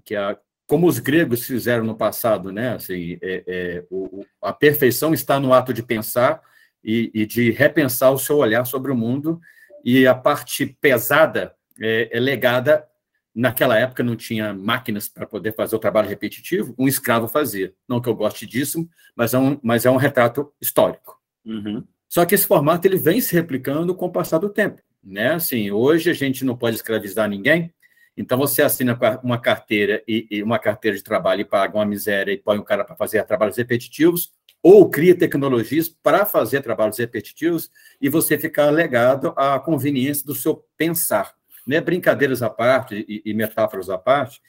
que 0.04 0.14
a 0.14 0.36
como 0.66 0.88
os 0.88 0.98
gregos 0.98 1.46
fizeram 1.46 1.84
no 1.84 1.96
passado, 1.96 2.50
né? 2.50 2.74
Assim, 2.74 3.18
é, 3.22 3.44
é, 3.46 3.84
o, 3.90 4.24
a 4.42 4.52
perfeição 4.52 5.14
está 5.14 5.38
no 5.38 5.52
ato 5.52 5.72
de 5.72 5.82
pensar 5.82 6.42
e, 6.82 7.10
e, 7.14 7.24
de 7.24 7.50
repensar 7.52 8.10
o 8.10 8.18
seu 8.18 8.38
olhar 8.38 8.64
sobre 8.64 8.90
o 8.90 8.96
mundo, 8.96 9.40
e 9.84 10.06
a 10.06 10.14
parte 10.14 10.66
pesada 10.80 11.54
é, 11.80 12.08
é 12.12 12.20
legada. 12.20 12.86
Naquela 13.34 13.78
época 13.78 14.02
não 14.02 14.16
tinha 14.16 14.54
máquinas 14.54 15.08
para 15.08 15.26
poder 15.26 15.54
fazer 15.54 15.76
o 15.76 15.78
trabalho 15.78 16.08
repetitivo, 16.08 16.74
um 16.78 16.88
escravo 16.88 17.28
fazia. 17.28 17.72
Não 17.86 18.00
que 18.00 18.08
eu 18.08 18.14
goste 18.14 18.46
disso, 18.46 18.88
mas 19.14 19.34
é 19.34 19.38
um, 19.38 19.60
mas 19.62 19.84
é 19.84 19.90
um 19.90 19.96
retrato 19.96 20.50
histórico. 20.58 21.20
Uhum. 21.44 21.84
Só 22.08 22.24
que 22.24 22.34
esse 22.34 22.46
formato 22.46 22.88
ele 22.88 22.96
vem 22.96 23.20
se 23.20 23.34
replicando 23.34 23.94
com 23.94 24.06
o 24.06 24.10
passar 24.10 24.38
do 24.38 24.48
tempo. 24.48 24.80
Né? 25.04 25.34
Assim, 25.34 25.70
hoje 25.70 26.10
a 26.10 26.14
gente 26.14 26.46
não 26.46 26.56
pode 26.56 26.76
escravizar 26.76 27.28
ninguém, 27.28 27.72
então 28.16 28.38
você 28.38 28.62
assina 28.62 28.98
uma 29.22 29.38
carteira 29.38 30.02
e, 30.08 30.26
e, 30.30 30.42
uma 30.42 30.58
carteira 30.58 30.96
de 30.96 31.02
trabalho 31.02 31.42
e 31.42 31.44
paga 31.44 31.76
uma 31.76 31.84
miséria 31.84 32.32
e 32.32 32.38
põe 32.38 32.58
o 32.58 32.64
cara 32.64 32.84
para 32.84 32.96
fazer 32.96 33.22
trabalhos 33.24 33.56
repetitivos, 33.56 34.32
ou 34.62 34.88
cria 34.88 35.16
tecnologias 35.16 35.88
para 35.88 36.24
fazer 36.24 36.62
trabalhos 36.62 36.98
repetitivos 36.98 37.70
e 38.00 38.08
você 38.08 38.38
fica 38.38 38.68
legado 38.70 39.34
à 39.36 39.60
conveniência 39.60 40.24
do 40.24 40.34
seu 40.34 40.64
pensar. 40.76 41.34
Né? 41.66 41.80
Brincadeiras 41.80 42.42
à 42.42 42.48
parte 42.48 43.04
e, 43.06 43.22
e 43.24 43.34
metáforas 43.34 43.90
à 43.90 43.98
parte, 43.98 44.40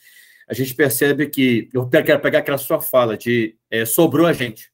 a 0.47 0.53
gente 0.53 0.73
percebe 0.73 1.27
que 1.27 1.69
eu 1.73 1.87
quero 1.89 2.21
pegar 2.21 2.39
aquela 2.39 2.57
sua 2.57 2.79
fala 2.79 3.17
de 3.17 3.57
é, 3.69 3.85
sobrou 3.85 4.25
a 4.25 4.33
gente. 4.33 4.71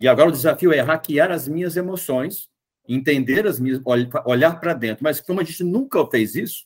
E 0.00 0.06
agora 0.06 0.28
o 0.28 0.32
desafio 0.32 0.72
é 0.72 0.80
hackear 0.80 1.32
as 1.32 1.48
minhas 1.48 1.76
emoções, 1.76 2.48
entender 2.88 3.44
as 3.46 3.58
minhas, 3.58 3.80
olhar 4.24 4.60
para 4.60 4.72
dentro. 4.72 5.02
Mas 5.02 5.20
como 5.20 5.40
a 5.40 5.44
gente 5.44 5.64
nunca 5.64 6.06
fez 6.06 6.36
isso, 6.36 6.64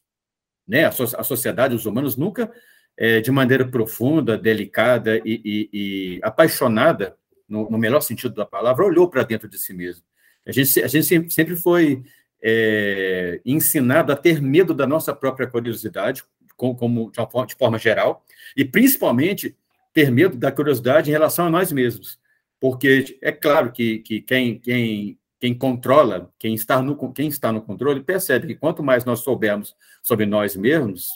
né? 0.66 0.84
A, 0.84 0.92
so 0.92 1.04
a 1.16 1.22
sociedade, 1.22 1.74
os 1.74 1.86
humanos 1.86 2.16
nunca, 2.16 2.50
é, 2.96 3.20
de 3.20 3.30
maneira 3.30 3.66
profunda, 3.66 4.36
delicada 4.36 5.18
e, 5.24 5.40
e, 5.44 5.70
e 5.72 6.20
apaixonada, 6.22 7.16
no, 7.48 7.70
no, 7.70 7.78
melhor 7.78 8.00
sentido 8.00 8.34
da 8.34 8.46
palavra, 8.46 8.84
olhou 8.84 9.08
para 9.08 9.22
dentro 9.22 9.48
de 9.48 9.58
si 9.58 9.72
mesmo. 9.74 10.04
A 10.46 10.52
gente, 10.52 10.82
a 10.82 10.88
gente 10.88 11.30
sempre 11.32 11.56
foi 11.56 12.02
é, 12.42 13.40
ensinado 13.44 14.12
a 14.12 14.16
ter 14.16 14.40
medo 14.40 14.74
da 14.74 14.86
nossa 14.86 15.14
própria 15.14 15.46
curiosidade, 15.46 16.24
como, 16.56 16.76
como 16.76 17.10
de, 17.10 17.16
forma, 17.16 17.46
de 17.46 17.54
forma 17.54 17.78
geral, 17.78 18.24
e 18.56 18.64
principalmente 18.64 19.56
ter 19.92 20.10
medo 20.10 20.36
da 20.36 20.50
curiosidade 20.50 21.10
em 21.10 21.12
relação 21.12 21.46
a 21.46 21.50
nós 21.50 21.70
mesmos. 21.70 22.18
Porque 22.60 23.18
é 23.20 23.32
claro 23.32 23.72
que, 23.72 23.98
que 23.98 24.20
quem, 24.20 24.58
quem 24.58 25.18
quem 25.42 25.52
controla, 25.52 26.32
quem 26.38 26.54
está, 26.54 26.80
no, 26.80 27.12
quem 27.12 27.26
está 27.26 27.50
no 27.50 27.60
controle, 27.60 28.00
percebe 28.00 28.46
que 28.46 28.54
quanto 28.54 28.80
mais 28.80 29.04
nós 29.04 29.24
soubermos 29.24 29.74
sobre 30.00 30.24
nós 30.24 30.54
mesmos, 30.54 31.08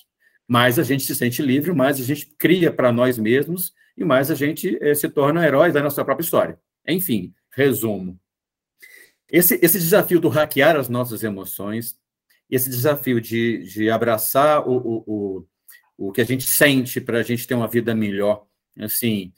mais 0.49 0.81
a 0.81 0.83
gente 0.83 1.05
se 1.05 1.15
sente 1.15 1.41
livre, 1.41 1.73
mais 1.73 2.01
a 2.01 2.03
gente 2.03 2.27
cria 2.37 2.73
para 2.73 2.91
nós 2.91 3.17
mesmos 3.19 3.73
e 3.97 4.05
mais 4.05 4.29
a 4.29 4.35
gente 4.35 4.77
eh, 4.81 4.97
se 4.97 5.09
torna 5.09 5.47
herói 5.47 5.71
da 5.71 5.81
nossa 5.81 6.05
própria 6.05 6.25
história. 6.25 6.59
Enfim, 6.89 7.33
resumo. 7.53 8.19
Esse, 9.31 9.61
esse 9.63 9.79
desafio 9.79 10.19
do 10.19 10.29
hackear 10.29 10.75
as 10.75 10.89
nossas 10.89 11.23
emoções, 11.23 11.97
esse 12.51 12.69
desafio 12.69 13.21
de, 13.21 13.63
de 13.63 13.89
abraçar 13.91 14.69
o, 14.69 14.77
o, 14.77 15.05
o, 15.07 16.09
o 16.09 16.13
que 16.13 16.21
a 16.21 16.27
gente 16.27 16.51
sente 16.51 17.01
para 17.01 17.21
a 17.21 17.23
gente 17.23 17.47
ter 17.47 17.55
uma 17.55 17.69
vida 17.69 17.95
melhor, 17.95 18.45
assim, 18.77 19.33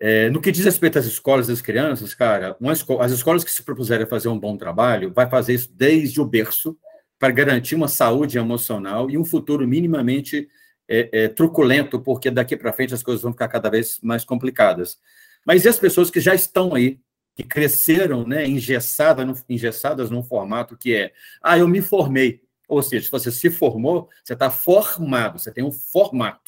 é, 0.00 0.30
no 0.30 0.40
que 0.40 0.50
diz 0.50 0.64
respeito 0.64 0.98
às 0.98 1.04
escolas 1.04 1.50
às 1.50 1.60
crianças, 1.60 2.14
cara, 2.14 2.56
as 3.00 3.12
escolas 3.12 3.44
que 3.44 3.50
se 3.50 3.62
propuserem 3.62 4.04
a 4.04 4.08
fazer 4.08 4.28
um 4.28 4.38
bom 4.38 4.56
trabalho, 4.56 5.12
vai 5.12 5.28
fazer 5.28 5.52
isso 5.52 5.70
desde 5.72 6.20
o 6.20 6.24
berço, 6.24 6.76
para 7.18 7.30
garantir 7.30 7.74
uma 7.74 7.86
saúde 7.86 8.38
emocional 8.38 9.10
e 9.10 9.18
um 9.18 9.24
futuro 9.26 9.68
minimamente 9.68 10.48
é, 10.88 11.10
é, 11.12 11.28
truculento, 11.28 12.00
porque 12.00 12.30
daqui 12.30 12.56
para 12.56 12.72
frente 12.72 12.94
as 12.94 13.02
coisas 13.02 13.22
vão 13.22 13.32
ficar 13.32 13.48
cada 13.48 13.68
vez 13.68 14.00
mais 14.02 14.24
complicadas. 14.24 14.98
Mas 15.46 15.66
e 15.66 15.68
as 15.68 15.78
pessoas 15.78 16.10
que 16.10 16.18
já 16.18 16.34
estão 16.34 16.74
aí, 16.74 16.98
que 17.36 17.44
cresceram 17.44 18.26
né, 18.26 18.46
engessadas, 18.46 19.26
no, 19.26 19.34
engessadas 19.50 20.10
num 20.10 20.22
formato 20.22 20.78
que 20.78 20.94
é, 20.94 21.12
ah, 21.42 21.58
eu 21.58 21.68
me 21.68 21.82
formei. 21.82 22.40
Ou 22.66 22.82
seja, 22.82 23.04
se 23.04 23.10
você 23.10 23.30
se 23.30 23.50
formou, 23.50 24.08
você 24.24 24.32
está 24.32 24.50
formado, 24.50 25.38
você 25.38 25.52
tem 25.52 25.62
um 25.62 25.70
formato. 25.70 26.39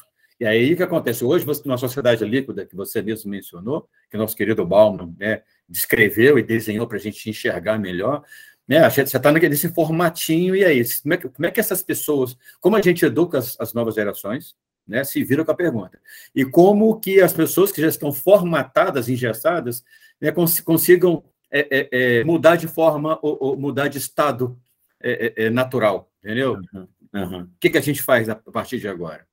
E 0.42 0.44
aí 0.44 0.74
o 0.74 0.76
que 0.76 0.82
acontece? 0.82 1.24
Hoje, 1.24 1.44
você, 1.44 1.62
numa 1.64 1.78
sociedade 1.78 2.24
líquida, 2.24 2.66
que 2.66 2.74
você 2.74 3.00
mesmo 3.00 3.30
mencionou, 3.30 3.88
que 4.10 4.16
nosso 4.16 4.36
querido 4.36 4.66
Bauman 4.66 5.14
né, 5.16 5.42
descreveu 5.68 6.36
e 6.36 6.42
desenhou 6.42 6.84
para 6.84 6.96
a 6.96 7.00
gente 7.00 7.30
enxergar 7.30 7.78
melhor, 7.78 8.24
né, 8.66 8.90
você 8.90 9.02
está 9.02 9.30
nesse 9.30 9.68
formatinho, 9.68 10.56
e 10.56 10.64
aí? 10.64 10.82
Como 11.00 11.14
é, 11.14 11.16
que, 11.16 11.28
como 11.28 11.46
é 11.46 11.50
que 11.52 11.60
essas 11.60 11.80
pessoas, 11.80 12.36
como 12.60 12.74
a 12.74 12.82
gente 12.82 13.04
educa 13.04 13.38
as, 13.38 13.56
as 13.60 13.72
novas 13.72 13.94
gerações, 13.94 14.56
né, 14.84 15.04
se 15.04 15.22
viram 15.22 15.44
com 15.44 15.52
a 15.52 15.54
pergunta. 15.54 16.00
E 16.34 16.44
como 16.44 16.98
que 16.98 17.20
as 17.20 17.32
pessoas 17.32 17.70
que 17.70 17.80
já 17.80 17.86
estão 17.86 18.12
formatadas, 18.12 19.08
engessadas, 19.08 19.84
né, 20.20 20.32
cons 20.32 20.58
consigam 20.58 21.22
é, 21.52 21.68
é, 21.70 21.88
é, 21.92 22.24
mudar 22.24 22.56
de 22.56 22.66
forma 22.66 23.16
ou, 23.22 23.38
ou 23.40 23.56
mudar 23.56 23.86
de 23.86 23.98
estado 23.98 24.58
é, 25.00 25.34
é, 25.36 25.44
é, 25.44 25.50
natural, 25.50 26.10
entendeu? 26.18 26.58
Uhum, 26.74 26.88
uhum. 27.14 27.42
O 27.42 27.50
que, 27.60 27.70
que 27.70 27.78
a 27.78 27.82
gente 27.82 28.02
faz 28.02 28.28
a 28.28 28.34
partir 28.34 28.80
de 28.80 28.88
agora? 28.88 29.24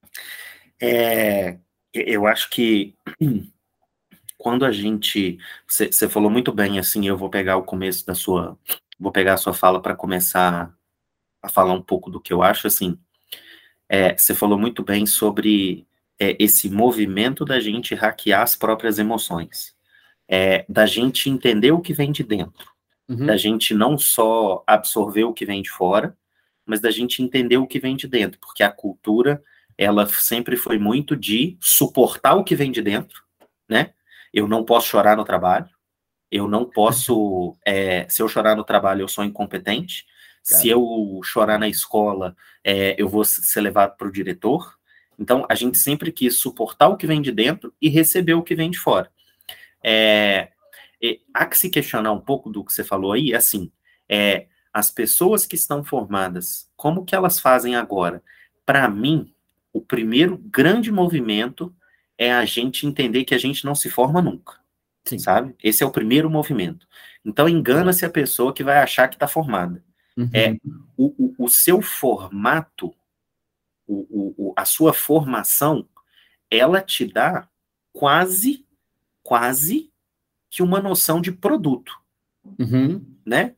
É, 0.82 1.58
eu 1.94 2.26
acho 2.28 2.50
que 2.50 2.96
quando 4.38 4.66
a 4.66 4.72
gente. 4.72 5.38
Você 5.68 6.08
falou 6.08 6.30
muito 6.30 6.52
bem, 6.52 6.80
assim, 6.80 7.08
eu 7.08 7.18
vou 7.18 7.30
pegar 7.30 7.58
o 7.58 7.64
começo 7.64 8.06
da 8.06 8.16
sua. 8.16 8.58
Vou 9.00 9.12
pegar 9.12 9.34
a 9.34 9.38
sua 9.38 9.54
fala 9.54 9.82
para 9.82 9.96
começar 9.96 10.74
a 11.42 11.50
falar 11.50 11.74
um 11.74 11.82
pouco 11.82 12.10
do 12.10 12.20
que 12.20 12.34
eu 12.34 12.42
acho, 12.42 12.68
assim. 12.68 12.98
É, 13.88 14.18
você 14.18 14.36
falou 14.36 14.58
muito 14.58 14.84
bem 14.84 15.06
sobre 15.06 15.88
é, 16.20 16.36
esse 16.40 16.70
movimento 16.70 17.44
da 17.44 17.60
gente 17.60 17.96
hackear 17.96 18.42
as 18.42 18.56
próprias 18.56 19.00
emoções, 19.00 19.74
é, 20.28 20.66
da 20.70 20.86
gente 20.86 21.30
entender 21.30 21.72
o 21.72 21.82
que 21.82 21.94
vem 21.94 22.12
de 22.12 22.24
dentro, 22.24 22.72
uhum. 23.08 23.26
da 23.26 23.36
gente 23.38 23.74
não 23.74 23.98
só 23.98 24.64
absorver 24.68 25.24
o 25.24 25.34
que 25.34 25.46
vem 25.46 25.62
de 25.62 25.70
fora, 25.70 26.16
mas 26.66 26.80
da 26.80 26.92
gente 26.92 27.24
entender 27.24 27.58
o 27.58 27.66
que 27.66 27.80
vem 27.80 27.96
de 27.96 28.08
dentro, 28.08 28.40
porque 28.40 28.62
a 28.62 28.72
cultura 28.72 29.42
ela 29.80 30.06
sempre 30.10 30.58
foi 30.58 30.78
muito 30.78 31.16
de 31.16 31.58
suportar 31.62 32.36
o 32.36 32.44
que 32.44 32.54
vem 32.54 32.70
de 32.70 32.82
dentro, 32.82 33.24
né? 33.68 33.94
Eu 34.34 34.46
não 34.46 34.66
posso 34.66 34.88
chorar 34.88 35.16
no 35.16 35.24
trabalho, 35.24 35.70
eu 36.30 36.50
não 36.50 36.66
posso. 36.66 37.56
É, 37.66 38.08
se 38.10 38.22
eu 38.22 38.28
chorar 38.28 38.56
no 38.56 38.64
trabalho, 38.64 39.02
eu 39.02 39.08
sou 39.08 39.24
incompetente. 39.24 40.06
Se 40.44 40.68
eu 40.68 41.20
chorar 41.24 41.60
na 41.60 41.68
escola, 41.68 42.36
é, 42.64 42.96
eu 42.98 43.08
vou 43.08 43.24
ser 43.24 43.62
levado 43.62 43.96
para 43.96 44.08
o 44.08 44.12
diretor. 44.12 44.76
Então, 45.18 45.46
a 45.48 45.54
gente 45.54 45.78
sempre 45.78 46.12
quis 46.12 46.38
suportar 46.38 46.88
o 46.88 46.98
que 46.98 47.06
vem 47.06 47.22
de 47.22 47.32
dentro 47.32 47.72
e 47.80 47.88
receber 47.88 48.34
o 48.34 48.42
que 48.42 48.56
vem 48.56 48.72
de 48.72 48.80
fora. 48.80 49.12
É, 49.84 50.50
é, 51.04 51.20
há 51.34 51.46
que 51.46 51.58
se 51.58 51.70
questionar 51.70 52.12
um 52.12 52.22
pouco 52.22 52.50
do 52.50 52.64
que 52.66 52.74
você 52.74 52.84
falou 52.84 53.14
aí, 53.14 53.36
assim, 53.36 53.72
é, 54.08 54.48
as 54.74 54.90
pessoas 54.90 55.46
que 55.46 55.56
estão 55.56 55.84
formadas, 55.84 56.68
como 56.76 57.06
que 57.06 57.14
elas 57.14 57.40
fazem 57.40 57.76
agora? 57.76 58.24
Para 58.66 58.90
mim, 58.90 59.32
o 59.74 59.82
primeiro 59.82 60.38
grande 60.38 60.92
movimento 60.92 61.74
é 62.18 62.34
a 62.34 62.44
gente 62.46 62.86
entender 62.86 63.24
que 63.24 63.34
a 63.34 63.38
gente 63.38 63.64
não 63.66 63.74
se 63.74 63.90
forma 63.90 64.22
nunca. 64.22 64.60
Sim. 65.06 65.18
Sabe? 65.18 65.56
Esse 65.64 65.84
é 65.84 65.86
o 65.86 65.92
primeiro 65.92 66.30
movimento. 66.30 66.88
Então, 67.24 67.48
engana-se 67.48 68.06
a 68.06 68.10
pessoa 68.10 68.54
que 68.54 68.64
vai 68.64 68.78
achar 68.78 69.08
que 69.08 69.16
está 69.16 69.28
formada. 69.28 69.84
Uhum. 70.18 70.30
É 70.34 70.58
o, 70.98 71.26
o, 71.26 71.46
o, 71.46 71.48
seu 71.48 71.82
formato, 71.82 72.94
o, 73.88 74.54
a 74.56 74.66
sua 74.66 74.94
formação, 74.94 75.88
ela 76.52 76.82
te 76.82 77.06
dá 77.06 77.48
quase, 77.94 78.66
quase 79.24 79.92
que 80.50 80.62
uma 80.62 80.82
noção 80.82 81.22
de 81.22 81.32
produto. 81.32 81.98
Uhum. 82.60 83.06
Né? 83.26 83.56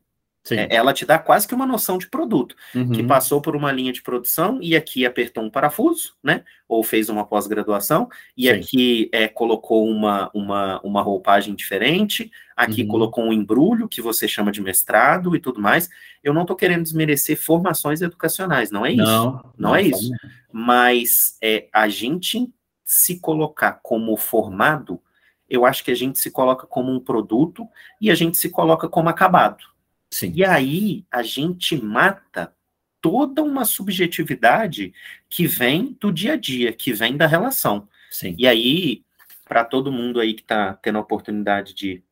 É, 0.49 0.75
ela 0.75 0.91
te 0.91 1.05
dá 1.05 1.19
quase 1.19 1.47
que 1.47 1.53
uma 1.53 1.67
noção 1.67 1.99
de 1.99 2.07
produto, 2.07 2.55
uhum. 2.73 2.89
que 2.89 3.03
passou 3.03 3.39
por 3.39 3.55
uma 3.55 3.71
linha 3.71 3.93
de 3.93 4.01
produção 4.01 4.57
e 4.59 4.75
aqui 4.75 5.05
apertou 5.05 5.43
um 5.43 5.51
parafuso, 5.51 6.15
né? 6.23 6.43
Ou 6.67 6.83
fez 6.83 7.09
uma 7.09 7.25
pós-graduação, 7.25 8.09
e 8.35 8.47
Sim. 8.47 8.49
aqui 8.49 9.09
é, 9.13 9.27
colocou 9.27 9.87
uma, 9.87 10.31
uma, 10.33 10.81
uma 10.81 11.01
roupagem 11.03 11.53
diferente, 11.53 12.31
aqui 12.55 12.81
uhum. 12.81 12.87
colocou 12.87 13.23
um 13.23 13.31
embrulho 13.33 13.87
que 13.87 14.01
você 14.01 14.27
chama 14.27 14.51
de 14.51 14.61
mestrado 14.61 15.35
e 15.35 15.39
tudo 15.39 15.61
mais. 15.61 15.89
Eu 16.23 16.33
não 16.33 16.41
estou 16.41 16.55
querendo 16.55 16.83
desmerecer 16.83 17.39
formações 17.39 18.01
educacionais, 18.01 18.71
não 18.71 18.83
é 18.83 18.93
isso. 18.93 19.03
Não, 19.03 19.25
não, 19.33 19.53
não 19.57 19.75
é 19.75 19.83
isso. 19.83 20.09
Mas 20.51 21.37
é, 21.41 21.67
a 21.71 21.87
gente 21.87 22.51
se 22.83 23.19
colocar 23.19 23.79
como 23.83 24.17
formado, 24.17 24.99
eu 25.47 25.65
acho 25.65 25.83
que 25.83 25.91
a 25.91 25.95
gente 25.95 26.17
se 26.17 26.31
coloca 26.31 26.65
como 26.65 26.91
um 26.91 26.99
produto 26.99 27.67
e 28.01 28.09
a 28.09 28.15
gente 28.15 28.37
se 28.37 28.49
coloca 28.49 28.89
como 28.89 29.07
acabado. 29.07 29.70
Sim. 30.11 30.33
E 30.35 30.43
aí 30.43 31.05
a 31.09 31.23
gente 31.23 31.81
mata 31.81 32.53
toda 33.01 33.41
uma 33.41 33.65
subjetividade 33.65 34.93
que 35.27 35.47
vem 35.47 35.97
do 35.99 36.11
dia 36.11 36.33
a 36.33 36.35
dia, 36.35 36.71
que 36.71 36.93
vem 36.93 37.17
da 37.17 37.25
relação. 37.25 37.87
Sim. 38.11 38.35
E 38.37 38.45
aí, 38.45 39.03
para 39.45 39.65
todo 39.65 39.91
mundo 39.91 40.19
aí 40.19 40.33
que 40.33 40.41
está 40.41 40.73
tendo 40.73 40.97
a 40.97 41.01
oportunidade 41.01 41.73
de, 41.73 42.03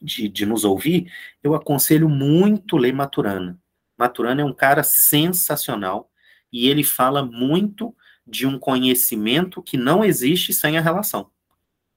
de, 0.00 0.28
de, 0.28 0.46
nos 0.46 0.64
ouvir, 0.64 1.10
eu 1.42 1.54
aconselho 1.54 2.08
muito 2.08 2.76
ler 2.76 2.92
Maturana. 2.92 3.58
Maturana 3.98 4.42
é 4.42 4.44
um 4.44 4.52
cara 4.52 4.82
sensacional 4.82 6.10
e 6.52 6.68
ele 6.68 6.84
fala 6.84 7.24
muito 7.24 7.94
de 8.26 8.46
um 8.46 8.58
conhecimento 8.58 9.62
que 9.62 9.76
não 9.76 10.04
existe 10.04 10.52
sem 10.52 10.78
a 10.78 10.80
relação. 10.80 11.30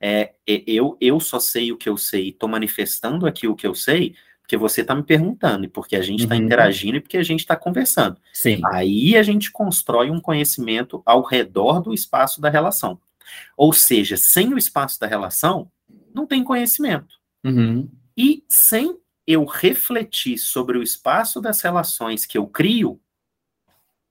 É, 0.02 0.34
é 0.48 0.64
eu, 0.68 0.98
eu 1.00 1.20
só 1.20 1.40
sei 1.40 1.72
o 1.72 1.78
que 1.78 1.88
eu 1.88 1.98
sei, 1.98 2.30
estou 2.30 2.50
manifestando 2.50 3.28
aqui 3.28 3.48
o 3.48 3.56
que 3.56 3.68
eu 3.68 3.76
sei, 3.76 4.16
porque 4.54 4.58
você 4.58 4.82
está 4.82 4.94
me 4.94 5.02
perguntando, 5.02 5.66
e 5.66 5.68
porque 5.68 5.96
a 5.96 6.02
gente 6.02 6.24
está 6.24 6.36
uhum. 6.36 6.42
interagindo 6.42 6.98
e 6.98 7.02
porque 7.02 7.18
a 7.18 7.24
gente 7.24 7.39
está 7.39 7.56
conversando. 7.56 8.18
Sim. 8.32 8.62
Aí 8.66 9.18
a 9.18 9.24
gente 9.24 9.52
constrói 9.52 10.12
um 10.12 10.20
conhecimento 10.20 11.02
ao 11.06 11.24
redor 11.24 11.82
do 11.82 11.94
espaço 11.94 12.39
da 12.39 12.50
relação. 12.50 13.00
Ou 13.58 13.74
seja, 13.74 14.16
sem 14.16 14.54
o 14.54 14.58
espaço 14.58 15.00
da 15.00 15.08
relação, 15.08 15.72
não 16.13 16.28
tem 16.28 16.44
conhecimento. 16.44 17.16
Uhum. 17.44 17.89
E 18.16 18.44
sem 18.48 18.96
eu 19.26 19.44
refletir 19.46 20.38
sobre 20.38 20.78
o 20.78 20.84
espaço 20.84 21.42
das 21.42 21.60
relações 21.62 22.24
que 22.26 22.38
eu 22.38 22.46
crio, 22.46 23.00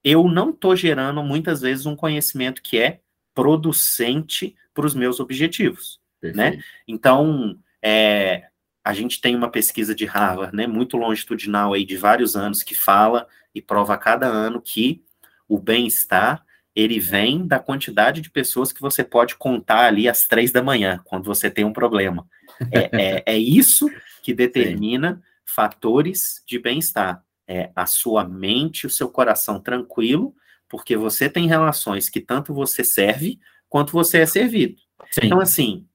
eu 0.02 0.26
não 0.26 0.50
estou 0.50 0.74
gerando 0.74 1.22
muitas 1.22 1.61
vezes 1.61 1.87
um 1.87 1.94
conhecimento 1.94 2.62
que 2.62 2.78
é 2.78 3.00
producente 3.33 4.57
para 4.74 4.87
os 4.87 4.94
meus 4.94 5.20
objetivos, 5.20 6.00
né? 6.20 6.59
Então, 6.88 7.57
é, 7.81 8.48
a 8.85 8.92
gente 8.92 9.21
tem 9.21 9.37
uma 9.37 9.51
pesquisa 9.51 9.95
de 9.95 10.05
Harvard, 10.05 10.55
né, 10.55 10.66
muito 10.66 10.97
longitudinal 10.97 11.73
aí 11.73 11.85
de 11.85 11.97
vários 11.97 12.35
anos 12.35 12.62
que 12.62 12.75
fala 12.75 13.29
e 13.55 13.62
prova 13.62 13.95
a 13.95 13.99
cada 13.99 14.27
ano 14.27 14.61
que 14.61 15.03
o 15.49 15.59
bem-estar 15.59 16.45
ele 16.75 16.99
vem 16.99 17.47
da 17.47 17.59
quantidade 17.59 18.21
de 18.21 18.31
pessoas 18.31 18.73
que 18.73 18.81
você 18.81 19.05
pode 19.05 19.37
contar 19.37 19.85
ali 19.85 20.09
às 20.09 20.27
três 20.27 20.51
da 20.51 20.62
manhã, 20.62 21.01
quando 21.05 21.25
você 21.25 21.51
tem 21.51 21.64
um 21.66 21.73
problema. 21.73 22.27
É, 22.71 22.90
é, 22.92 23.23
é 23.27 23.38
isso 23.38 23.90
que 24.23 24.33
determina 24.35 25.16
Sim. 25.16 25.23
fatores 25.45 26.42
de 26.47 26.59
bem-estar. 26.59 27.23
É 27.47 27.71
a 27.77 27.85
sua 27.85 28.25
mente, 28.25 28.87
o 28.87 28.90
seu 28.90 29.11
coração 29.11 29.61
tranquilo, 29.61 30.35
porque 30.66 30.97
você 30.97 31.29
tem 31.29 31.47
relações 31.47 32.09
que 32.09 32.21
tanto 32.21 32.55
você 32.55 32.83
serve 32.83 33.38
quanto 33.68 33.92
você 33.92 34.21
é 34.21 34.27
servido. 34.27 34.77
Sim. 35.11 35.21
Então, 35.25 35.40
assim, 35.40 35.87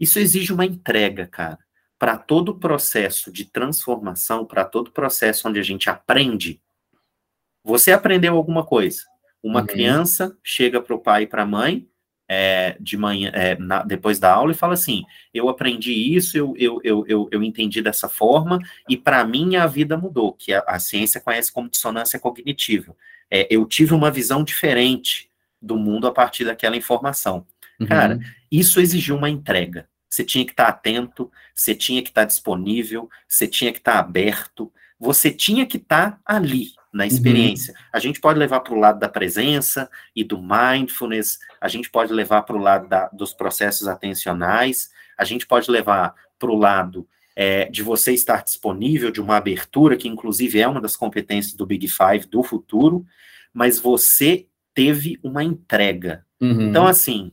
isso 0.00 0.18
exige 0.18 0.52
uma 0.52 0.66
entrega, 0.66 1.28
cara 1.28 1.63
para 2.04 2.18
todo 2.18 2.50
o 2.50 2.58
processo 2.58 3.32
de 3.32 3.46
transformação, 3.46 4.44
para 4.44 4.62
todo 4.62 4.88
o 4.88 4.92
processo 4.92 5.48
onde 5.48 5.58
a 5.58 5.62
gente 5.62 5.88
aprende, 5.88 6.60
você 7.64 7.92
aprendeu 7.92 8.36
alguma 8.36 8.62
coisa. 8.62 9.04
Uma 9.42 9.60
uhum. 9.60 9.66
criança 9.66 10.36
chega 10.44 10.82
para 10.82 10.94
o 10.94 10.98
pai 10.98 11.22
e 11.22 11.26
para 11.26 11.44
a 11.44 11.46
mãe 11.46 11.88
é, 12.28 12.76
de 12.78 12.98
manhã, 12.98 13.30
é, 13.32 13.56
na, 13.58 13.82
depois 13.82 14.18
da 14.18 14.30
aula 14.30 14.52
e 14.52 14.54
fala 14.54 14.74
assim: 14.74 15.02
eu 15.32 15.48
aprendi 15.48 15.94
isso, 15.94 16.36
eu, 16.36 16.54
eu, 16.58 16.78
eu, 16.84 17.06
eu, 17.08 17.28
eu 17.32 17.42
entendi 17.42 17.80
dessa 17.80 18.06
forma, 18.06 18.58
e 18.86 18.98
para 18.98 19.24
mim 19.24 19.56
a 19.56 19.66
vida 19.66 19.96
mudou, 19.96 20.34
que 20.34 20.52
a, 20.52 20.62
a, 20.66 20.78
ciência 20.78 21.22
conhece 21.22 21.50
como 21.50 21.70
dissonância 21.70 22.18
cognitiva. 22.18 22.94
É, 23.30 23.48
eu 23.50 23.64
tive 23.64 23.94
uma 23.94 24.10
visão 24.10 24.44
diferente 24.44 25.30
do 25.58 25.78
mundo 25.78 26.06
a 26.06 26.12
partir 26.12 26.44
daquela 26.44 26.76
informação. 26.76 27.46
Uhum. 27.80 27.86
Cara, 27.86 28.18
isso 28.52 28.78
exigiu 28.78 29.16
uma 29.16 29.30
entrega 29.30 29.88
você 30.14 30.24
tinha 30.24 30.44
que 30.44 30.52
estar 30.52 30.68
atento, 30.68 31.30
você 31.54 31.74
tinha 31.74 32.02
que 32.02 32.10
estar 32.10 32.24
disponível, 32.24 33.10
você 33.28 33.48
tinha 33.48 33.72
que 33.72 33.78
estar 33.78 33.98
aberto, 33.98 34.72
você 34.98 35.30
tinha 35.30 35.66
que 35.66 35.76
estar 35.76 36.20
ali 36.24 36.72
na 36.92 37.02
uhum. 37.02 37.08
experiência. 37.08 37.74
Uhum. 37.74 37.80
A 37.92 37.98
gente 37.98 38.20
pode 38.20 38.38
levar 38.38 38.60
para 38.60 38.74
o 38.74 38.78
lado 38.78 39.00
da 39.00 39.08
presença 39.08 39.90
e 40.14 40.22
do 40.22 40.40
mindfulness, 40.40 41.40
a 41.60 41.68
gente 41.68 41.90
pode 41.90 42.12
levar 42.12 42.42
para 42.42 42.56
o 42.56 42.60
lado 42.60 42.88
da, 42.88 43.08
dos 43.08 43.32
processos 43.32 43.88
atencionais, 43.88 44.90
a 45.18 45.24
gente 45.24 45.46
pode 45.46 45.68
levar 45.70 46.14
para 46.38 46.50
o 46.50 46.56
lado 46.56 47.08
é, 47.34 47.64
de 47.66 47.82
você 47.82 48.12
estar 48.12 48.44
disponível, 48.44 49.10
de 49.10 49.20
uma 49.20 49.36
abertura, 49.36 49.96
que 49.96 50.08
inclusive 50.08 50.60
é 50.60 50.68
uma 50.68 50.80
das 50.80 50.96
competências 50.96 51.54
do 51.54 51.66
Big 51.66 51.88
Five 51.88 52.28
do 52.28 52.44
futuro, 52.44 53.04
mas 53.52 53.80
você 53.80 54.46
teve 54.72 55.18
uma 55.22 55.42
entrega. 55.42 56.24
Uhum. 56.40 56.68
Então, 56.68 56.86
assim, 56.86 57.32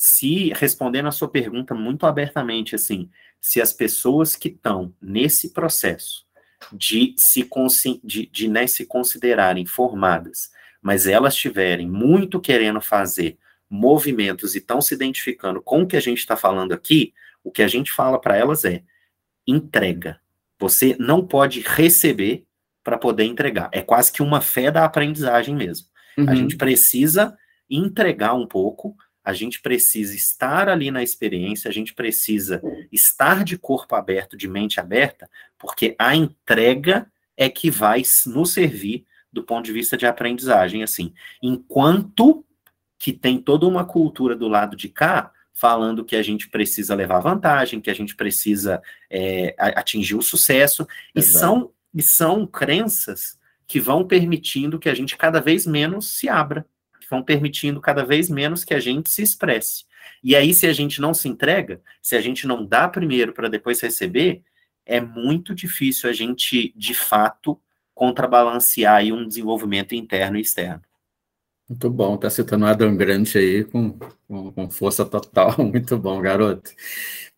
se 0.00 0.52
respondendo 0.54 1.08
a 1.08 1.10
sua 1.10 1.28
pergunta 1.28 1.74
muito 1.74 2.06
abertamente, 2.06 2.76
assim, 2.76 3.10
se 3.40 3.60
as 3.60 3.72
pessoas 3.72 4.36
que 4.36 4.46
estão 4.46 4.94
nesse 5.02 5.52
processo 5.52 6.24
de 6.72 7.16
se, 7.18 7.50
de, 8.04 8.26
de 8.26 8.46
né, 8.46 8.68
se 8.68 8.86
considerarem 8.86 9.66
formadas, 9.66 10.52
mas 10.80 11.08
elas 11.08 11.34
estiverem 11.34 11.90
muito 11.90 12.40
querendo 12.40 12.80
fazer 12.80 13.38
movimentos 13.68 14.54
e 14.54 14.58
estão 14.58 14.80
se 14.80 14.94
identificando 14.94 15.60
com 15.60 15.82
o 15.82 15.86
que 15.88 15.96
a 15.96 16.00
gente 16.00 16.18
está 16.18 16.36
falando 16.36 16.70
aqui, 16.70 17.12
o 17.42 17.50
que 17.50 17.64
a 17.64 17.68
gente 17.68 17.90
fala 17.90 18.20
para 18.20 18.36
elas 18.36 18.64
é 18.64 18.84
entrega. 19.44 20.20
Você 20.60 20.94
não 21.00 21.26
pode 21.26 21.58
receber 21.66 22.46
para 22.84 22.96
poder 22.96 23.24
entregar. 23.24 23.68
É 23.72 23.82
quase 23.82 24.12
que 24.12 24.22
uma 24.22 24.40
fé 24.40 24.70
da 24.70 24.84
aprendizagem 24.84 25.56
mesmo. 25.56 25.88
Uhum. 26.16 26.30
A 26.30 26.36
gente 26.36 26.56
precisa 26.56 27.36
entregar 27.68 28.34
um 28.34 28.46
pouco 28.46 28.96
a 29.28 29.34
gente 29.34 29.60
precisa 29.60 30.14
estar 30.14 30.70
ali 30.70 30.90
na 30.90 31.02
experiência, 31.02 31.68
a 31.68 31.72
gente 31.72 31.92
precisa 31.92 32.62
estar 32.90 33.44
de 33.44 33.58
corpo 33.58 33.94
aberto, 33.94 34.38
de 34.38 34.48
mente 34.48 34.80
aberta, 34.80 35.28
porque 35.58 35.94
a 35.98 36.16
entrega 36.16 37.06
é 37.36 37.50
que 37.50 37.70
vai 37.70 38.02
nos 38.24 38.54
servir 38.54 39.04
do 39.30 39.42
ponto 39.42 39.66
de 39.66 39.72
vista 39.74 39.98
de 39.98 40.06
aprendizagem, 40.06 40.82
assim. 40.82 41.12
Enquanto 41.42 42.42
que 42.98 43.12
tem 43.12 43.36
toda 43.36 43.66
uma 43.66 43.84
cultura 43.84 44.34
do 44.34 44.48
lado 44.48 44.74
de 44.74 44.88
cá, 44.88 45.30
falando 45.52 46.06
que 46.06 46.16
a 46.16 46.22
gente 46.22 46.48
precisa 46.48 46.94
levar 46.94 47.20
vantagem, 47.20 47.82
que 47.82 47.90
a 47.90 47.94
gente 47.94 48.16
precisa 48.16 48.80
é, 49.10 49.54
atingir 49.58 50.14
o 50.14 50.22
sucesso, 50.22 50.88
e 51.14 51.20
são, 51.20 51.70
e 51.94 52.02
são 52.02 52.46
crenças 52.46 53.38
que 53.66 53.78
vão 53.78 54.06
permitindo 54.06 54.78
que 54.78 54.88
a 54.88 54.94
gente 54.94 55.18
cada 55.18 55.38
vez 55.38 55.66
menos 55.66 56.16
se 56.16 56.30
abra 56.30 56.64
vão 57.08 57.22
permitindo 57.22 57.80
cada 57.80 58.04
vez 58.04 58.28
menos 58.28 58.64
que 58.64 58.74
a 58.74 58.80
gente 58.80 59.10
se 59.10 59.22
expresse. 59.22 59.84
E 60.22 60.34
aí, 60.34 60.52
se 60.52 60.66
a 60.66 60.72
gente 60.72 61.00
não 61.00 61.14
se 61.14 61.28
entrega, 61.28 61.80
se 62.02 62.16
a 62.16 62.20
gente 62.20 62.46
não 62.46 62.64
dá 62.64 62.88
primeiro 62.88 63.32
para 63.32 63.48
depois 63.48 63.80
receber, 63.80 64.42
é 64.84 65.00
muito 65.00 65.54
difícil 65.54 66.08
a 66.08 66.12
gente, 66.12 66.72
de 66.76 66.94
fato, 66.94 67.60
contrabalancear 67.94 69.04
um 69.04 69.26
desenvolvimento 69.26 69.94
interno 69.94 70.38
e 70.38 70.40
externo. 70.40 70.82
Muito 71.68 71.90
bom, 71.90 72.16
tá 72.16 72.30
citando 72.30 72.64
Adam 72.64 72.96
Grant 72.96 73.36
aí 73.36 73.62
com, 73.64 73.98
com, 74.26 74.52
com, 74.52 74.70
força 74.70 75.04
total, 75.04 75.54
muito 75.62 75.98
bom, 75.98 76.18
garoto. 76.20 76.70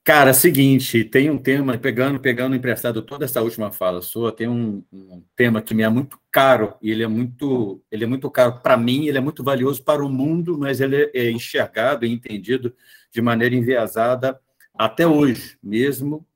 Cara, 0.02 0.32
seguinte, 0.32 1.04
tem 1.04 1.28
um 1.30 1.36
tema, 1.36 1.76
pegando, 1.76 2.18
pegando 2.18 2.56
emprestado 2.56 3.02
toda 3.02 3.26
essa 3.26 3.42
última 3.42 3.70
fala 3.70 4.00
sua, 4.00 4.34
tem 4.34 4.48
um, 4.48 4.82
um 4.90 5.22
tema 5.36 5.60
que 5.60 5.74
me 5.74 5.82
é 5.82 5.88
muito 5.90 6.18
caro, 6.32 6.74
e 6.80 6.90
ele 6.90 7.02
é 7.02 7.06
muito, 7.06 7.82
ele 7.90 8.04
é 8.04 8.06
muito 8.06 8.30
caro 8.30 8.60
para 8.62 8.78
mim, 8.78 9.06
ele 9.06 9.18
é 9.18 9.20
muito 9.20 9.44
valioso 9.44 9.84
para 9.84 10.04
o 10.04 10.08
mundo, 10.08 10.58
mas 10.58 10.80
ele 10.80 11.10
é 11.14 11.30
enxergado 11.30 12.06
e 12.06 12.10
entendido 12.10 12.74
de 13.12 13.20
maneira 13.20 13.54
enviesada 13.54 14.40
até 14.74 15.06
hoje, 15.06 15.58
mesmo 15.62 16.26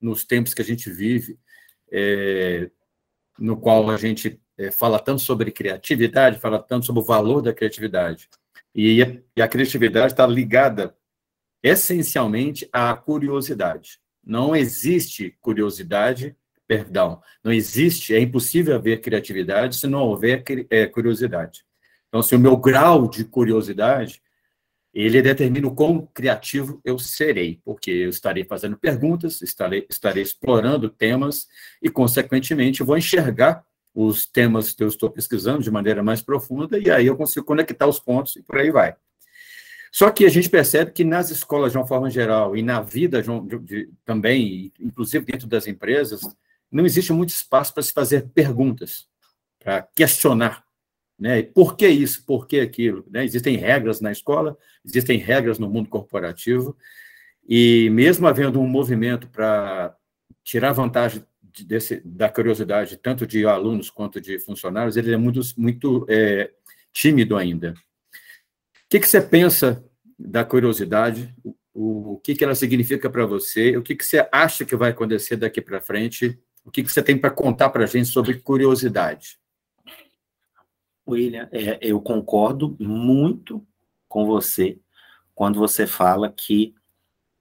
nos 0.00 0.24
tempos 0.24 0.52
que 0.52 0.60
a 0.60 0.64
gente 0.64 0.90
vive, 0.90 1.38
é, 1.92 2.68
no 3.38 3.56
qual 3.56 3.88
a 3.88 3.96
gente 3.96 4.40
é, 4.58 4.72
fala 4.72 4.98
tanto 4.98 5.22
sobre 5.22 5.52
criatividade, 5.52 6.40
fala 6.40 6.58
tanto 6.58 6.86
sobre 6.86 7.00
o 7.00 7.04
valor 7.04 7.40
da 7.40 7.54
criatividade. 7.54 8.28
E, 8.74 9.22
e 9.36 9.40
a 9.40 9.46
criatividade 9.46 10.12
está 10.12 10.26
ligada 10.26 10.96
essencialmente 11.62 12.68
à 12.72 12.94
curiosidade. 12.94 13.98
Não 14.24 14.54
existe 14.54 15.36
curiosidade, 15.40 16.36
perdão, 16.66 17.20
não 17.42 17.52
existe, 17.52 18.14
é 18.14 18.20
impossível 18.20 18.74
haver 18.76 19.00
criatividade 19.00 19.76
se 19.76 19.86
não 19.86 20.00
houver 20.00 20.42
é, 20.70 20.86
curiosidade. 20.86 21.64
Então, 22.08 22.22
se 22.22 22.34
o 22.34 22.38
meu 22.38 22.56
grau 22.56 23.08
de 23.08 23.24
curiosidade, 23.24 24.22
ele 24.92 25.22
determina 25.22 25.66
o 25.66 25.74
quão 25.74 26.06
criativo 26.12 26.80
eu 26.84 26.98
serei, 26.98 27.60
porque 27.64 27.90
eu 27.90 28.10
estarei 28.10 28.44
fazendo 28.44 28.76
perguntas, 28.76 29.40
estarei, 29.40 29.86
estarei 29.88 30.22
explorando 30.22 30.90
temas 30.90 31.48
e, 31.80 31.88
consequentemente, 31.88 32.82
vou 32.82 32.98
enxergar 32.98 33.64
os 33.94 34.26
temas 34.26 34.72
que 34.72 34.82
eu 34.82 34.88
estou 34.88 35.10
pesquisando 35.10 35.62
de 35.62 35.70
maneira 35.70 36.02
mais 36.02 36.22
profunda 36.22 36.78
e 36.78 36.90
aí 36.90 37.06
eu 37.06 37.16
consigo 37.16 37.44
conectar 37.44 37.86
os 37.86 37.98
pontos 37.98 38.36
e 38.36 38.42
por 38.42 38.58
aí 38.58 38.70
vai. 38.70 38.94
Só 39.92 40.10
que 40.10 40.24
a 40.24 40.28
gente 40.30 40.48
percebe 40.48 40.90
que 40.90 41.04
nas 41.04 41.30
escolas, 41.30 41.72
de 41.72 41.78
uma 41.78 41.86
forma 41.86 42.08
geral, 42.08 42.56
e 42.56 42.62
na 42.62 42.80
vida 42.80 43.22
de, 43.22 43.58
de, 43.58 43.90
também, 44.06 44.72
inclusive 44.80 45.26
dentro 45.26 45.46
das 45.46 45.66
empresas, 45.66 46.22
não 46.70 46.86
existe 46.86 47.12
muito 47.12 47.28
espaço 47.28 47.74
para 47.74 47.82
se 47.82 47.92
fazer 47.92 48.30
perguntas, 48.30 49.06
para 49.62 49.82
questionar. 49.94 50.64
Né? 51.18 51.42
Por 51.42 51.76
que 51.76 51.86
isso? 51.86 52.24
Por 52.24 52.46
que 52.46 52.60
aquilo? 52.60 53.04
Né? 53.10 53.22
Existem 53.22 53.56
regras 53.56 54.00
na 54.00 54.10
escola, 54.10 54.56
existem 54.82 55.18
regras 55.18 55.58
no 55.58 55.68
mundo 55.68 55.90
corporativo, 55.90 56.74
e 57.46 57.90
mesmo 57.90 58.26
havendo 58.26 58.58
um 58.62 58.66
movimento 58.66 59.28
para 59.28 59.94
tirar 60.42 60.72
vantagem 60.72 61.22
desse, 61.66 62.00
da 62.02 62.30
curiosidade, 62.30 62.96
tanto 62.96 63.26
de 63.26 63.44
alunos 63.44 63.90
quanto 63.90 64.22
de 64.22 64.38
funcionários, 64.38 64.96
ele 64.96 65.12
é 65.12 65.18
muito, 65.18 65.42
muito 65.58 66.06
é, 66.08 66.50
tímido 66.94 67.36
ainda 67.36 67.74
que, 68.92 69.00
que 69.00 69.08
você 69.08 69.22
pensa 69.22 69.82
da 70.18 70.44
curiosidade? 70.44 71.34
O, 71.72 72.12
o 72.12 72.18
que, 72.18 72.34
que 72.34 72.44
ela 72.44 72.54
significa 72.54 73.08
para 73.08 73.24
você? 73.24 73.74
O 73.74 73.82
que, 73.82 73.96
que 73.96 74.04
você 74.04 74.28
acha 74.30 74.66
que 74.66 74.76
vai 74.76 74.90
acontecer 74.90 75.36
daqui 75.36 75.62
para 75.62 75.80
frente? 75.80 76.38
O 76.62 76.70
que, 76.70 76.82
que 76.82 76.92
você 76.92 77.02
tem 77.02 77.16
para 77.16 77.30
contar 77.30 77.70
para 77.70 77.84
a 77.84 77.86
gente 77.86 78.08
sobre 78.08 78.34
curiosidade? 78.40 79.38
William, 81.08 81.48
é, 81.50 81.78
eu 81.80 82.02
concordo 82.02 82.76
muito 82.78 83.66
com 84.06 84.26
você 84.26 84.78
quando 85.34 85.58
você 85.58 85.86
fala 85.86 86.30
que 86.30 86.74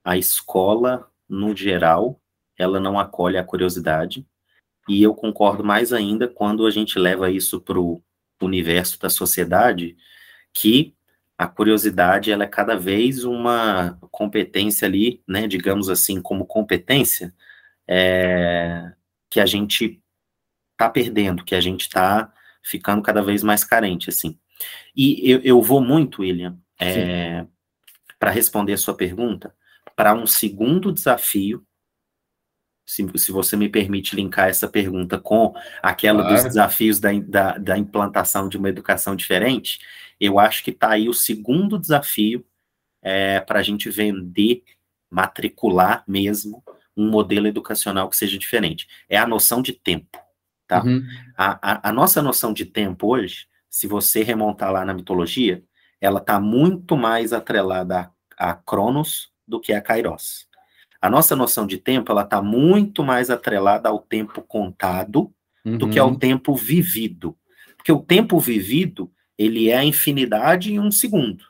a 0.06 0.18
escola, 0.18 1.12
no 1.28 1.54
geral, 1.54 2.22
ela 2.58 2.80
não 2.80 2.98
acolhe 2.98 3.38
a 3.38 3.44
curiosidade, 3.44 4.26
e 4.88 5.04
eu 5.04 5.14
concordo 5.14 5.66
mais 5.66 5.92
ainda 5.92 6.30
quando 6.30 6.66
a 6.66 6.72
gente 6.72 6.98
leva 6.98 7.30
isso 7.30 7.60
para 7.60 7.78
o 7.78 8.02
universo 8.42 8.98
da 8.98 9.10
sociedade, 9.10 9.98
que 10.54 10.96
a 11.42 11.48
curiosidade 11.48 12.32
ela 12.32 12.44
é 12.44 12.48
cada 12.48 12.76
vez 12.76 13.24
uma 13.24 13.98
competência 14.12 14.88
ali, 14.88 15.24
né, 15.28 15.48
digamos 15.48 15.90
assim, 15.90 16.22
como 16.22 16.46
competência, 16.46 17.34
é, 17.88 18.94
que 19.28 19.40
a 19.40 19.46
gente 19.48 20.00
está 20.74 20.88
perdendo, 20.88 21.44
que 21.44 21.56
a 21.56 21.60
gente 21.60 21.82
está 21.82 22.32
ficando 22.62 23.02
cada 23.02 23.24
vez 23.24 23.42
mais 23.42 23.64
carente, 23.64 24.08
assim. 24.08 24.38
E 24.96 25.32
eu, 25.32 25.40
eu 25.42 25.62
vou 25.64 25.82
muito, 25.82 26.22
William, 26.22 26.60
é, 26.80 27.44
para 28.20 28.30
responder 28.30 28.74
a 28.74 28.78
sua 28.78 28.94
pergunta, 28.94 29.52
para 29.96 30.14
um 30.14 30.28
segundo 30.28 30.92
desafio, 30.92 31.66
se, 32.86 33.04
se 33.16 33.32
você 33.32 33.58
me 33.58 33.68
permite 33.68 34.16
linkar 34.16 34.50
essa 34.50 34.68
pergunta 34.68 35.18
com 35.18 35.56
aquela 35.82 36.22
claro. 36.22 36.36
dos 36.36 36.44
desafios 36.44 37.00
da, 37.00 37.10
da, 37.14 37.58
da 37.58 37.78
implantação 37.80 38.48
de 38.48 38.58
uma 38.58 38.70
educação 38.70 39.16
diferente, 39.16 39.80
eu 40.22 40.38
acho 40.38 40.64
que 40.64 40.70
está 40.70 40.92
aí 40.92 41.10
o 41.10 41.14
segundo 41.14 41.80
desafio 41.80 42.46
é, 43.02 43.40
para 43.40 43.60
a 43.60 43.64
gente 43.64 43.90
vender, 43.90 44.64
matricular 45.10 46.04
mesmo 46.08 46.64
um 46.96 47.10
modelo 47.10 47.48
educacional 47.48 48.08
que 48.08 48.16
seja 48.16 48.38
diferente. 48.38 48.88
É 49.10 49.18
a 49.18 49.26
noção 49.26 49.64
de 49.64 49.74
tempo. 49.74 50.20
Tá? 50.68 50.84
Uhum. 50.84 51.04
A, 51.36 51.72
a, 51.72 51.90
a, 51.90 51.92
nossa 51.92 52.22
noção 52.22 52.54
de 52.54 52.66
tempo 52.66 53.08
hoje, 53.08 53.48
se 53.68 53.88
você 53.88 54.22
remontar 54.22 54.72
lá 54.72 54.86
na 54.86 54.94
mitologia, 54.94 55.64
ela 56.00 56.20
está 56.20 56.40
muito 56.40 56.96
mais 56.96 57.34
atrelada 57.34 58.12
a, 58.38 58.52
a 58.52 58.54
Cronos 58.54 59.32
do 59.48 59.60
que 59.60 59.74
a 59.74 59.82
Kairos. 59.82 60.48
A 61.02 61.10
nossa 61.10 61.36
noção 61.36 61.66
de 61.66 61.80
tempo, 61.80 62.12
ela 62.12 62.22
está 62.22 62.42
muito 62.44 63.04
mais 63.04 63.32
atrelada 63.32 63.90
ao 63.90 64.00
tempo 64.00 64.42
contado 64.44 65.34
uhum. 65.66 65.78
do 65.78 65.90
que 65.90 65.98
ao 65.98 66.10
uhum. 66.10 66.20
tempo 66.20 66.56
vivido. 66.56 67.36
Porque 67.76 67.92
o 67.92 68.00
tempo 68.00 68.40
vivido, 68.40 69.12
ele 69.38 69.70
é 69.70 69.78
a 69.78 69.84
infinidade 69.84 70.74
em 70.74 70.80
um 70.80 70.92
segundo. 70.92 71.46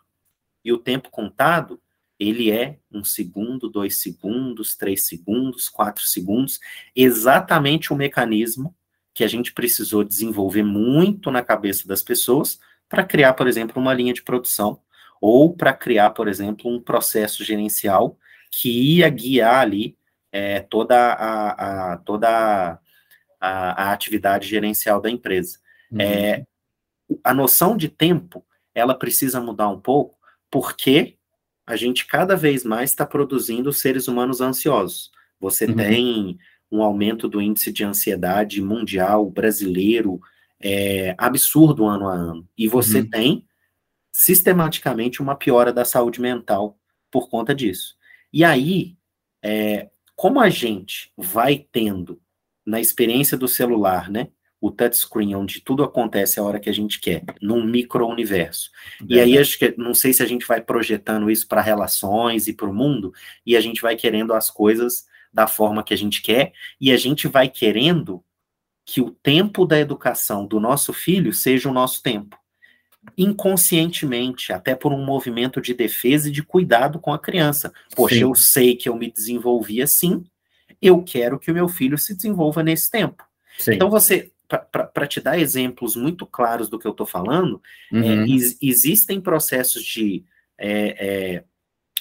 E 0.63 0.72
o 0.72 0.78
tempo 0.78 1.10
contado, 1.10 1.82
ele 2.20 2.52
é 2.52 2.78
um 2.91 3.04
segundo, 3.04 3.70
dois 3.70 3.98
segundos, 3.98 4.76
três 4.76 5.08
segundos, 5.08 5.67
quatro 5.67 6.04
segundos, 6.04 6.60
exatamente 6.96 7.91
o 7.91 7.96
mecanismo 7.96 8.76
que 9.13 9.24
a 9.24 9.28
gente 9.28 9.54
precisou 9.54 10.04
desenvolver 10.04 10.63
muito 10.63 11.32
na 11.32 11.41
cabeça 11.41 11.88
das 11.88 12.02
pessoas 12.02 12.60
para 12.88 13.04
criar, 13.04 13.34
por 13.34 13.48
exemplo, 13.48 13.82
uma 13.82 13.94
linha 13.94 14.13
de 14.13 14.22
produção 14.22 14.80
ou 15.20 15.54
para 15.54 15.74
criar, 15.74 16.12
por 16.12 16.28
exemplo, 16.28 16.70
um 16.70 16.82
processo 16.82 17.44
gerencial 17.44 18.17
que 18.50 18.70
ia 18.98 19.10
guiar 19.10 19.62
ali 19.62 19.96
é, 20.32 20.60
toda, 20.62 20.96
a, 20.96 21.94
a 21.94 21.98
toda 21.98 22.80
a, 23.39 23.84
a, 23.84 23.91
atividade 23.91 24.48
gerencial 24.48 25.02
da 25.02 25.10
empresa. 25.10 25.60
Uhum. 25.91 26.02
É, 26.02 26.46
a 27.24 27.34
noção 27.34 27.76
de 27.76 27.89
tempo, 27.89 28.45
ela 28.74 28.93
precisa 28.93 29.39
mudar 29.39 29.69
um 29.69 29.80
pouco, 29.80 30.17
porque 30.50 31.17
a 31.65 31.76
gente 31.76 32.06
cada 32.06 32.36
vez 32.36 32.63
mais 32.63 32.91
está 32.91 33.06
produzindo 33.06 33.71
seres 33.71 34.08
humanos 34.08 34.41
ansiosos. 34.41 35.12
Você 35.39 35.65
uhum. 35.65 35.76
tem 35.76 36.39
um 36.71 36.82
aumento 36.82 37.28
do 37.28 37.41
índice 37.41 37.71
de 37.71 37.84
ansiedade 37.84 38.62
mundial, 38.62 39.30
brasileiro, 39.30 40.21
é, 40.60 41.15
absurdo 41.17 41.86
ano 41.86 42.08
a 42.08 42.13
ano. 42.13 42.47
E 42.58 42.67
você 42.67 43.00
uhum. 43.00 43.10
tem 43.10 43.45
sistematicamente 44.12 45.21
uma 45.21 45.36
piora 45.36 45.74
da 45.74 45.84
saúde 45.84 46.21
mental 46.21 46.78
por 47.10 47.30
conta 47.30 47.54
disso. 47.54 47.95
E 48.32 48.43
aí, 48.43 48.95
é, 49.43 49.89
como 50.15 50.39
a 50.39 50.50
gente 50.50 51.12
vai 51.17 51.65
tendo 51.71 52.21
na 52.65 52.80
experiência 52.80 53.38
do 53.38 53.47
celular, 53.47 54.10
né? 54.10 54.30
O 54.62 54.69
touchscreen, 54.69 55.36
onde 55.36 55.60
tudo 55.60 55.84
acontece 55.84 56.39
a 56.39 56.43
hora 56.43 56.60
que 56.60 56.69
a 56.69 56.74
gente 56.74 57.02
quer, 57.02 57.24
num 57.41 57.65
micro-universo. 57.65 58.69
E 59.10 59.19
aí, 59.19 59.36
acho 59.36 59.58
que, 59.58 59.74
não 59.76 59.95
sei 59.95 60.13
se 60.13 60.21
a 60.21 60.26
gente 60.28 60.45
vai 60.45 60.62
projetando 60.62 61.32
isso 61.32 61.47
para 61.47 61.62
relações 61.62 62.45
e 62.45 62.54
para 62.54 62.69
o 62.69 62.74
mundo, 62.74 63.12
e 63.43 63.58
a 63.58 63.60
gente 63.60 63.82
vai 63.82 63.95
querendo 63.95 64.34
as 64.34 64.52
coisas 64.52 65.06
da 65.34 65.47
forma 65.47 65.84
que 65.84 65.95
a 65.95 65.97
gente 65.97 66.21
quer, 66.21 66.54
e 66.80 66.91
a 66.91 66.97
gente 66.97 67.28
vai 67.28 67.50
querendo 67.50 68.24
que 68.86 69.02
o 69.02 69.10
tempo 69.10 69.65
da 69.65 69.80
educação 69.80 70.45
do 70.45 70.60
nosso 70.60 70.93
filho 70.93 71.34
seja 71.34 71.67
o 71.67 71.74
nosso 71.74 72.04
tempo. 72.04 72.38
Inconscientemente, 73.17 74.54
até 74.54 74.76
por 74.76 74.93
um 74.93 75.04
movimento 75.04 75.60
de 75.60 75.74
defesa 75.74 76.30
e 76.30 76.32
de 76.32 76.43
cuidado 76.43 77.00
com 77.00 77.12
a 77.12 77.17
criança. 77.17 77.74
Poxa, 77.95 78.15
Sim. 78.15 78.21
eu 78.21 78.36
sei 78.36 78.76
que 78.76 78.88
eu 78.88 78.95
me 78.95 79.12
desenvolvi 79.12 79.82
assim, 79.82 80.24
eu 80.80 81.02
quero 81.02 81.39
que 81.39 81.50
o 81.50 81.54
meu 81.54 81.67
filho 81.67 81.97
se 81.97 82.15
desenvolva 82.15 82.62
nesse 82.62 82.91
tempo. 82.91 83.24
Sim. 83.58 83.74
Então 83.74 83.89
você 83.89 84.31
para 84.58 85.08
te 85.08 85.22
dar 85.22 85.40
exemplos 85.40 85.96
muito 85.96 86.26
claros 86.26 86.70
do 86.70 86.78
que 86.78 86.86
eu 86.86 86.92
estou 86.92 87.06
falando, 87.06 87.62
é, 87.92 87.96
uhum. 87.96 88.24
é, 88.24 88.28
is, 88.28 88.58
existem 88.62 89.22
processos 89.22 89.84
de 89.84 90.26
é, 90.58 91.36
é, 91.38 91.44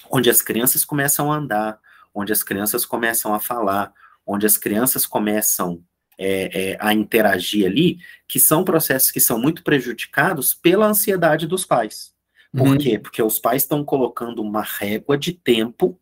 onde 0.09 0.29
as 0.29 0.41
crianças 0.41 0.83
começam 0.83 1.31
a 1.31 1.37
andar, 1.37 1.79
onde 2.13 2.31
as 2.31 2.43
crianças 2.43 2.85
começam 2.85 3.33
a 3.33 3.39
falar, 3.39 3.93
onde 4.25 4.45
as 4.45 4.57
crianças 4.57 5.05
começam 5.05 5.83
é, 6.17 6.71
é, 6.71 6.77
a 6.79 6.93
interagir 6.93 7.65
ali, 7.65 7.99
que 8.27 8.39
são 8.39 8.63
processos 8.63 9.11
que 9.11 9.19
são 9.19 9.39
muito 9.39 9.63
prejudicados 9.63 10.53
pela 10.53 10.87
ansiedade 10.87 11.47
dos 11.47 11.65
pais. 11.65 12.11
Por 12.51 12.67
uhum. 12.67 12.77
quê? 12.77 12.99
Porque 12.99 13.23
os 13.23 13.39
pais 13.39 13.63
estão 13.63 13.83
colocando 13.83 14.41
uma 14.41 14.61
régua 14.61 15.17
de 15.17 15.31
tempo, 15.31 15.99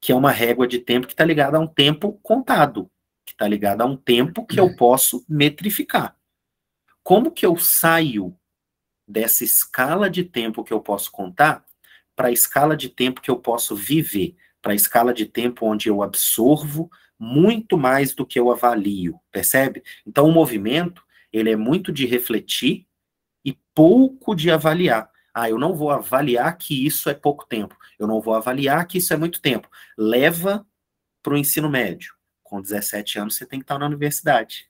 que 0.00 0.12
é 0.12 0.14
uma 0.14 0.30
régua 0.30 0.66
de 0.66 0.78
tempo 0.78 1.06
que 1.06 1.12
está 1.12 1.24
ligada 1.24 1.56
a 1.56 1.60
um 1.60 1.66
tempo 1.66 2.20
contado 2.22 2.88
que 3.24 3.32
está 3.32 3.46
ligada 3.46 3.84
a 3.84 3.86
um 3.86 3.96
tempo 3.96 4.46
que 4.46 4.58
eu 4.58 4.66
uhum. 4.66 4.76
posso 4.76 5.24
metrificar. 5.28 6.16
Como 7.02 7.30
que 7.30 7.44
eu 7.44 7.56
saio 7.56 8.36
dessa 9.06 9.44
escala 9.44 10.08
de 10.08 10.24
tempo 10.24 10.64
que 10.64 10.72
eu 10.72 10.80
posso 10.80 11.10
contar 11.10 11.64
para 12.14 12.28
a 12.28 12.32
escala 12.32 12.76
de 12.76 12.88
tempo 12.88 13.20
que 13.20 13.30
eu 13.30 13.38
posso 13.38 13.74
viver? 13.74 14.36
para 14.62 14.72
a 14.72 14.76
escala 14.76 15.12
de 15.12 15.26
tempo 15.26 15.66
onde 15.66 15.88
eu 15.88 16.02
absorvo 16.02 16.88
muito 17.18 17.76
mais 17.76 18.14
do 18.14 18.24
que 18.24 18.38
eu 18.38 18.50
avalio, 18.50 19.20
percebe? 19.30 19.82
Então, 20.06 20.26
o 20.28 20.32
movimento, 20.32 21.04
ele 21.32 21.50
é 21.50 21.56
muito 21.56 21.92
de 21.92 22.06
refletir 22.06 22.86
e 23.44 23.58
pouco 23.74 24.34
de 24.34 24.50
avaliar. 24.50 25.10
Ah, 25.34 25.50
eu 25.50 25.58
não 25.58 25.74
vou 25.74 25.90
avaliar 25.90 26.56
que 26.56 26.86
isso 26.86 27.10
é 27.10 27.14
pouco 27.14 27.46
tempo. 27.46 27.76
Eu 27.98 28.06
não 28.06 28.20
vou 28.20 28.34
avaliar 28.34 28.86
que 28.86 28.98
isso 28.98 29.12
é 29.12 29.16
muito 29.16 29.40
tempo. 29.40 29.68
Leva 29.96 30.64
para 31.22 31.34
o 31.34 31.36
ensino 31.36 31.68
médio. 31.68 32.14
Com 32.52 32.60
17 32.60 33.18
anos, 33.18 33.36
você 33.36 33.46
tem 33.46 33.60
que 33.60 33.64
estar 33.64 33.78
na 33.78 33.86
universidade. 33.86 34.66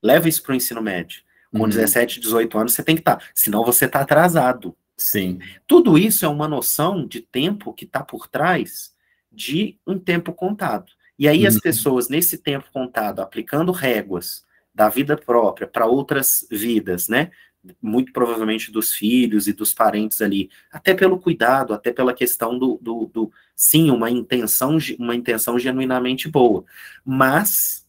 Leva 0.00 0.28
isso 0.28 0.40
para 0.44 0.52
o 0.52 0.54
ensino 0.54 0.80
médio. 0.80 1.22
Com 1.50 1.62
uhum. 1.62 1.68
17, 1.68 2.20
18 2.20 2.56
anos, 2.56 2.72
você 2.72 2.84
tem 2.84 2.94
que 2.94 3.00
estar. 3.00 3.20
Senão 3.34 3.64
você 3.64 3.86
está 3.86 4.02
atrasado. 4.02 4.76
Sim. 4.96 5.40
Tudo 5.66 5.98
isso 5.98 6.24
é 6.24 6.28
uma 6.28 6.46
noção 6.46 7.04
de 7.04 7.20
tempo 7.20 7.72
que 7.72 7.84
está 7.84 8.04
por 8.04 8.28
trás 8.28 8.92
de 9.32 9.76
um 9.84 9.98
tempo 9.98 10.32
contado. 10.32 10.92
E 11.18 11.26
aí 11.26 11.40
uhum. 11.40 11.48
as 11.48 11.58
pessoas, 11.58 12.08
nesse 12.08 12.38
tempo 12.38 12.70
contado, 12.72 13.22
aplicando 13.22 13.72
réguas 13.72 14.44
da 14.72 14.88
vida 14.88 15.16
própria 15.16 15.66
para 15.66 15.86
outras 15.86 16.46
vidas, 16.48 17.08
né? 17.08 17.32
Muito 17.80 18.12
provavelmente 18.12 18.70
dos 18.70 18.92
filhos 18.92 19.46
e 19.48 19.52
dos 19.52 19.72
parentes 19.72 20.20
ali, 20.20 20.50
até 20.70 20.94
pelo 20.94 21.18
cuidado, 21.18 21.72
até 21.72 21.92
pela 21.92 22.12
questão 22.12 22.58
do, 22.58 22.78
do, 22.80 23.06
do 23.06 23.32
sim, 23.56 23.90
uma 23.90 24.10
intenção, 24.10 24.76
uma 24.98 25.14
intenção 25.14 25.58
genuinamente 25.58 26.28
boa, 26.28 26.64
mas, 27.04 27.86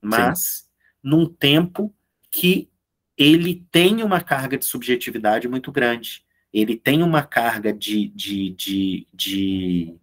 mas 0.00 0.38
sim. 0.38 0.64
num 1.02 1.26
tempo 1.26 1.92
que 2.30 2.68
ele 3.16 3.66
tem 3.72 4.02
uma 4.02 4.20
carga 4.20 4.58
de 4.58 4.64
subjetividade 4.64 5.48
muito 5.48 5.72
grande, 5.72 6.22
ele 6.52 6.76
tem 6.76 7.02
uma 7.02 7.22
carga 7.22 7.72
de, 7.72 8.08
de, 8.08 8.50
de, 8.50 9.06
de 9.12 9.94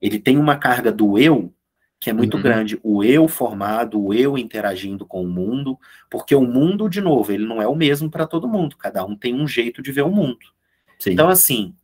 ele 0.00 0.18
tem 0.18 0.38
uma 0.38 0.56
carga 0.56 0.90
do 0.90 1.18
eu 1.18 1.54
que 1.98 2.10
é 2.10 2.12
muito 2.12 2.36
uhum. 2.36 2.42
grande, 2.42 2.78
o 2.82 3.02
eu 3.02 3.26
formado, 3.26 4.00
o 4.00 4.12
eu 4.12 4.36
interagindo 4.36 5.06
com 5.06 5.22
o 5.22 5.28
mundo, 5.28 5.78
porque 6.10 6.34
o 6.34 6.42
mundo, 6.42 6.88
de 6.88 7.00
novo, 7.00 7.32
ele 7.32 7.46
não 7.46 7.60
é 7.60 7.66
o 7.66 7.74
mesmo 7.74 8.10
para 8.10 8.26
todo 8.26 8.48
mundo, 8.48 8.76
cada 8.76 9.04
um 9.04 9.16
tem 9.16 9.34
um 9.34 9.48
jeito 9.48 9.82
de 9.82 9.90
ver 9.92 10.02
o 10.02 10.10
mundo. 10.10 10.38
Sim. 10.98 11.12
Então, 11.12 11.28
assim, 11.28 11.74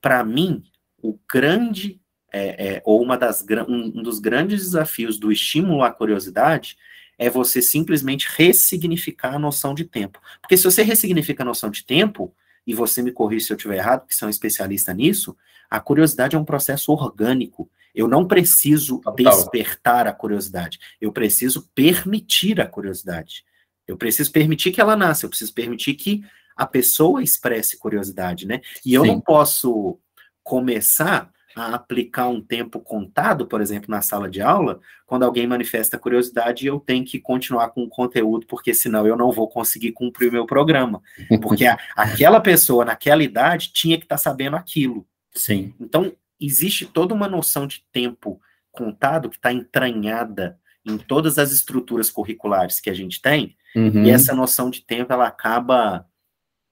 para 0.00 0.24
mim, 0.24 0.62
o 1.02 1.18
grande, 1.30 2.00
é, 2.32 2.76
é, 2.76 2.82
ou 2.84 3.02
uma 3.02 3.16
das, 3.16 3.44
um, 3.68 3.98
um 3.98 4.02
dos 4.02 4.18
grandes 4.18 4.62
desafios 4.62 5.18
do 5.18 5.30
estímulo 5.30 5.82
à 5.82 5.90
curiosidade 5.90 6.76
é 7.18 7.30
você 7.30 7.62
simplesmente 7.62 8.28
ressignificar 8.36 9.34
a 9.34 9.38
noção 9.38 9.74
de 9.74 9.84
tempo. 9.84 10.20
Porque 10.40 10.56
se 10.56 10.64
você 10.64 10.82
ressignifica 10.82 11.42
a 11.42 11.46
noção 11.46 11.70
de 11.70 11.84
tempo, 11.84 12.34
e 12.66 12.74
você 12.74 13.00
me 13.00 13.12
corrige 13.12 13.46
se 13.46 13.52
eu 13.52 13.56
estiver 13.56 13.76
errado, 13.76 14.00
porque 14.00 14.14
você 14.14 14.24
é 14.24 14.26
um 14.26 14.30
especialista 14.30 14.92
nisso, 14.92 15.36
a 15.70 15.78
curiosidade 15.78 16.34
é 16.34 16.38
um 16.38 16.44
processo 16.44 16.92
orgânico. 16.92 17.70
Eu 17.96 18.06
não 18.06 18.26
preciso 18.26 19.00
despertar 19.16 20.06
a 20.06 20.12
curiosidade, 20.12 20.78
eu 21.00 21.10
preciso 21.10 21.70
permitir 21.74 22.60
a 22.60 22.66
curiosidade. 22.66 23.42
Eu 23.88 23.96
preciso 23.96 24.30
permitir 24.30 24.70
que 24.70 24.80
ela 24.80 24.94
nasça, 24.94 25.24
eu 25.24 25.30
preciso 25.30 25.54
permitir 25.54 25.94
que 25.94 26.22
a 26.54 26.66
pessoa 26.66 27.22
expresse 27.22 27.78
curiosidade, 27.78 28.46
né? 28.46 28.60
E 28.84 28.92
eu 28.92 29.02
Sim. 29.02 29.08
não 29.08 29.20
posso 29.20 29.98
começar 30.42 31.30
a 31.56 31.74
aplicar 31.74 32.28
um 32.28 32.40
tempo 32.40 32.80
contado, 32.80 33.46
por 33.46 33.62
exemplo, 33.62 33.90
na 33.90 34.02
sala 34.02 34.28
de 34.28 34.42
aula, 34.42 34.78
quando 35.06 35.22
alguém 35.22 35.46
manifesta 35.46 35.98
curiosidade, 35.98 36.66
eu 36.66 36.78
tenho 36.78 37.02
que 37.02 37.18
continuar 37.18 37.70
com 37.70 37.82
o 37.82 37.88
conteúdo, 37.88 38.46
porque 38.46 38.74
senão 38.74 39.06
eu 39.06 39.16
não 39.16 39.32
vou 39.32 39.48
conseguir 39.48 39.92
cumprir 39.92 40.28
o 40.28 40.32
meu 40.32 40.44
programa. 40.44 41.00
Porque 41.40 41.64
a, 41.64 41.78
aquela 41.96 42.40
pessoa, 42.40 42.84
naquela 42.84 43.22
idade, 43.22 43.72
tinha 43.72 43.96
que 43.96 44.04
estar 44.04 44.16
tá 44.16 44.22
sabendo 44.22 44.56
aquilo. 44.56 45.06
Sim. 45.34 45.72
Então, 45.80 46.12
existe 46.40 46.86
toda 46.86 47.14
uma 47.14 47.28
noção 47.28 47.66
de 47.66 47.84
tempo 47.92 48.40
contado 48.70 49.30
que 49.30 49.36
está 49.36 49.52
entranhada 49.52 50.58
em 50.84 50.98
todas 50.98 51.38
as 51.38 51.50
estruturas 51.50 52.10
curriculares 52.10 52.78
que 52.78 52.90
a 52.90 52.94
gente 52.94 53.20
tem, 53.20 53.56
uhum. 53.74 54.04
e 54.04 54.10
essa 54.10 54.34
noção 54.34 54.70
de 54.70 54.82
tempo 54.82 55.12
ela 55.12 55.26
acaba 55.26 56.06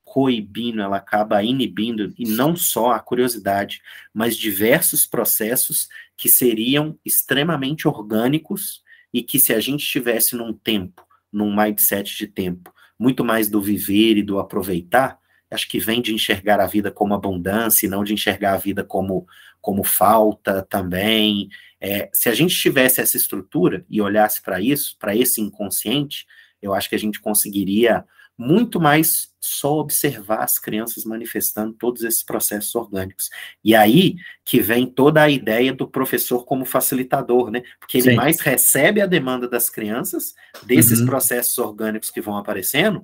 coibindo, 0.04 0.80
ela 0.80 0.98
acaba 0.98 1.42
inibindo, 1.42 2.14
e 2.16 2.28
não 2.28 2.54
só 2.54 2.92
a 2.92 3.00
curiosidade, 3.00 3.80
mas 4.12 4.36
diversos 4.36 5.06
processos 5.06 5.88
que 6.16 6.28
seriam 6.28 6.96
extremamente 7.04 7.88
orgânicos 7.88 8.82
e 9.12 9.22
que 9.22 9.40
se 9.40 9.52
a 9.52 9.58
gente 9.58 9.82
estivesse 9.82 10.36
num 10.36 10.52
tempo, 10.52 11.04
num 11.32 11.54
mindset 11.56 12.16
de 12.16 12.28
tempo, 12.28 12.72
muito 12.96 13.24
mais 13.24 13.48
do 13.48 13.60
viver 13.60 14.16
e 14.16 14.22
do 14.22 14.38
aproveitar, 14.38 15.18
acho 15.50 15.68
que 15.68 15.80
vem 15.80 16.00
de 16.00 16.14
enxergar 16.14 16.60
a 16.60 16.66
vida 16.66 16.90
como 16.90 17.14
abundância 17.14 17.86
e 17.86 17.88
não 17.88 18.04
de 18.04 18.12
enxergar 18.12 18.54
a 18.54 18.58
vida 18.58 18.84
como 18.84 19.26
como 19.64 19.82
falta 19.82 20.60
também. 20.68 21.48
É, 21.80 22.10
se 22.12 22.28
a 22.28 22.34
gente 22.34 22.54
tivesse 22.54 23.00
essa 23.00 23.16
estrutura 23.16 23.82
e 23.88 23.98
olhasse 23.98 24.42
para 24.42 24.60
isso, 24.60 24.94
para 24.98 25.16
esse 25.16 25.40
inconsciente, 25.40 26.26
eu 26.60 26.74
acho 26.74 26.86
que 26.86 26.94
a 26.94 26.98
gente 26.98 27.18
conseguiria 27.18 28.04
muito 28.36 28.78
mais 28.78 29.32
só 29.40 29.78
observar 29.78 30.42
as 30.42 30.58
crianças 30.58 31.06
manifestando 31.06 31.72
todos 31.72 32.02
esses 32.02 32.22
processos 32.22 32.74
orgânicos. 32.74 33.30
E 33.64 33.74
aí 33.74 34.16
que 34.44 34.60
vem 34.60 34.86
toda 34.86 35.22
a 35.22 35.30
ideia 35.30 35.72
do 35.72 35.88
professor 35.88 36.44
como 36.44 36.66
facilitador, 36.66 37.50
né? 37.50 37.62
Porque 37.80 37.96
ele 37.96 38.10
Sim. 38.10 38.16
mais 38.16 38.40
recebe 38.40 39.00
a 39.00 39.06
demanda 39.06 39.48
das 39.48 39.70
crianças, 39.70 40.34
desses 40.64 41.00
uhum. 41.00 41.06
processos 41.06 41.56
orgânicos 41.56 42.10
que 42.10 42.20
vão 42.20 42.36
aparecendo, 42.36 43.02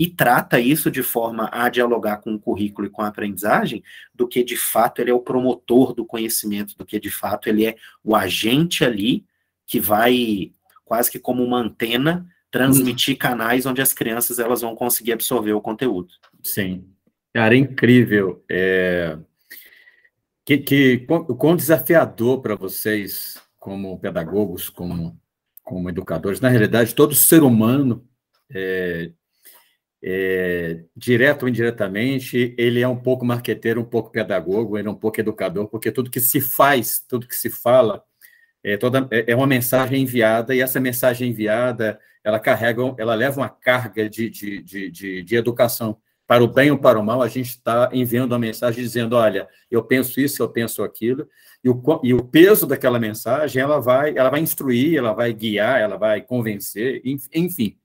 e 0.00 0.08
trata 0.08 0.58
isso 0.58 0.90
de 0.90 1.02
forma 1.02 1.50
a 1.52 1.68
dialogar 1.68 2.22
com 2.22 2.32
o 2.32 2.40
currículo 2.40 2.86
e 2.86 2.90
com 2.90 3.02
a 3.02 3.08
aprendizagem, 3.08 3.84
do 4.14 4.26
que 4.26 4.42
de 4.42 4.56
fato 4.56 5.02
ele 5.02 5.10
é 5.10 5.14
o 5.14 5.20
promotor 5.20 5.92
do 5.92 6.06
conhecimento, 6.06 6.74
do 6.74 6.86
que 6.86 6.98
de 6.98 7.10
fato 7.10 7.50
ele 7.50 7.66
é 7.66 7.76
o 8.02 8.16
agente 8.16 8.82
ali 8.82 9.26
que 9.66 9.78
vai 9.78 10.52
quase 10.86 11.10
que 11.10 11.18
como 11.18 11.44
uma 11.44 11.58
antena 11.58 12.26
transmitir 12.50 13.18
canais 13.18 13.66
onde 13.66 13.82
as 13.82 13.92
crianças 13.92 14.38
elas 14.38 14.62
vão 14.62 14.74
conseguir 14.74 15.12
absorver 15.12 15.52
o 15.52 15.60
conteúdo. 15.60 16.14
Sim, 16.42 16.88
cara, 17.34 17.54
é 17.54 17.58
incrível. 17.58 18.42
É... 18.50 19.18
Que, 20.46 20.56
que 20.56 21.06
quão 21.38 21.54
desafiador 21.54 22.40
para 22.40 22.54
vocês 22.54 23.38
como 23.58 24.00
pedagogos, 24.00 24.70
como 24.70 25.20
como 25.62 25.90
educadores, 25.90 26.40
na 26.40 26.48
realidade 26.48 26.94
todo 26.94 27.14
ser 27.14 27.42
humano 27.42 28.04
é, 28.52 29.12
é, 30.02 30.80
direto 30.96 31.42
ou 31.42 31.48
indiretamente, 31.48 32.54
ele 32.56 32.80
é 32.80 32.88
um 32.88 32.96
pouco 32.96 33.24
marqueteiro, 33.24 33.80
um 33.80 33.84
pouco 33.84 34.10
pedagogo, 34.10 34.78
ele 34.78 34.88
é 34.88 34.90
um 34.90 34.94
pouco 34.94 35.20
educador, 35.20 35.68
porque 35.68 35.92
tudo 35.92 36.10
que 36.10 36.20
se 36.20 36.40
faz, 36.40 37.04
tudo 37.06 37.26
que 37.26 37.36
se 37.36 37.50
fala, 37.50 38.02
é, 38.64 38.76
toda, 38.76 39.06
é, 39.10 39.32
é 39.32 39.36
uma 39.36 39.46
mensagem 39.46 40.02
enviada, 40.02 40.54
e 40.54 40.60
essa 40.60 40.80
mensagem 40.80 41.30
enviada, 41.30 41.98
ela 42.24 42.38
carrega, 42.38 42.94
ela 42.98 43.14
leva 43.14 43.40
uma 43.40 43.48
carga 43.48 44.08
de, 44.08 44.30
de, 44.30 44.62
de, 44.62 44.90
de, 44.90 45.22
de 45.22 45.36
educação. 45.36 45.98
Para 46.26 46.44
o 46.44 46.48
bem 46.48 46.70
ou 46.70 46.78
para 46.78 46.98
o 46.98 47.04
mal, 47.04 47.22
a 47.22 47.28
gente 47.28 47.48
está 47.48 47.90
enviando 47.92 48.32
uma 48.32 48.38
mensagem 48.38 48.82
dizendo, 48.82 49.16
olha, 49.16 49.48
eu 49.68 49.82
penso 49.82 50.20
isso, 50.20 50.40
eu 50.40 50.48
penso 50.48 50.82
aquilo, 50.82 51.28
e 51.62 51.68
o, 51.68 51.82
e 52.04 52.14
o 52.14 52.22
peso 52.22 52.66
daquela 52.66 52.98
mensagem, 52.98 53.60
ela 53.60 53.80
vai, 53.80 54.16
ela 54.16 54.30
vai 54.30 54.40
instruir, 54.40 54.96
ela 54.96 55.12
vai 55.12 55.32
guiar, 55.32 55.80
ela 55.80 55.96
vai 55.96 56.22
convencer, 56.22 57.02
enfim. 57.34 57.76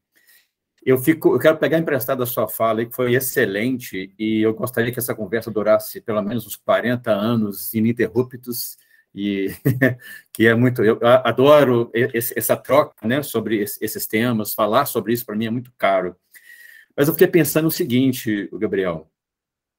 Eu, 0.85 0.99
fico, 0.99 1.33
eu 1.33 1.39
quero 1.39 1.57
pegar 1.57 1.79
emprestado 1.79 2.21
a 2.21 2.27
sua 2.27 2.47
fala, 2.47 2.85
que 2.85 2.93
foi 2.93 3.15
excelente, 3.15 4.13
e 4.19 4.41
eu 4.41 4.53
gostaria 4.53 4.91
que 4.91 4.99
essa 4.99 5.15
conversa 5.15 5.49
durasse 5.49 5.99
pelo 5.99 6.21
menos 6.21 6.45
uns 6.45 6.55
40 6.55 7.11
anos 7.11 7.73
ininterruptos, 7.73 8.77
e 9.13 9.47
que 10.31 10.45
é 10.45 10.53
muito. 10.53 10.83
Eu 10.83 10.99
adoro 11.01 11.89
esse, 11.93 12.37
essa 12.37 12.55
troca 12.55 13.07
né, 13.07 13.23
sobre 13.23 13.59
esses 13.61 14.05
temas, 14.05 14.53
falar 14.53 14.85
sobre 14.85 15.13
isso 15.13 15.25
para 15.25 15.35
mim 15.35 15.47
é 15.47 15.49
muito 15.49 15.73
caro. 15.77 16.15
Mas 16.95 17.07
eu 17.07 17.13
fiquei 17.13 17.27
pensando 17.27 17.67
o 17.67 17.71
seguinte, 17.71 18.47
Gabriel, 18.53 19.09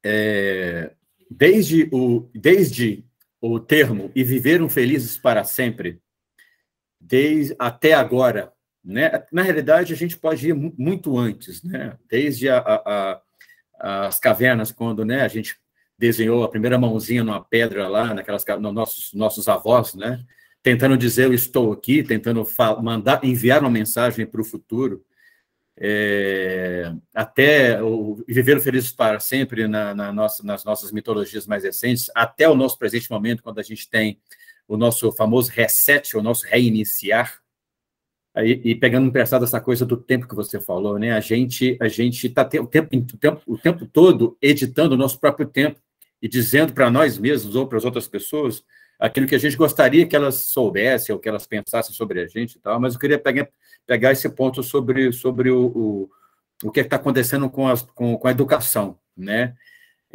é, 0.05 0.93
desde, 1.31 1.89
o, 1.93 2.29
desde 2.35 3.05
o 3.41 3.61
termo 3.61 4.11
e 4.15 4.25
viveram 4.25 4.69
felizes 4.69 5.17
para 5.17 5.45
sempre, 5.45 6.01
desde 7.01 7.55
até 7.59 7.93
agora, 7.95 8.53
né? 8.87 9.25
Na 9.33 9.43
realidade, 9.43 9.93
a 9.93 9.97
gente 9.97 10.17
pode 10.17 10.49
ir 10.49 10.55
muito 10.55 11.19
antes, 11.19 11.61
né? 11.65 11.99
desde 12.09 12.49
a, 12.49 12.59
a, 12.59 13.21
a, 13.81 14.07
as 14.07 14.21
cavernas, 14.21 14.71
quando 14.71 15.05
né, 15.05 15.23
a 15.23 15.29
gente 15.29 15.57
desenhou 15.99 16.45
a 16.45 16.49
primeira 16.49 16.79
mãozinha 16.79 17.25
numa 17.25 17.43
pedra 17.43 17.89
lá, 17.89 18.15
naquelas 18.15 18.45
nos 18.61 18.73
nossos, 18.73 19.13
nossos 19.13 19.49
avós, 19.49 19.95
né? 19.95 20.25
tentando 20.63 20.97
dizer 20.97 21.25
eu 21.25 21.35
estou 21.35 21.73
aqui, 21.73 22.03
tentando 22.03 22.47
mandar 22.81 23.25
enviar 23.25 23.61
uma 23.61 23.71
mensagem 23.71 24.25
para 24.25 24.41
o 24.41 24.45
futuro, 24.45 25.05
é, 25.79 26.93
até 27.13 27.83
o 27.83 28.25
viver 28.27 28.61
felizes 28.61 28.93
para 28.93 29.19
sempre 29.19 29.67
na, 29.67 29.95
na 29.95 30.13
nossa, 30.13 30.45
nas 30.45 30.65
nossas 30.65 30.93
mitologias 30.93 31.47
mais 31.47 31.65
recentes, 31.65 32.09
até 32.15 32.49
o 32.49 32.55
nosso 32.55 32.79
presente 32.79 33.11
momento, 33.11 33.43
quando 33.43 33.59
a 33.59 33.63
gente 33.63 33.91
tem 33.91 34.21
o 34.69 34.77
nosso 34.77 35.11
famoso 35.13 35.51
reset, 35.51 36.17
o 36.17 36.23
nosso 36.23 36.47
reiniciar, 36.47 37.41
E 38.45 38.75
pegando 38.75 39.07
emprestado 39.07 39.45
essa 39.45 39.61
coisa 39.61 39.87
do 39.87 39.97
tempo 39.97 40.29
que 40.29 40.35
você 40.35 40.61
falou, 40.61 40.99
né? 40.99 41.13
A 41.13 41.21
gente 41.21 41.77
a 41.81 41.89
gente 41.89 42.27
está 42.27 42.43
o 42.43 42.67
tempo, 42.67 42.89
o, 42.95 43.17
tempo, 43.17 43.43
o 43.47 43.57
tempo 43.57 43.87
todo 43.87 44.37
editando 44.43 44.95
o 44.95 44.99
nosso 44.99 45.19
próprio 45.19 45.47
tempo 45.47 45.81
e 46.21 46.29
dizendo 46.29 46.73
para 46.75 46.91
nós 46.91 47.19
mesmos 47.19 47.57
ou 47.57 47.67
para 47.67 47.79
as 47.79 47.85
outras 47.85 48.07
pessoas 48.07 48.63
aquilo 48.99 49.27
que 49.27 49.35
a 49.35 49.39
gente 49.39 49.57
gostaria 49.57 50.07
que 50.07 50.17
elas 50.17 50.35
soubessem 50.35 51.15
ou 51.15 51.21
que 51.21 51.29
elas 51.29 51.47
pensassem 51.47 51.95
sobre 51.95 52.21
a 52.21 52.27
gente 52.27 52.57
e 52.57 52.61
tal, 52.61 52.81
mas 52.81 52.95
eu 52.95 53.01
queria 53.01 53.19
pegar, 53.19 53.49
pegar 53.87 54.13
esse 54.13 54.29
ponto 54.29 54.63
sobre, 54.63 55.13
sobre 55.13 55.51
o, 55.51 55.67
o, 55.67 56.11
o 56.65 56.71
que 56.71 56.81
é 56.81 56.83
está 56.83 56.97
acontecendo 56.97 57.49
com, 57.51 57.69
as, 57.69 57.83
com, 57.83 58.17
com 58.17 58.29
a 58.29 58.31
educação, 58.31 58.99
né? 59.17 59.55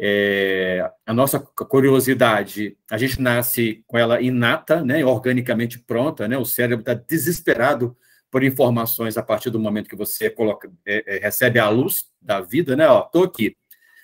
É, 0.04 0.90
a 1.06 1.14
nossa 1.14 1.38
curiosidade, 1.38 2.76
a 2.90 2.98
gente 2.98 3.20
nasce 3.20 3.84
com 3.86 3.96
ela 3.96 4.20
inata, 4.20 4.82
né, 4.82 5.04
organicamente 5.04 5.78
pronta, 5.78 6.26
né, 6.26 6.36
o 6.36 6.46
cérebro 6.46 6.80
está 6.80 6.94
desesperado 6.94 7.96
por 8.32 8.42
informações 8.42 9.18
a 9.18 9.22
partir 9.22 9.50
do 9.50 9.60
momento 9.60 9.90
que 9.90 9.94
você 9.94 10.30
coloca, 10.30 10.72
é, 10.86 11.16
é, 11.16 11.18
recebe 11.18 11.58
a 11.58 11.68
luz 11.68 12.06
da 12.20 12.40
vida, 12.40 12.74
né, 12.74 12.88
ó, 12.88 13.02
tô 13.02 13.24
aqui. 13.24 13.54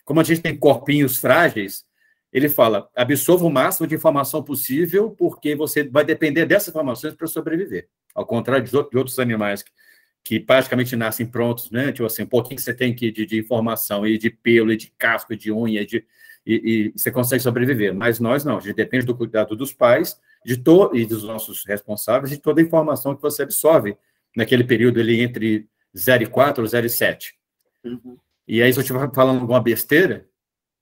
Como 0.05 0.21
a 0.21 0.23
gente 0.23 0.43
tem 0.43 0.55
corpinhos 0.55 1.17
frágeis, 1.17 1.87
ele 2.31 2.51
fala, 2.51 2.91
absorva 2.95 3.47
o 3.47 3.51
máximo 3.51 3.87
de 3.87 3.95
informação 3.95 4.43
possível, 4.43 5.11
porque 5.13 5.57
você 5.57 5.83
vai 5.83 6.05
depender 6.05 6.45
dessas 6.45 6.69
informações 6.69 7.15
para 7.15 7.27
sobreviver. 7.27 7.89
Ao 8.15 8.27
contrário 8.27 8.67
de 8.67 8.77
outros 8.77 9.19
animais 9.19 9.63
que, 9.63 9.71
que 10.23 10.39
praticamente 10.39 10.95
nascem 10.95 11.25
prontos, 11.25 11.71
né? 11.71 11.91
Tipo 11.91 12.05
assim, 12.05 12.25
um 12.25 12.27
pouquinho 12.27 12.57
que 12.57 12.63
você 12.63 12.75
tem 12.75 12.95
que, 12.95 13.11
de, 13.11 13.25
de 13.25 13.39
informação, 13.39 14.07
e 14.07 14.19
de 14.19 14.29
pelo, 14.29 14.71
e 14.71 14.77
de 14.77 14.93
casco, 14.99 15.33
e 15.33 15.37
de 15.39 15.51
unha, 15.51 15.87
de, 15.87 16.05
e, 16.45 16.55
e, 16.55 16.93
você 16.95 17.11
consegue 17.11 17.43
sobreviver. 17.43 17.95
Mas 17.95 18.21
nós 18.21 18.45
não, 18.45 18.59
a 18.59 18.61
gente 18.61 18.77
depende 18.77 19.07
do 19.07 19.17
cuidado 19.17 19.57
dos 19.57 19.73
pais 19.73 20.21
de 20.45 20.59
to, 20.59 20.91
e 20.95 21.07
dos 21.07 21.25
nossos 21.25 21.65
responsáveis 21.67 22.31
de 22.31 22.37
toda 22.37 22.61
a 22.61 22.65
informação 22.65 23.17
que 23.17 23.23
você 23.23 23.43
absorve 23.43 23.97
naquele 24.37 24.65
período 24.65 25.01
ali 25.01 25.21
entre 25.21 25.69
0 25.97 26.25
e 26.25 26.27
4 26.27 26.63
ou 26.63 26.69
0 26.69 26.87
e 26.87 26.91
7. 26.91 27.35
Uhum. 27.85 28.17
E 28.47 28.63
aí, 28.63 28.73
se 28.73 28.79
eu 28.79 28.83
estiver 28.83 29.11
falando 29.15 29.41
alguma 29.41 29.61
besteira, 29.61 30.27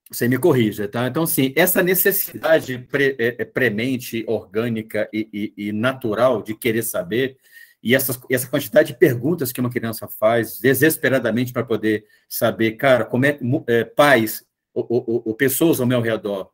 você 0.09 0.27
me 0.27 0.37
corrija, 0.37 0.87
tá? 0.87 1.07
Então, 1.07 1.25
sim, 1.25 1.53
essa 1.55 1.83
necessidade 1.83 2.77
pre, 2.89 3.15
é, 3.19 3.35
é, 3.39 3.45
premente, 3.45 4.23
orgânica 4.27 5.09
e, 5.11 5.27
e, 5.33 5.67
e, 5.67 5.71
natural 5.71 6.41
de 6.41 6.55
querer 6.55 6.83
saber, 6.83 7.37
e 7.83 7.93
essa, 7.93 8.19
essa 8.29 8.47
quantidade 8.47 8.93
de 8.93 8.99
perguntas 8.99 9.51
que 9.51 9.59
uma 9.59 9.69
criança 9.69 10.07
faz 10.07 10.59
desesperadamente 10.59 11.51
para 11.51 11.63
poder 11.63 12.05
saber, 12.27 12.71
cara, 12.73 13.05
como 13.05 13.25
é, 13.25 13.37
é 13.67 13.83
pais 13.83 14.45
ou, 14.73 14.85
ou, 14.89 15.23
ou, 15.25 15.35
pessoas 15.35 15.79
ao 15.79 15.87
meu 15.87 16.01
redor 16.01 16.49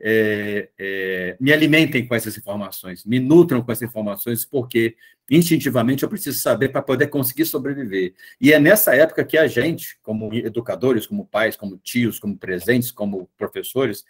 é, 0.00 0.68
é, 0.78 1.36
me 1.40 1.52
alimentem 1.52 2.06
com 2.06 2.14
essas 2.14 2.36
informações, 2.36 3.04
me 3.04 3.18
nutram 3.18 3.62
com 3.62 3.72
essas 3.72 3.88
informações, 3.88 4.44
porque 4.44 4.96
instintivamente 5.30 6.02
eu 6.02 6.08
preciso 6.08 6.38
saber 6.40 6.70
para 6.70 6.82
poder 6.82 7.08
conseguir 7.08 7.44
sobreviver. 7.44 8.14
E 8.40 8.52
é 8.52 8.58
nessa 8.58 8.94
época 8.94 9.24
que 9.24 9.36
a 9.36 9.46
gente, 9.46 9.98
como 10.02 10.32
educadores, 10.32 11.06
como 11.06 11.26
pais, 11.26 11.56
como 11.56 11.76
tios, 11.76 12.18
como 12.18 12.36
presentes, 12.36 12.90
como 12.90 13.28
professores, 13.36 14.04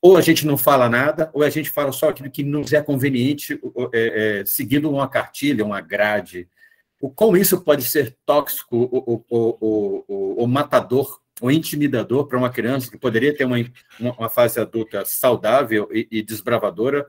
ou 0.00 0.16
a 0.16 0.20
gente 0.20 0.46
não 0.46 0.56
fala 0.56 0.88
nada, 0.88 1.30
ou 1.32 1.42
a 1.42 1.50
gente 1.50 1.70
fala 1.70 1.90
só 1.90 2.10
aquilo 2.10 2.30
que 2.30 2.44
nos 2.44 2.72
é 2.72 2.80
conveniente, 2.82 3.60
é, 3.92 4.40
é, 4.40 4.44
seguindo 4.44 4.90
uma 4.90 5.08
cartilha, 5.08 5.64
uma 5.64 5.80
grade. 5.80 6.48
O 7.00 7.10
como 7.10 7.36
isso 7.36 7.60
pode 7.62 7.82
ser 7.84 8.16
tóxico 8.24 8.76
ou, 8.76 9.24
ou, 9.28 9.58
ou, 9.60 10.38
ou 10.38 10.46
matador 10.46 11.20
ou 11.40 11.50
intimidador 11.50 12.26
para 12.26 12.38
uma 12.38 12.50
criança 12.50 12.90
que 12.90 12.98
poderia 12.98 13.34
ter 13.34 13.44
uma, 13.44 13.56
uma 13.98 14.28
fase 14.28 14.58
adulta 14.58 15.04
saudável 15.04 15.88
e, 15.92 16.08
e 16.10 16.22
desbravadora, 16.22 17.06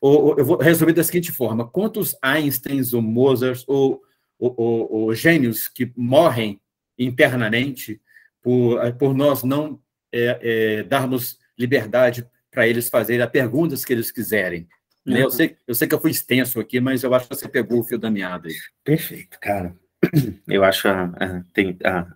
ou, 0.00 0.38
eu 0.38 0.44
vou 0.44 0.56
resumir 0.56 0.92
da 0.92 1.04
seguinte 1.04 1.32
forma: 1.32 1.68
quantos 1.68 2.16
Einsteins 2.22 2.92
ou 2.92 3.02
Mozart 3.02 3.64
ou, 3.66 4.00
ou, 4.38 4.54
ou, 4.56 4.92
ou 4.92 5.14
gênios 5.14 5.68
que 5.68 5.92
morrem 5.96 6.60
internamente 6.98 8.00
por, 8.40 8.80
por 8.94 9.14
nós 9.14 9.42
não 9.42 9.80
é, 10.12 10.38
é, 10.40 10.82
darmos 10.84 11.38
liberdade 11.58 12.26
para 12.50 12.66
eles 12.66 12.88
fazerem 12.88 13.22
as 13.22 13.30
perguntas 13.30 13.84
que 13.84 13.92
eles 13.92 14.10
quiserem? 14.10 14.68
Uhum. 15.06 15.16
Eu, 15.16 15.30
sei, 15.30 15.56
eu 15.66 15.74
sei 15.74 15.88
que 15.88 15.94
eu 15.94 16.00
fui 16.00 16.10
extenso 16.10 16.60
aqui, 16.60 16.80
mas 16.80 17.02
eu 17.02 17.12
acho 17.14 17.28
que 17.28 17.34
você 17.34 17.48
pegou 17.48 17.80
o 17.80 17.84
fio 17.84 17.98
da 17.98 18.10
meada 18.10 18.48
aí. 18.48 18.54
Perfeito, 18.84 19.38
cara. 19.40 19.74
Eu 20.46 20.64
acho 20.64 20.88
a, 20.88 21.04
a, 21.04 21.42
tem, 21.52 21.76
a, 21.84 22.06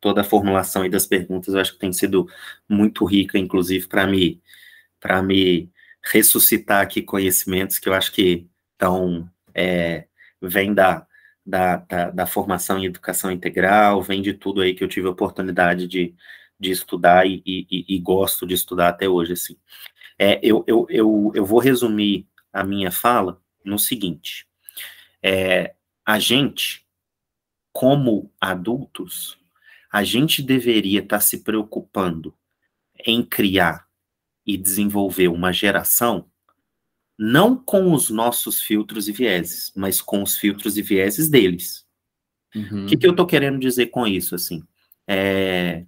toda 0.00 0.22
a 0.22 0.24
formulação 0.24 0.82
aí 0.82 0.90
das 0.90 1.06
perguntas, 1.06 1.54
eu 1.54 1.60
acho 1.60 1.72
que 1.74 1.78
tem 1.78 1.92
sido 1.92 2.26
muito 2.68 3.04
rica, 3.04 3.38
inclusive 3.38 3.86
para 3.86 4.06
me, 4.06 4.40
me 5.24 5.70
ressuscitar 6.02 6.80
aqui 6.82 7.02
conhecimentos 7.02 7.78
que 7.78 7.88
eu 7.88 7.94
acho 7.94 8.12
que 8.12 8.48
estão, 8.72 9.28
é, 9.54 10.06
vem 10.40 10.72
da, 10.72 11.06
da, 11.44 11.76
da, 11.76 12.10
da, 12.10 12.26
formação 12.26 12.78
em 12.78 12.86
educação 12.86 13.30
integral, 13.30 14.02
vem 14.02 14.22
de 14.22 14.32
tudo 14.32 14.60
aí 14.62 14.74
que 14.74 14.82
eu 14.84 14.88
tive 14.88 15.06
a 15.08 15.10
oportunidade 15.10 15.86
de, 15.86 16.14
de 16.58 16.70
estudar 16.70 17.26
e, 17.26 17.42
e, 17.44 17.96
e 17.96 17.98
gosto 17.98 18.46
de 18.46 18.54
estudar 18.54 18.88
até 18.88 19.08
hoje, 19.08 19.32
assim. 19.32 19.56
É, 20.18 20.38
eu, 20.42 20.64
eu, 20.66 20.86
eu, 20.90 21.32
eu 21.34 21.44
vou 21.46 21.58
resumir 21.58 22.26
a 22.52 22.64
minha 22.64 22.90
fala 22.90 23.40
no 23.64 23.78
seguinte, 23.78 24.46
é, 25.22 25.74
a 26.04 26.18
gente, 26.18 26.84
como 27.72 28.30
adultos, 28.40 29.38
a 29.92 30.04
gente 30.04 30.42
deveria 30.42 31.00
estar 31.00 31.16
tá 31.16 31.20
se 31.20 31.38
preocupando 31.38 32.34
em 33.06 33.22
criar 33.22 33.86
e 34.46 34.56
desenvolver 34.56 35.28
uma 35.28 35.52
geração 35.52 36.26
não 37.18 37.54
com 37.54 37.92
os 37.92 38.08
nossos 38.08 38.62
filtros 38.62 39.06
e 39.06 39.12
vieses, 39.12 39.70
mas 39.76 40.00
com 40.00 40.22
os 40.22 40.38
filtros 40.38 40.78
e 40.78 40.82
vieses 40.82 41.28
deles. 41.28 41.86
Uhum. 42.54 42.84
O 42.84 42.86
que, 42.86 42.96
que 42.96 43.06
eu 43.06 43.10
estou 43.10 43.26
querendo 43.26 43.58
dizer 43.58 43.88
com 43.88 44.06
isso? 44.06 44.34
Assim, 44.34 44.64
é, 45.06 45.84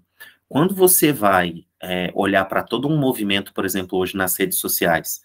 quando 0.46 0.74
você 0.74 1.10
vai 1.10 1.64
é, 1.80 2.12
olhar 2.14 2.44
para 2.44 2.62
todo 2.62 2.86
um 2.86 2.98
movimento, 2.98 3.54
por 3.54 3.64
exemplo, 3.64 3.98
hoje 3.98 4.14
nas 4.14 4.36
redes 4.36 4.58
sociais, 4.58 5.22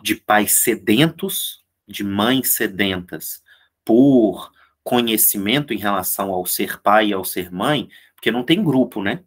de 0.00 0.14
pais 0.14 0.52
sedentos, 0.52 1.64
de 1.88 2.04
mães 2.04 2.50
sedentas, 2.50 3.42
por 3.84 4.52
conhecimento 4.88 5.74
em 5.74 5.76
relação 5.76 6.32
ao 6.32 6.46
ser 6.46 6.80
pai 6.80 7.08
e 7.08 7.12
ao 7.12 7.22
ser 7.22 7.52
mãe, 7.52 7.90
porque 8.14 8.30
não 8.30 8.42
tem 8.42 8.64
grupo, 8.64 9.02
né? 9.02 9.22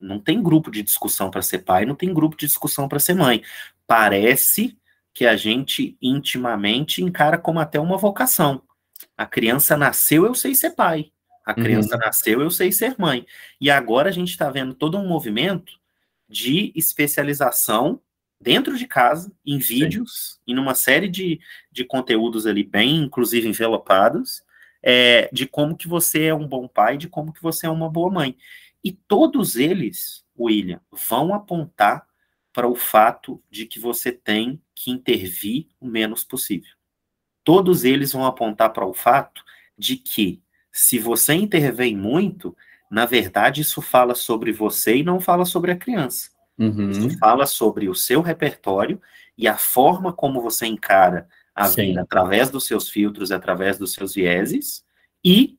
Não 0.00 0.20
tem 0.20 0.40
grupo 0.40 0.70
de 0.70 0.84
discussão 0.84 1.32
para 1.32 1.42
ser 1.42 1.64
pai, 1.64 1.84
não 1.84 1.96
tem 1.96 2.14
grupo 2.14 2.36
de 2.36 2.46
discussão 2.46 2.86
para 2.86 3.00
ser 3.00 3.14
mãe. 3.14 3.42
Parece 3.88 4.78
que 5.12 5.26
a 5.26 5.36
gente 5.36 5.98
intimamente 6.00 7.02
encara 7.02 7.36
como 7.36 7.58
até 7.58 7.80
uma 7.80 7.96
vocação. 7.96 8.62
A 9.16 9.26
criança 9.26 9.76
nasceu, 9.76 10.24
eu 10.24 10.32
sei 10.32 10.54
ser 10.54 10.70
pai. 10.76 11.10
A 11.44 11.52
criança 11.52 11.96
uhum. 11.96 12.00
nasceu, 12.00 12.40
eu 12.40 12.50
sei 12.52 12.70
ser 12.70 12.94
mãe. 12.96 13.26
E 13.60 13.72
agora 13.72 14.10
a 14.10 14.12
gente 14.12 14.30
está 14.30 14.48
vendo 14.48 14.74
todo 14.74 14.96
um 14.96 15.08
movimento 15.08 15.72
de 16.28 16.72
especialização 16.76 18.00
dentro 18.40 18.78
de 18.78 18.86
casa, 18.86 19.32
em 19.44 19.58
vídeos, 19.58 20.34
Sim. 20.34 20.52
e 20.52 20.54
numa 20.54 20.76
série 20.76 21.08
de, 21.08 21.40
de 21.72 21.84
conteúdos 21.84 22.46
ali 22.46 22.62
bem, 22.62 22.98
inclusive 22.98 23.48
envelopados, 23.48 24.46
é, 24.82 25.28
de 25.32 25.46
como 25.46 25.76
que 25.76 25.88
você 25.88 26.24
é 26.24 26.34
um 26.34 26.46
bom 26.46 26.68
pai, 26.68 26.96
de 26.96 27.08
como 27.08 27.32
que 27.32 27.42
você 27.42 27.66
é 27.66 27.70
uma 27.70 27.88
boa 27.88 28.10
mãe. 28.10 28.36
E 28.82 28.92
todos 28.92 29.56
eles, 29.56 30.24
William, 30.38 30.80
vão 30.90 31.34
apontar 31.34 32.06
para 32.52 32.68
o 32.68 32.74
fato 32.74 33.42
de 33.50 33.66
que 33.66 33.78
você 33.78 34.10
tem 34.12 34.60
que 34.74 34.90
intervir 34.90 35.68
o 35.80 35.86
menos 35.86 36.24
possível. 36.24 36.70
Todos 37.44 37.84
eles 37.84 38.12
vão 38.12 38.24
apontar 38.24 38.72
para 38.72 38.86
o 38.86 38.94
fato 38.94 39.42
de 39.76 39.96
que, 39.96 40.42
se 40.70 40.98
você 40.98 41.34
intervém 41.34 41.96
muito, 41.96 42.56
na 42.90 43.04
verdade, 43.04 43.60
isso 43.60 43.80
fala 43.80 44.14
sobre 44.14 44.52
você 44.52 44.96
e 44.96 45.02
não 45.02 45.20
fala 45.20 45.44
sobre 45.44 45.70
a 45.70 45.76
criança. 45.76 46.30
Uhum. 46.58 46.90
Isso 46.90 47.18
fala 47.18 47.46
sobre 47.46 47.88
o 47.88 47.94
seu 47.94 48.20
repertório 48.20 49.00
e 49.36 49.46
a 49.46 49.56
forma 49.56 50.12
como 50.12 50.40
você 50.40 50.66
encara 50.66 51.28
a 51.58 51.66
Sim. 51.66 51.88
vida 51.88 52.02
através 52.02 52.50
dos 52.50 52.66
seus 52.66 52.88
filtros, 52.88 53.32
através 53.32 53.78
dos 53.78 53.92
seus 53.92 54.14
vieses, 54.14 54.84
e 55.24 55.58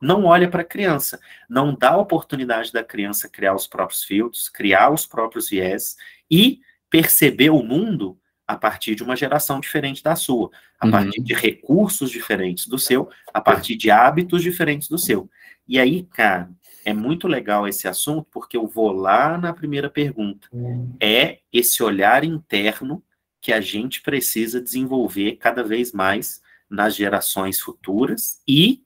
não 0.00 0.24
olha 0.24 0.48
para 0.48 0.60
a 0.60 0.64
criança, 0.64 1.18
não 1.48 1.74
dá 1.74 1.90
a 1.90 1.98
oportunidade 1.98 2.72
da 2.72 2.84
criança 2.84 3.28
criar 3.28 3.54
os 3.54 3.66
próprios 3.66 4.04
filtros, 4.04 4.48
criar 4.48 4.90
os 4.90 5.06
próprios 5.06 5.48
viés 5.48 5.96
e 6.30 6.60
perceber 6.90 7.50
o 7.50 7.62
mundo 7.62 8.18
a 8.46 8.56
partir 8.56 8.94
de 8.94 9.02
uma 9.02 9.16
geração 9.16 9.58
diferente 9.58 10.02
da 10.02 10.14
sua, 10.14 10.50
a 10.78 10.86
uhum. 10.86 10.92
partir 10.92 11.22
de 11.22 11.34
recursos 11.34 12.10
diferentes 12.10 12.66
do 12.66 12.78
seu, 12.78 13.08
a 13.32 13.40
partir 13.40 13.74
de 13.76 13.90
hábitos 13.90 14.42
diferentes 14.42 14.88
do 14.88 14.98
seu. 14.98 15.28
E 15.66 15.78
aí, 15.78 16.04
cara, 16.04 16.50
é 16.84 16.94
muito 16.94 17.26
legal 17.26 17.66
esse 17.66 17.88
assunto, 17.88 18.26
porque 18.30 18.56
eu 18.56 18.66
vou 18.66 18.92
lá 18.92 19.36
na 19.36 19.52
primeira 19.52 19.90
pergunta. 19.90 20.48
Uhum. 20.52 20.94
É 21.00 21.40
esse 21.52 21.82
olhar 21.82 22.24
interno 22.24 23.02
que 23.40 23.52
a 23.52 23.60
gente 23.60 24.02
precisa 24.02 24.60
desenvolver 24.60 25.36
cada 25.36 25.62
vez 25.62 25.92
mais 25.92 26.42
nas 26.68 26.94
gerações 26.94 27.60
futuras 27.60 28.42
e 28.46 28.82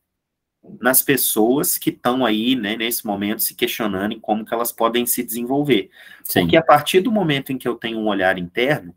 nas 0.80 1.02
pessoas 1.02 1.76
que 1.76 1.90
estão 1.90 2.24
aí, 2.24 2.54
né, 2.54 2.76
nesse 2.76 3.04
momento, 3.04 3.42
se 3.42 3.54
questionando 3.54 4.12
em 4.12 4.20
como 4.20 4.44
que 4.44 4.54
elas 4.54 4.70
podem 4.70 5.04
se 5.04 5.22
desenvolver. 5.22 5.90
Sim. 6.22 6.42
Porque 6.42 6.56
a 6.56 6.62
partir 6.62 7.00
do 7.00 7.10
momento 7.10 7.52
em 7.52 7.58
que 7.58 7.66
eu 7.66 7.74
tenho 7.74 7.98
um 7.98 8.06
olhar 8.06 8.38
interno, 8.38 8.94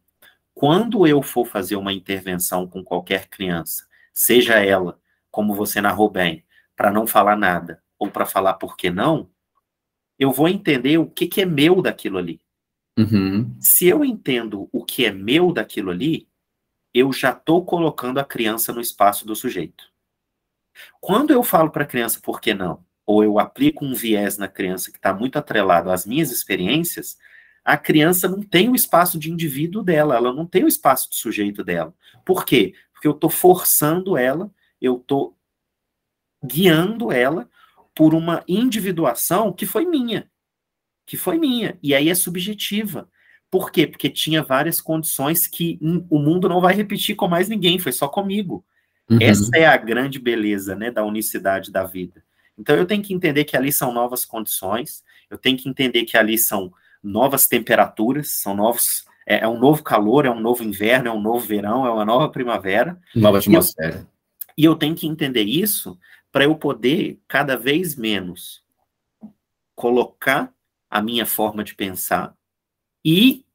quando 0.54 1.08
eu 1.08 1.22
for 1.22 1.46
fazer 1.46 1.76
uma 1.76 1.92
intervenção 1.92 2.68
com 2.68 2.84
qualquer 2.84 3.28
criança, 3.28 3.88
seja 4.14 4.64
ela, 4.64 5.00
como 5.32 5.56
você 5.56 5.82
narrou 5.82 6.10
bem, 6.10 6.46
para 6.76 6.92
não 6.92 7.08
falar 7.08 7.36
nada, 7.36 7.82
ou 7.98 8.10
para 8.10 8.26
falar 8.26 8.54
por 8.54 8.78
que 8.78 8.90
não, 8.90 9.30
eu 10.18 10.32
vou 10.32 10.48
entender 10.48 10.98
o 10.98 11.10
que, 11.10 11.28
que 11.28 11.42
é 11.42 11.46
meu 11.46 11.82
daquilo 11.82 12.18
ali. 12.18 12.40
Uhum. 12.98 13.56
Se 13.60 13.88
eu 13.88 14.06
entendo 14.06 14.70
o 14.72 14.84
que 14.84 15.06
é 15.06 15.12
meu 15.12 15.52
daquilo 15.52 15.92
ali, 15.92 16.28
eu 16.94 17.12
já 17.12 17.32
estou 17.32 17.66
colocando 17.66 18.20
a 18.20 18.24
criança 18.24 18.72
no 18.72 18.80
espaço 18.80 19.26
do 19.26 19.36
sujeito. 19.36 19.92
Quando 21.02 21.32
eu 21.32 21.44
falo 21.44 21.70
para 21.70 21.84
a 21.84 21.88
criança 21.88 22.20
por 22.22 22.40
que 22.40 22.54
não, 22.54 22.86
ou 23.06 23.24
eu 23.24 23.38
aplico 23.38 23.86
um 23.86 23.94
viés 23.94 24.38
na 24.38 24.48
criança 24.48 24.92
que 24.92 24.98
está 24.98 25.14
muito 25.14 25.38
atrelado 25.38 25.92
às 25.92 26.06
minhas 26.06 26.32
experiências, 26.32 27.18
a 27.64 27.78
criança 27.78 28.28
não 28.28 28.42
tem 28.42 28.70
o 28.70 28.76
espaço 28.76 29.18
de 29.18 29.32
indivíduo 29.32 29.84
dela, 29.84 30.16
ela 30.16 30.34
não 30.34 30.46
tem 30.46 30.64
o 30.64 30.68
espaço 30.68 31.10
de 31.10 31.16
sujeito 31.16 31.64
dela. 31.64 31.94
Por 32.24 32.46
quê? 32.46 32.74
Porque 32.94 33.08
eu 33.08 33.12
estou 33.12 33.30
forçando 33.30 34.18
ela, 34.18 34.52
eu 34.80 34.98
estou 34.98 35.38
guiando 36.44 37.12
ela 37.12 37.50
por 37.94 38.14
uma 38.14 38.44
individuação 38.48 39.52
que 39.52 39.66
foi 39.66 39.86
minha. 39.86 40.30
Que 41.06 41.18
foi 41.18 41.38
minha. 41.38 41.78
E 41.82 41.94
aí 41.94 42.10
é 42.10 42.16
subjetiva. 42.16 43.08
Por 43.50 43.72
quê? 43.72 43.88
Porque 43.88 44.10
tinha 44.10 44.44
várias 44.44 44.82
condições 44.82 45.48
que 45.48 45.80
o 46.10 46.20
mundo 46.20 46.50
não 46.50 46.60
vai 46.60 46.74
repetir 46.74 47.16
com 47.16 47.28
mais 47.28 47.48
ninguém, 47.48 47.80
foi 47.80 47.92
só 47.92 48.08
comigo. 48.08 48.66
Uhum. 49.10 49.20
Essa 49.22 49.56
é 49.56 49.66
a 49.66 49.78
grande 49.78 50.20
beleza 50.20 50.76
né, 50.76 50.92
da 50.92 51.04
unicidade 51.04 51.72
da 51.72 51.84
vida. 51.84 52.24
Então 52.58 52.76
eu 52.76 52.86
tenho 52.86 53.04
que 53.04 53.14
entender 53.14 53.44
que 53.44 53.56
ali 53.56 53.72
são 53.72 53.94
novas 53.94 54.26
condições, 54.26 55.04
eu 55.30 55.38
tenho 55.38 55.58
que 55.58 55.70
entender 55.70 56.04
que 56.06 56.18
ali 56.18 56.38
são 56.38 56.72
novas 57.04 57.48
temperaturas, 57.48 58.32
são 58.32 58.56
novos. 58.56 59.06
É, 59.28 59.40
é 59.40 59.48
um 59.48 59.60
novo 59.60 59.84
calor, 59.84 60.26
é 60.26 60.30
um 60.30 60.40
novo 60.40 60.64
inverno, 60.64 61.10
é 61.10 61.12
um 61.12 61.22
novo 61.22 61.46
verão, 61.46 61.86
é 61.86 61.92
uma 61.92 62.06
nova 62.06 62.30
primavera. 62.30 63.00
Nova 63.16 63.40
atmosfera. 63.40 64.08
E 64.58 64.64
eu, 64.64 64.72
e 64.72 64.74
eu 64.74 64.76
tenho 64.76 64.96
que 64.96 65.08
entender 65.08 65.44
isso 65.44 65.98
para 66.32 66.44
eu 66.44 66.56
poder 66.56 67.20
cada 67.28 67.58
vez 67.58 67.96
menos 67.96 68.64
colocar 69.76 70.54
a 70.90 71.02
minha 71.02 71.26
forma 71.26 71.64
de 71.64 71.76
pensar 71.76 72.36
e, 73.06 73.46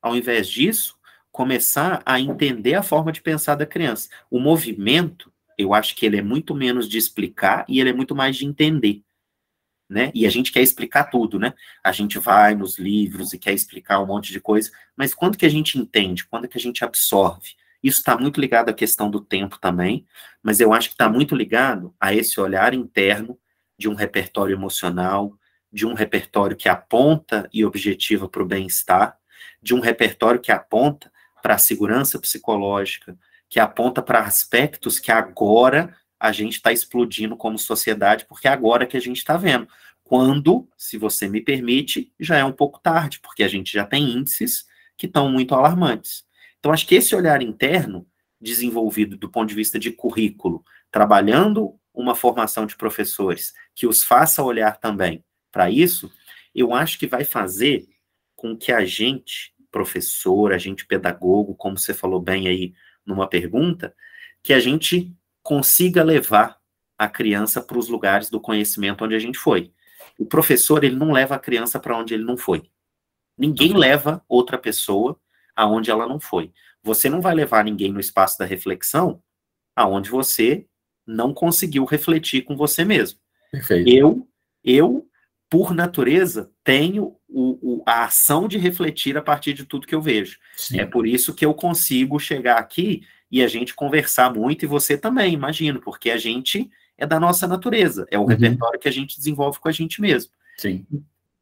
ao 0.00 0.16
invés 0.16 0.48
disso, 0.48 0.96
começar 1.32 2.02
a 2.06 2.20
entender 2.20 2.74
a 2.74 2.82
forma 2.82 3.10
de 3.10 3.20
pensar 3.20 3.56
da 3.56 3.66
criança. 3.66 4.08
O 4.30 4.38
movimento, 4.38 5.32
eu 5.58 5.74
acho 5.74 5.96
que 5.96 6.06
ele 6.06 6.18
é 6.18 6.22
muito 6.22 6.54
menos 6.54 6.88
de 6.88 6.98
explicar 6.98 7.64
e 7.68 7.80
ele 7.80 7.90
é 7.90 7.92
muito 7.92 8.14
mais 8.14 8.36
de 8.36 8.46
entender. 8.46 9.02
Né? 9.90 10.12
E 10.14 10.24
a 10.24 10.30
gente 10.30 10.52
quer 10.52 10.62
explicar 10.62 11.04
tudo, 11.04 11.38
né? 11.38 11.52
A 11.84 11.92
gente 11.92 12.18
vai 12.18 12.54
nos 12.54 12.78
livros 12.78 13.34
e 13.34 13.38
quer 13.38 13.52
explicar 13.52 14.00
um 14.00 14.06
monte 14.06 14.32
de 14.32 14.40
coisa, 14.40 14.70
mas 14.96 15.12
quando 15.12 15.36
que 15.36 15.44
a 15.44 15.50
gente 15.50 15.76
entende? 15.76 16.24
Quando 16.24 16.48
que 16.48 16.56
a 16.56 16.60
gente 16.60 16.82
absorve? 16.82 17.50
Isso 17.82 17.98
está 17.98 18.16
muito 18.16 18.40
ligado 18.40 18.70
à 18.70 18.72
questão 18.72 19.10
do 19.10 19.20
tempo 19.20 19.58
também, 19.58 20.06
mas 20.42 20.60
eu 20.60 20.72
acho 20.72 20.88
que 20.88 20.94
está 20.94 21.10
muito 21.10 21.34
ligado 21.34 21.94
a 22.00 22.14
esse 22.14 22.40
olhar 22.40 22.72
interno 22.72 23.38
de 23.76 23.86
um 23.88 23.94
repertório 23.94 24.54
emocional, 24.54 25.36
de 25.72 25.86
um 25.86 25.94
repertório 25.94 26.56
que 26.56 26.68
aponta 26.68 27.48
e 27.52 27.64
objetiva 27.64 28.28
para 28.28 28.42
o 28.42 28.46
bem-estar, 28.46 29.16
de 29.62 29.74
um 29.74 29.80
repertório 29.80 30.40
que 30.40 30.52
aponta 30.52 31.10
para 31.42 31.54
a 31.54 31.58
segurança 31.58 32.18
psicológica, 32.18 33.16
que 33.48 33.58
aponta 33.58 34.02
para 34.02 34.20
aspectos 34.20 34.98
que 34.98 35.10
agora 35.10 35.96
a 36.20 36.30
gente 36.30 36.54
está 36.54 36.72
explodindo 36.72 37.36
como 37.36 37.58
sociedade, 37.58 38.26
porque 38.26 38.46
é 38.46 38.50
agora 38.50 38.86
que 38.86 38.96
a 38.96 39.00
gente 39.00 39.16
está 39.16 39.36
vendo. 39.36 39.66
Quando, 40.04 40.68
se 40.76 40.98
você 40.98 41.28
me 41.28 41.40
permite, 41.40 42.12
já 42.20 42.36
é 42.36 42.44
um 42.44 42.52
pouco 42.52 42.78
tarde, 42.78 43.18
porque 43.20 43.42
a 43.42 43.48
gente 43.48 43.72
já 43.72 43.84
tem 43.84 44.04
índices 44.04 44.66
que 44.96 45.06
estão 45.06 45.30
muito 45.30 45.54
alarmantes. 45.54 46.24
Então, 46.58 46.70
acho 46.70 46.86
que 46.86 46.94
esse 46.94 47.16
olhar 47.16 47.42
interno, 47.42 48.06
desenvolvido 48.40 49.16
do 49.16 49.28
ponto 49.28 49.48
de 49.48 49.54
vista 49.54 49.78
de 49.78 49.90
currículo, 49.90 50.62
trabalhando 50.90 51.74
uma 51.92 52.14
formação 52.14 52.66
de 52.66 52.76
professores 52.76 53.52
que 53.74 53.86
os 53.86 54.02
faça 54.02 54.42
olhar 54.42 54.78
também 54.78 55.24
para 55.52 55.70
isso, 55.70 56.10
eu 56.54 56.74
acho 56.74 56.98
que 56.98 57.06
vai 57.06 57.24
fazer 57.24 57.86
com 58.34 58.56
que 58.56 58.72
a 58.72 58.84
gente, 58.84 59.54
professor, 59.70 60.52
a 60.52 60.58
gente 60.58 60.86
pedagogo, 60.86 61.54
como 61.54 61.78
você 61.78 61.94
falou 61.94 62.20
bem 62.20 62.48
aí 62.48 62.74
numa 63.06 63.28
pergunta, 63.28 63.94
que 64.42 64.52
a 64.52 64.58
gente 64.58 65.14
consiga 65.42 66.02
levar 66.02 66.58
a 66.98 67.08
criança 67.08 67.60
para 67.60 67.78
os 67.78 67.88
lugares 67.88 68.30
do 68.30 68.40
conhecimento 68.40 69.04
onde 69.04 69.14
a 69.14 69.18
gente 69.18 69.38
foi. 69.38 69.72
O 70.18 70.26
professor, 70.26 70.82
ele 70.82 70.96
não 70.96 71.12
leva 71.12 71.34
a 71.34 71.38
criança 71.38 71.78
para 71.78 71.96
onde 71.96 72.14
ele 72.14 72.24
não 72.24 72.36
foi. 72.36 72.70
Ninguém 73.36 73.76
leva 73.76 74.24
outra 74.28 74.58
pessoa 74.58 75.18
aonde 75.54 75.90
ela 75.90 76.06
não 76.06 76.20
foi. 76.20 76.52
Você 76.82 77.08
não 77.08 77.20
vai 77.20 77.34
levar 77.34 77.64
ninguém 77.64 77.92
no 77.92 78.00
espaço 78.00 78.38
da 78.38 78.44
reflexão 78.44 79.22
aonde 79.74 80.10
você 80.10 80.66
não 81.06 81.32
conseguiu 81.32 81.84
refletir 81.84 82.42
com 82.42 82.56
você 82.56 82.84
mesmo. 82.84 83.18
Perfeito. 83.50 83.88
Eu, 83.88 84.28
eu 84.64 85.06
por 85.52 85.74
natureza, 85.74 86.50
tenho 86.64 87.14
o, 87.28 87.80
o, 87.80 87.82
a 87.86 88.06
ação 88.06 88.48
de 88.48 88.56
refletir 88.56 89.18
a 89.18 89.20
partir 89.20 89.52
de 89.52 89.66
tudo 89.66 89.86
que 89.86 89.94
eu 89.94 90.00
vejo. 90.00 90.38
Sim. 90.56 90.80
É 90.80 90.86
por 90.86 91.06
isso 91.06 91.34
que 91.34 91.44
eu 91.44 91.52
consigo 91.52 92.18
chegar 92.18 92.56
aqui 92.56 93.02
e 93.30 93.42
a 93.42 93.46
gente 93.46 93.74
conversar 93.74 94.32
muito, 94.32 94.64
e 94.64 94.66
você 94.66 94.96
também, 94.96 95.34
imagino, 95.34 95.78
porque 95.78 96.10
a 96.10 96.16
gente 96.16 96.70
é 96.96 97.06
da 97.06 97.20
nossa 97.20 97.46
natureza, 97.46 98.06
é 98.10 98.18
o 98.18 98.22
uhum. 98.22 98.28
repertório 98.28 98.80
que 98.80 98.88
a 98.88 98.90
gente 98.90 99.18
desenvolve 99.18 99.58
com 99.58 99.68
a 99.68 99.72
gente 99.72 100.00
mesmo. 100.00 100.32
Sim. 100.56 100.86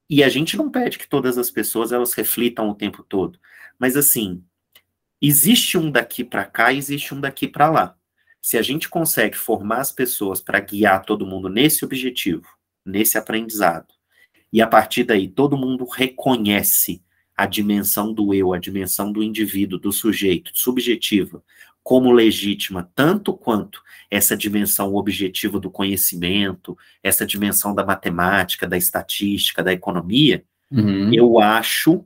E 0.09 0.25
a 0.25 0.29
gente 0.29 0.57
não 0.57 0.73
pede 0.73 0.99
que 0.99 1.09
todas 1.09 1.39
as 1.39 1.49
pessoas 1.49 1.93
elas 1.93 2.13
reflitam 2.13 2.69
o 2.69 2.75
tempo 2.75 3.05
todo. 3.05 3.39
Mas 3.79 3.97
assim, 3.97 4.43
existe 5.23 5.79
um 5.79 5.89
daqui 5.89 6.25
para 6.25 6.45
cá, 6.45 6.73
existe 6.73 7.15
um 7.15 7.21
daqui 7.21 7.47
para 7.47 7.71
lá. 7.71 7.97
Se 8.43 8.59
a 8.59 8.63
gente 8.63 8.89
consegue 8.89 9.37
formar 9.37 9.79
as 9.79 9.93
pessoas 9.93 10.41
para 10.41 10.59
guiar 10.59 11.05
todo 11.05 11.25
mundo 11.25 11.49
nesse 11.49 11.85
objetivo, 11.85 12.49
nesse 12.85 13.17
aprendizado, 13.17 14.00
e 14.53 14.61
a 14.61 14.67
partir 14.67 15.05
daí 15.05 15.29
todo 15.29 15.57
mundo 15.57 15.85
reconhece 15.85 17.03
a 17.37 17.47
dimensão 17.47 18.13
do 18.13 18.35
eu, 18.35 18.53
a 18.53 18.59
dimensão 18.59 19.11
do 19.11 19.23
indivíduo, 19.23 19.79
do 19.79 19.93
sujeito, 19.93 20.51
subjetiva, 20.55 21.43
como 21.83 22.13
legítima, 22.13 22.91
tanto 22.95 23.33
quanto 23.33 23.83
essa 24.11 24.37
dimensão 24.37 24.95
objetiva 24.95 25.59
do 25.59 25.71
conhecimento, 25.71 26.77
essa 27.03 27.25
dimensão 27.25 27.75
da 27.75 27.85
matemática, 27.85 28.69
da 28.69 28.77
estatística, 28.77 29.63
da 29.63 29.73
economia, 29.73 30.45
uhum. 30.71 31.13
eu 31.15 31.39
acho, 31.39 32.05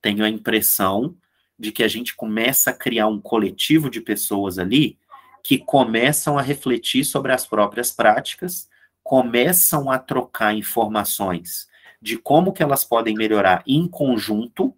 tenho 0.00 0.24
a 0.24 0.28
impressão 0.28 1.16
de 1.58 1.72
que 1.72 1.82
a 1.82 1.88
gente 1.88 2.14
começa 2.14 2.70
a 2.70 2.74
criar 2.74 3.08
um 3.08 3.20
coletivo 3.20 3.90
de 3.90 4.00
pessoas 4.00 4.58
ali 4.58 4.96
que 5.42 5.58
começam 5.58 6.38
a 6.38 6.42
refletir 6.42 7.04
sobre 7.04 7.32
as 7.32 7.46
próprias 7.46 7.90
práticas, 7.90 8.68
começam 9.02 9.90
a 9.90 9.98
trocar 9.98 10.54
informações 10.54 11.66
de 12.00 12.16
como 12.16 12.52
que 12.52 12.62
elas 12.62 12.84
podem 12.84 13.14
melhorar 13.14 13.62
em 13.66 13.88
conjunto, 13.88 14.76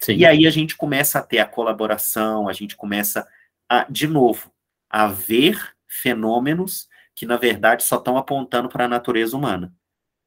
Sim. 0.00 0.16
e 0.16 0.26
aí 0.26 0.46
a 0.46 0.50
gente 0.50 0.76
começa 0.76 1.18
a 1.18 1.22
ter 1.22 1.38
a 1.38 1.46
colaboração, 1.46 2.48
a 2.48 2.52
gente 2.52 2.76
começa 2.76 3.26
a, 3.68 3.86
de 3.90 4.06
novo, 4.06 4.50
a 4.88 5.06
ver 5.06 5.74
fenômenos 5.86 6.88
que, 7.14 7.26
na 7.26 7.36
verdade, 7.36 7.84
só 7.84 7.96
estão 7.96 8.16
apontando 8.16 8.68
para 8.68 8.84
a 8.84 8.88
natureza 8.88 9.36
humana. 9.36 9.72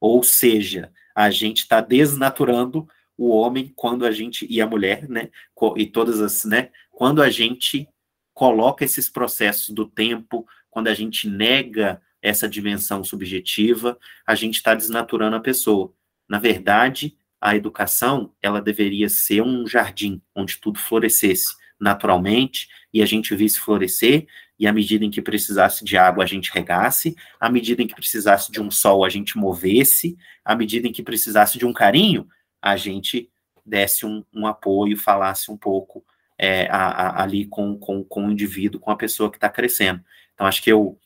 Ou 0.00 0.22
seja, 0.22 0.92
a 1.14 1.30
gente 1.30 1.58
está 1.58 1.80
desnaturando 1.80 2.88
o 3.16 3.30
homem 3.30 3.72
quando 3.74 4.06
a 4.06 4.10
gente, 4.12 4.46
e 4.48 4.60
a 4.60 4.66
mulher, 4.66 5.08
né, 5.08 5.30
e 5.76 5.86
todas 5.86 6.20
as, 6.20 6.44
né, 6.44 6.70
quando 6.90 7.20
a 7.20 7.28
gente 7.28 7.88
coloca 8.32 8.84
esses 8.84 9.08
processos 9.08 9.70
do 9.74 9.84
tempo, 9.86 10.46
quando 10.70 10.86
a 10.86 10.94
gente 10.94 11.28
nega 11.28 12.00
essa 12.22 12.48
dimensão 12.48 13.02
subjetiva, 13.02 13.98
a 14.26 14.34
gente 14.34 14.56
está 14.56 14.74
desnaturando 14.74 15.36
a 15.36 15.40
pessoa. 15.40 15.92
Na 16.28 16.38
verdade, 16.38 17.16
a 17.40 17.56
educação, 17.56 18.34
ela 18.42 18.60
deveria 18.60 19.08
ser 19.08 19.42
um 19.42 19.66
jardim 19.66 20.20
onde 20.34 20.58
tudo 20.58 20.78
florescesse 20.78 21.56
naturalmente 21.78 22.68
e 22.92 23.00
a 23.02 23.06
gente 23.06 23.34
visse 23.34 23.60
florescer 23.60 24.26
e 24.58 24.66
à 24.66 24.72
medida 24.72 25.04
em 25.04 25.10
que 25.10 25.22
precisasse 25.22 25.84
de 25.84 25.96
água 25.96 26.24
a 26.24 26.26
gente 26.26 26.50
regasse, 26.52 27.14
à 27.38 27.48
medida 27.48 27.80
em 27.80 27.86
que 27.86 27.94
precisasse 27.94 28.50
de 28.50 28.60
um 28.60 28.70
sol 28.70 29.04
a 29.04 29.08
gente 29.08 29.38
movesse, 29.38 30.18
à 30.44 30.56
medida 30.56 30.88
em 30.88 30.92
que 30.92 31.02
precisasse 31.02 31.56
de 31.58 31.64
um 31.64 31.72
carinho 31.72 32.28
a 32.60 32.76
gente 32.76 33.30
desse 33.64 34.04
um, 34.04 34.24
um 34.34 34.46
apoio, 34.46 34.96
falasse 34.96 35.50
um 35.50 35.56
pouco 35.56 36.04
é, 36.36 36.66
a, 36.70 36.88
a, 36.88 37.22
ali 37.22 37.46
com, 37.46 37.78
com, 37.78 38.02
com 38.02 38.26
o 38.26 38.32
indivíduo, 38.32 38.80
com 38.80 38.90
a 38.90 38.96
pessoa 38.96 39.30
que 39.30 39.36
está 39.36 39.48
crescendo. 39.48 40.02
Então 40.34 40.46
acho 40.46 40.62
que 40.62 40.72
eu 40.72 40.98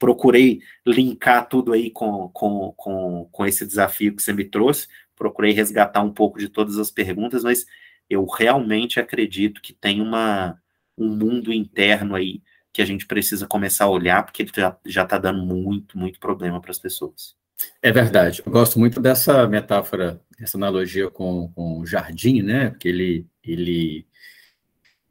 procurei 0.00 0.60
linkar 0.84 1.46
tudo 1.46 1.74
aí 1.74 1.90
com, 1.90 2.30
com, 2.30 2.72
com, 2.74 3.28
com 3.30 3.46
esse 3.46 3.66
desafio 3.66 4.16
que 4.16 4.22
você 4.22 4.32
me 4.32 4.44
trouxe, 4.44 4.88
procurei 5.14 5.52
resgatar 5.52 6.00
um 6.00 6.12
pouco 6.12 6.38
de 6.38 6.48
todas 6.48 6.78
as 6.78 6.90
perguntas, 6.90 7.44
mas 7.44 7.66
eu 8.08 8.24
realmente 8.24 8.98
acredito 8.98 9.60
que 9.60 9.74
tem 9.74 10.00
uma, 10.00 10.58
um 10.96 11.06
mundo 11.06 11.52
interno 11.52 12.16
aí 12.16 12.42
que 12.72 12.80
a 12.80 12.84
gente 12.84 13.06
precisa 13.06 13.46
começar 13.46 13.84
a 13.84 13.90
olhar, 13.90 14.24
porque 14.24 14.42
ele 14.42 14.50
já 14.86 15.02
está 15.02 15.18
dando 15.18 15.44
muito, 15.44 15.98
muito 15.98 16.18
problema 16.18 16.60
para 16.60 16.70
as 16.70 16.78
pessoas. 16.78 17.36
É 17.82 17.92
verdade. 17.92 18.42
Eu 18.44 18.50
gosto 18.50 18.78
muito 18.78 19.00
dessa 19.00 19.46
metáfora, 19.46 20.18
essa 20.40 20.56
analogia 20.56 21.10
com, 21.10 21.52
com 21.52 21.80
o 21.80 21.86
jardim, 21.86 22.40
né? 22.40 22.70
Porque 22.70 22.88
ele, 22.88 23.26
ele, 23.44 24.06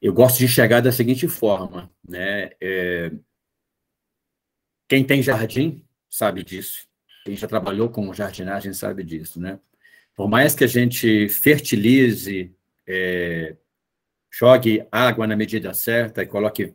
eu 0.01 0.11
gosto 0.13 0.39
de 0.39 0.45
enxergar 0.45 0.79
da 0.79 0.91
seguinte 0.91 1.27
forma, 1.27 1.91
né? 2.07 2.49
É, 2.59 3.11
quem 4.89 5.05
tem 5.05 5.23
jardim 5.23 5.85
sabe 6.09 6.43
disso. 6.43 6.85
Quem 7.23 7.37
já 7.37 7.47
trabalhou 7.47 7.89
com 7.89 8.13
jardinagem 8.13 8.73
sabe 8.73 9.03
disso, 9.03 9.39
né? 9.39 9.59
Por 10.15 10.27
mais 10.27 10.53
que 10.53 10.65
a 10.65 10.67
gente 10.67 11.29
fertilize 11.29 12.53
é, 12.85 13.55
jogue 14.31 14.85
água 14.91 15.27
na 15.27 15.35
medida 15.35 15.73
certa 15.73 16.23
e 16.23 16.25
coloque 16.25 16.73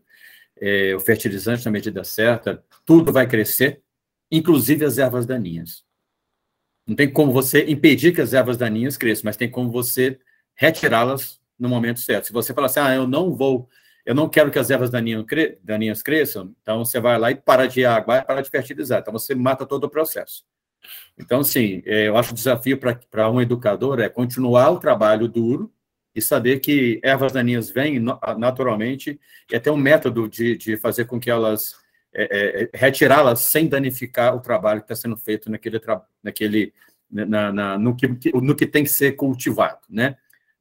é, 0.60 0.94
o 0.94 1.00
fertilizante 1.00 1.64
na 1.64 1.70
medida 1.70 2.04
certa, 2.04 2.64
tudo 2.86 3.12
vai 3.12 3.26
crescer, 3.26 3.82
inclusive 4.30 4.84
as 4.84 4.98
ervas 4.98 5.26
daninhas. 5.26 5.84
Não 6.86 6.94
tem 6.94 7.10
como 7.10 7.32
você 7.32 7.64
impedir 7.64 8.14
que 8.14 8.20
as 8.20 8.32
ervas 8.32 8.56
daninhas 8.56 8.96
cresçam, 8.96 9.22
mas 9.24 9.36
tem 9.36 9.50
como 9.50 9.70
você 9.70 10.18
retirá-las 10.54 11.40
no 11.58 11.68
momento 11.68 12.00
certo. 12.00 12.26
Se 12.26 12.32
você 12.32 12.54
falar 12.54 12.66
assim, 12.66 12.80
ah, 12.80 12.94
eu 12.94 13.06
não 13.06 13.34
vou, 13.34 13.68
eu 14.04 14.14
não 14.14 14.28
quero 14.28 14.50
que 14.50 14.58
as 14.58 14.70
ervas 14.70 14.90
daninhas, 14.90 15.24
daninhas 15.62 16.02
cresçam, 16.02 16.54
então 16.60 16.84
você 16.84 17.00
vai 17.00 17.18
lá 17.18 17.30
e 17.30 17.34
para 17.34 17.66
de 17.66 17.84
água, 17.84 18.22
para 18.22 18.42
de 18.42 18.50
fertilizar. 18.50 19.00
Então 19.00 19.12
você 19.12 19.34
mata 19.34 19.64
todo 19.64 19.84
o 19.84 19.88
processo. 19.88 20.44
Então, 21.18 21.42
sim, 21.42 21.82
é, 21.86 22.08
eu 22.08 22.16
acho 22.16 22.28
que 22.28 22.34
o 22.34 22.36
desafio 22.36 22.78
para 22.78 23.30
um 23.30 23.40
educador 23.40 24.00
é 24.00 24.08
continuar 24.08 24.70
o 24.70 24.78
trabalho 24.78 25.28
duro 25.28 25.72
e 26.14 26.20
saber 26.20 26.60
que 26.60 27.00
ervas 27.02 27.32
daninhas 27.32 27.70
vêm 27.70 27.98
naturalmente 28.38 29.18
e 29.50 29.56
até 29.56 29.70
um 29.70 29.76
método 29.76 30.28
de, 30.28 30.56
de 30.56 30.76
fazer 30.76 31.06
com 31.06 31.18
que 31.18 31.30
elas 31.30 31.74
é, 32.12 32.62
é, 32.62 32.70
retirá-las 32.74 33.40
sem 33.40 33.66
danificar 33.66 34.36
o 34.36 34.40
trabalho 34.40 34.80
que 34.80 34.92
está 34.92 34.94
sendo 34.94 35.16
feito 35.16 35.50
naquele, 35.50 35.80
naquele 36.22 36.72
na, 37.10 37.52
na, 37.52 37.78
no, 37.78 37.96
que, 37.96 38.06
no 38.34 38.54
que 38.54 38.66
tem 38.66 38.84
que 38.84 38.90
ser 38.90 39.12
cultivado, 39.12 39.80
né? 39.88 40.16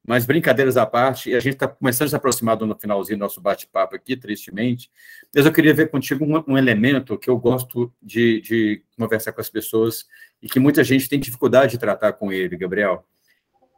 Mas 0.05 0.25
brincadeiras 0.25 0.75
à 0.75 0.85
parte, 0.85 1.33
a 1.33 1.39
gente 1.39 1.53
está 1.53 1.65
começando 1.65 2.07
a 2.07 2.09
se 2.09 2.15
aproximar 2.15 2.57
do 2.57 2.77
finalzinho 2.77 3.17
do 3.17 3.21
nosso 3.21 3.39
bate-papo 3.39 3.95
aqui, 3.95 4.17
tristemente, 4.17 4.91
mas 5.33 5.45
eu 5.45 5.53
queria 5.53 5.73
ver 5.73 5.89
contigo 5.89 6.25
um, 6.25 6.43
um 6.45 6.57
elemento 6.57 7.17
que 7.17 7.29
eu 7.29 7.37
gosto 7.37 7.91
de, 8.01 8.41
de, 8.41 8.83
conversar 8.97 9.31
com 9.31 9.39
as 9.39 9.49
pessoas 9.49 10.05
e 10.41 10.49
que 10.49 10.59
muita 10.59 10.83
gente 10.83 11.07
tem 11.07 11.19
dificuldade 11.19 11.71
de 11.71 11.77
tratar 11.77 12.13
com 12.13 12.33
ele, 12.33 12.57
Gabriel. 12.57 13.05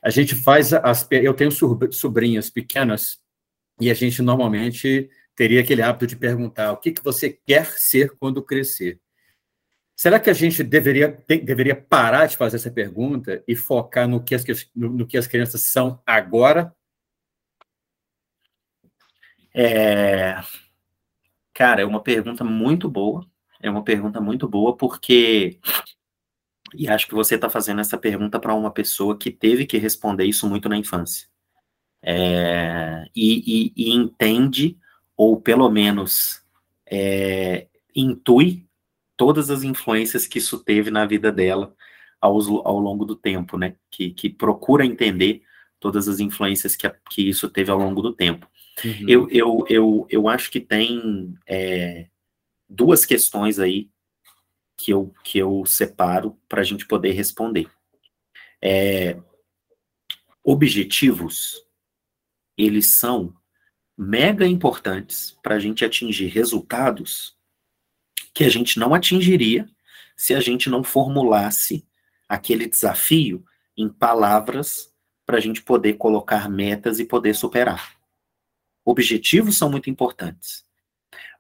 A 0.04 0.10
gente 0.10 0.36
faz 0.36 0.74
as. 0.74 1.08
Eu 1.12 1.34
tenho 1.34 1.52
sobrinhas 1.92 2.50
pequenas 2.50 3.20
e 3.80 3.92
a 3.92 3.94
gente 3.94 4.22
normalmente 4.22 5.10
teria 5.36 5.62
aquele 5.62 5.82
hábito 5.82 6.08
de 6.08 6.16
perguntar 6.16 6.72
o 6.72 6.78
que, 6.78 6.92
que 6.92 7.04
você 7.04 7.30
quer 7.46 7.66
ser 7.66 8.16
quando 8.18 8.42
crescer. 8.42 9.00
Será 9.96 10.20
que 10.20 10.30
a 10.30 10.34
gente 10.34 10.62
deveria, 10.62 11.24
deveria 11.28 11.76
parar 11.76 12.26
de 12.26 12.36
fazer 12.36 12.58
essa 12.58 12.70
pergunta 12.70 13.42
e 13.48 13.56
focar 13.56 14.08
no 14.08 14.22
que 14.22 14.36
as, 14.36 14.44
no, 14.76 14.90
no 14.90 15.08
que 15.08 15.18
as 15.18 15.26
crianças 15.26 15.62
são 15.62 16.02
agora? 16.06 16.76
É... 19.54 20.36
Cara, 21.54 21.82
é 21.82 21.86
uma 21.86 22.04
pergunta 22.04 22.44
muito 22.44 22.90
boa. 22.90 23.26
É 23.62 23.70
uma 23.70 23.84
pergunta 23.84 24.20
muito 24.20 24.50
boa, 24.50 24.76
porque. 24.76 25.60
E 26.74 26.90
acho 26.90 27.08
que 27.08 27.16
você 27.16 27.36
está 27.36 27.50
fazendo 27.50 27.80
essa 27.80 27.98
pergunta 27.98 28.38
para 28.38 28.54
uma 28.54 28.72
pessoa 28.72 29.18
que 29.18 29.32
teve 29.32 29.66
que 29.66 29.78
responder 29.78 30.26
isso 30.26 30.50
muito 30.50 30.68
na 30.68 30.78
infância. 30.78 31.30
É... 32.04 33.06
E, 33.16 33.72
e, 33.78 33.92
e, 33.92 33.94
entende, 33.94 34.78
ou 35.16 35.40
pelo 35.40 35.70
menos 35.70 36.44
é... 36.86 37.68
intui 37.96 38.65
todas 39.18 39.50
as 39.50 39.64
influências 39.64 40.28
que 40.28 40.40
isso 40.40 40.60
teve 40.60 40.92
na 40.92 41.06
vida 41.06 41.32
dela 41.32 41.76
ao, 42.20 42.38
ao 42.66 42.80
longo 42.80 43.06
do 43.06 43.16
tempo, 43.16 43.58
né? 43.58 43.76
Que, 43.90 44.12
que 44.12 44.30
procura 44.30 44.86
entender 44.86 45.44
todas 45.80 46.08
as 46.08 46.20
influências 46.20 46.76
que, 46.76 46.90
que 47.10 47.30
isso 47.30 47.50
teve 47.50 47.72
ao 47.72 47.78
longo 47.78 48.02
do 48.02 48.14
tempo. 48.14 48.50
Uhum. 48.84 49.06
Eu, 49.08 49.30
eu, 49.30 49.66
eu, 49.70 50.08
eu 50.10 50.28
acho 50.28 50.52
que 50.52 50.60
tem 50.60 51.34
é, 51.48 52.08
duas 52.68 53.06
questões 53.06 53.60
aí 53.60 53.90
que 54.78 54.92
eu, 54.92 55.14
que 55.24 55.38
eu 55.38 55.66
separo 55.66 56.38
para 56.50 56.62
a 56.62 56.64
gente 56.64 56.86
poder 56.86 57.12
responder. 57.12 57.70
É, 58.62 59.18
objetivos, 60.44 61.64
eles 62.58 62.88
são 62.88 63.34
mega 63.98 64.46
importantes 64.46 65.38
para 65.42 65.56
a 65.56 65.60
gente 65.60 65.86
atingir 65.86 66.28
resultados 66.28 67.36
que 68.36 68.44
a 68.44 68.50
gente 68.50 68.78
não 68.78 68.94
atingiria 68.94 69.66
se 70.16 70.36
a 70.36 70.42
gente 70.42 70.70
não 70.70 70.84
formulasse 70.84 71.88
aquele 72.28 72.68
desafio 72.68 73.46
em 73.78 73.88
palavras 73.88 74.94
para 75.26 75.38
a 75.38 75.40
gente 75.40 75.64
poder 75.64 75.94
colocar 75.94 76.50
metas 76.50 77.00
e 77.00 77.06
poder 77.06 77.34
superar. 77.34 77.96
Objetivos 78.84 79.58
são 79.58 79.72
muito 79.72 79.90
importantes, 79.90 80.66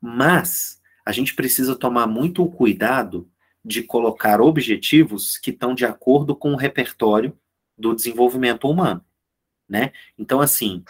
mas 0.01 0.81
a 1.05 1.11
gente 1.11 1.35
precisa 1.35 1.75
tomar 1.75 2.07
muito 2.07 2.45
cuidado 2.47 3.29
de 3.63 3.83
colocar 3.83 4.39
objetivos 4.39 5.37
que 5.37 5.51
estão 5.51 5.75
de 5.75 5.85
acordo 5.85 6.33
com 6.35 6.53
o 6.53 6.57
repertório 6.57 7.37
do 7.77 7.93
desenvolvimento 7.93 8.69
humano, 8.69 9.03
né? 9.67 9.91
Então, 10.17 10.39
assim, 10.39 10.83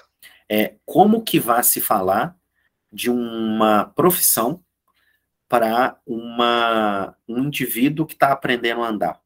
é, 0.47 0.75
como 0.85 1.23
que 1.23 1.39
vai 1.39 1.63
se 1.63 1.81
falar 1.81 2.37
de 2.91 3.09
uma 3.09 3.85
profissão 3.85 4.63
para 5.47 5.99
uma, 6.05 7.15
um 7.27 7.39
indivíduo 7.39 8.05
que 8.05 8.13
está 8.13 8.31
aprendendo 8.31 8.83
a 8.83 8.89
andar? 8.89 9.21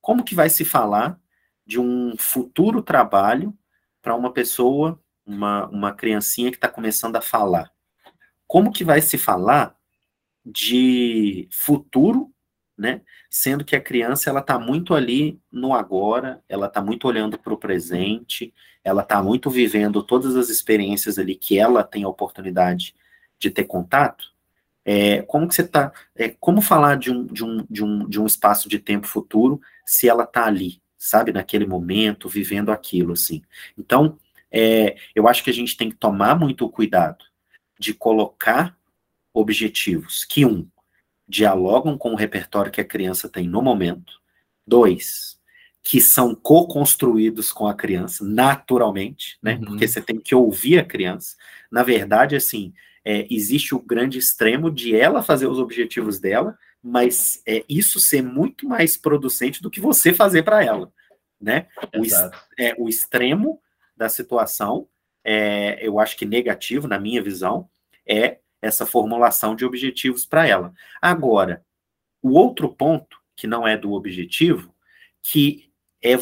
Como 0.00 0.24
que 0.24 0.34
vai 0.34 0.48
se 0.50 0.64
falar 0.64 1.20
de 1.66 1.78
um 1.78 2.16
futuro 2.16 2.82
trabalho 2.82 3.56
para 4.00 4.14
uma 4.14 4.32
pessoa, 4.32 5.00
uma, 5.26 5.66
uma 5.68 5.92
criancinha 5.92 6.50
que 6.50 6.56
está 6.56 6.68
começando 6.68 7.16
a 7.16 7.20
falar? 7.20 7.70
Como 8.46 8.72
que 8.72 8.84
vai 8.84 9.00
se 9.02 9.18
falar 9.18 9.76
de 10.44 11.48
futuro, 11.50 12.32
né? 12.76 13.02
Sendo 13.28 13.64
que 13.64 13.76
a 13.76 13.80
criança 13.80 14.30
ela 14.30 14.40
está 14.40 14.58
muito 14.58 14.94
ali 14.94 15.40
no 15.50 15.74
agora, 15.74 16.42
ela 16.48 16.66
está 16.66 16.80
muito 16.80 17.06
olhando 17.06 17.38
para 17.38 17.52
o 17.52 17.58
presente, 17.58 18.54
ela 18.82 19.02
está 19.02 19.22
muito 19.22 19.50
vivendo 19.50 20.02
todas 20.02 20.36
as 20.36 20.48
experiências 20.48 21.18
ali 21.18 21.34
que 21.34 21.58
ela 21.58 21.84
tem 21.84 22.04
a 22.04 22.08
oportunidade 22.08 22.94
de 23.38 23.50
ter 23.50 23.64
contato. 23.64 24.32
É, 24.90 25.20
como 25.20 25.46
que 25.46 25.54
você 25.54 25.60
está? 25.60 25.92
É, 26.16 26.30
como 26.40 26.62
falar 26.62 26.96
de 26.96 27.12
um, 27.12 27.26
de, 27.26 27.44
um, 27.44 27.66
de, 27.68 27.84
um, 27.84 28.08
de 28.08 28.18
um 28.18 28.24
espaço 28.24 28.70
de 28.70 28.78
tempo 28.78 29.06
futuro 29.06 29.60
se 29.84 30.08
ela 30.08 30.24
está 30.24 30.46
ali, 30.46 30.80
sabe, 30.96 31.30
naquele 31.30 31.66
momento, 31.66 32.26
vivendo 32.26 32.72
aquilo, 32.72 33.12
assim. 33.12 33.42
Então, 33.76 34.18
é, 34.50 34.96
eu 35.14 35.28
acho 35.28 35.44
que 35.44 35.50
a 35.50 35.52
gente 35.52 35.76
tem 35.76 35.90
que 35.90 35.96
tomar 35.96 36.38
muito 36.38 36.66
cuidado 36.70 37.22
de 37.78 37.92
colocar 37.92 38.74
objetivos 39.34 40.24
que, 40.24 40.46
um, 40.46 40.66
dialogam 41.28 41.98
com 41.98 42.12
o 42.12 42.16
repertório 42.16 42.72
que 42.72 42.80
a 42.80 42.84
criança 42.84 43.28
tem 43.28 43.46
no 43.46 43.60
momento, 43.60 44.14
dois, 44.66 45.38
que 45.82 46.00
são 46.00 46.34
co-construídos 46.34 47.52
com 47.52 47.66
a 47.66 47.74
criança, 47.74 48.24
naturalmente, 48.24 49.36
né? 49.42 49.56
Uhum. 49.56 49.66
Porque 49.66 49.86
você 49.86 50.00
tem 50.00 50.18
que 50.18 50.34
ouvir 50.34 50.78
a 50.78 50.84
criança. 50.84 51.36
Na 51.70 51.82
verdade, 51.82 52.34
assim, 52.34 52.72
é, 53.08 53.26
existe 53.30 53.74
o 53.74 53.80
grande 53.80 54.18
extremo 54.18 54.70
de 54.70 54.94
ela 54.94 55.22
fazer 55.22 55.46
os 55.46 55.58
objetivos 55.58 56.20
dela, 56.20 56.58
mas 56.82 57.42
é, 57.48 57.64
isso 57.66 57.98
ser 57.98 58.22
muito 58.22 58.68
mais 58.68 58.98
producente 58.98 59.62
do 59.62 59.70
que 59.70 59.80
você 59.80 60.12
fazer 60.12 60.42
para 60.42 60.62
ela, 60.62 60.92
né? 61.40 61.68
O, 61.96 62.02
é, 62.62 62.74
o, 62.76 62.86
extremo 62.86 63.62
da 63.96 64.10
situação, 64.10 64.86
é, 65.24 65.78
eu 65.80 65.98
acho 65.98 66.18
que 66.18 66.26
negativo, 66.26 66.86
na 66.86 67.00
minha 67.00 67.22
visão, 67.22 67.70
é 68.06 68.40
essa 68.60 68.84
formulação 68.84 69.56
de 69.56 69.64
objetivos 69.64 70.26
para 70.26 70.46
ela. 70.46 70.74
Agora, 71.00 71.64
o 72.20 72.32
outro 72.32 72.68
ponto, 72.68 73.16
que 73.34 73.46
não 73.46 73.66
é 73.66 73.74
do 73.74 73.94
objetivo, 73.94 74.74
que 75.22 75.70
é 76.02 76.12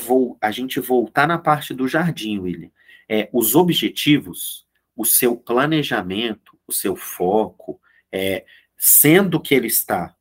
a 0.41 0.53
gente 0.53 0.79
voltar 0.79 1.27
na 1.27 1.37
parte 1.37 1.75
do 1.75 1.89
jardim, 1.89 2.39
William. 2.39 2.71
É, 3.09 3.29
os 3.33 3.57
objetivos, 3.57 4.65
o 4.95 5.05
seu 5.05 5.37
planejamento, 5.37 6.56
o 6.67 6.73
seu 6.73 6.97
foco, 6.97 7.81
é, 8.13 8.45
sendo 8.77 9.41
que 9.41 9.55
ele 9.55 9.67
está 9.67 10.15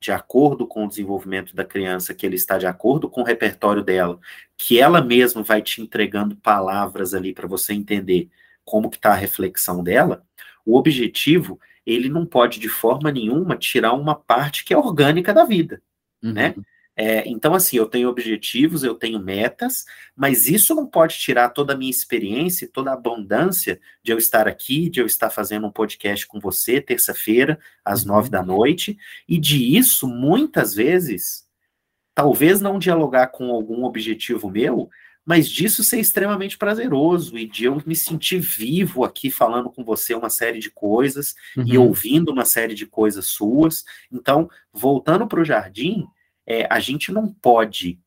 de 0.00 0.12
acordo 0.12 0.66
com 0.66 0.84
o 0.84 0.88
desenvolvimento 0.88 1.56
da 1.56 1.64
criança, 1.64 2.14
que 2.14 2.26
ele 2.26 2.36
está 2.36 2.58
de 2.58 2.66
acordo 2.66 3.08
com 3.08 3.22
o 3.22 3.24
repertório 3.24 3.82
dela, 3.82 4.20
que 4.56 4.78
ela 4.78 5.02
mesma 5.02 5.42
vai 5.42 5.62
te 5.62 5.80
entregando 5.80 6.36
palavras 6.36 7.14
ali 7.14 7.32
para 7.32 7.48
você 7.48 7.72
entender 7.72 8.28
como 8.64 8.90
que 8.90 8.96
está 8.96 9.12
a 9.12 9.16
reflexão 9.16 9.82
dela, 9.82 10.22
o 10.64 10.76
objetivo, 10.76 11.58
ele 11.86 12.08
não 12.10 12.26
pode 12.26 12.60
de 12.60 12.68
forma 12.68 13.10
nenhuma 13.10 13.56
tirar 13.56 13.94
uma 13.94 14.14
parte 14.14 14.64
que 14.64 14.74
é 14.74 14.76
orgânica 14.76 15.32
da 15.32 15.44
vida, 15.44 15.82
né? 16.22 16.54
uhum. 16.56 16.62
né? 16.62 16.66
É, 16.96 17.28
então, 17.28 17.54
assim, 17.54 17.76
eu 17.76 17.86
tenho 17.86 18.08
objetivos, 18.08 18.84
eu 18.84 18.94
tenho 18.94 19.18
metas, 19.18 19.84
mas 20.14 20.48
isso 20.48 20.74
não 20.74 20.86
pode 20.86 21.18
tirar 21.18 21.48
toda 21.48 21.72
a 21.72 21.76
minha 21.76 21.90
experiência, 21.90 22.70
toda 22.72 22.90
a 22.90 22.94
abundância 22.94 23.80
de 24.02 24.12
eu 24.12 24.18
estar 24.18 24.46
aqui, 24.46 24.88
de 24.88 25.00
eu 25.00 25.06
estar 25.06 25.30
fazendo 25.30 25.66
um 25.66 25.72
podcast 25.72 26.26
com 26.26 26.38
você, 26.38 26.80
terça-feira, 26.80 27.58
às 27.84 28.02
uhum. 28.02 28.08
nove 28.08 28.30
da 28.30 28.42
noite, 28.42 28.96
e 29.28 29.38
de 29.38 29.76
isso, 29.76 30.06
muitas 30.06 30.74
vezes, 30.74 31.44
talvez 32.14 32.60
não 32.60 32.78
dialogar 32.78 33.28
com 33.28 33.50
algum 33.50 33.84
objetivo 33.84 34.48
meu, 34.48 34.88
mas 35.26 35.48
disso 35.48 35.82
ser 35.82 35.98
extremamente 35.98 36.58
prazeroso 36.58 37.36
e 37.38 37.46
de 37.46 37.64
eu 37.64 37.82
me 37.86 37.96
sentir 37.96 38.38
vivo 38.38 39.04
aqui 39.04 39.30
falando 39.30 39.70
com 39.70 39.82
você 39.82 40.14
uma 40.14 40.28
série 40.28 40.58
de 40.58 40.70
coisas 40.70 41.34
uhum. 41.56 41.64
e 41.66 41.78
ouvindo 41.78 42.30
uma 42.30 42.44
série 42.44 42.74
de 42.74 42.86
coisas 42.86 43.26
suas. 43.26 43.84
Então, 44.12 44.50
voltando 44.70 45.26
para 45.26 45.40
o 45.40 45.44
jardim 45.44 46.06
é, 46.46 46.66
a 46.70 46.80
gente 46.80 47.12
não 47.12 47.32
pode 47.32 47.98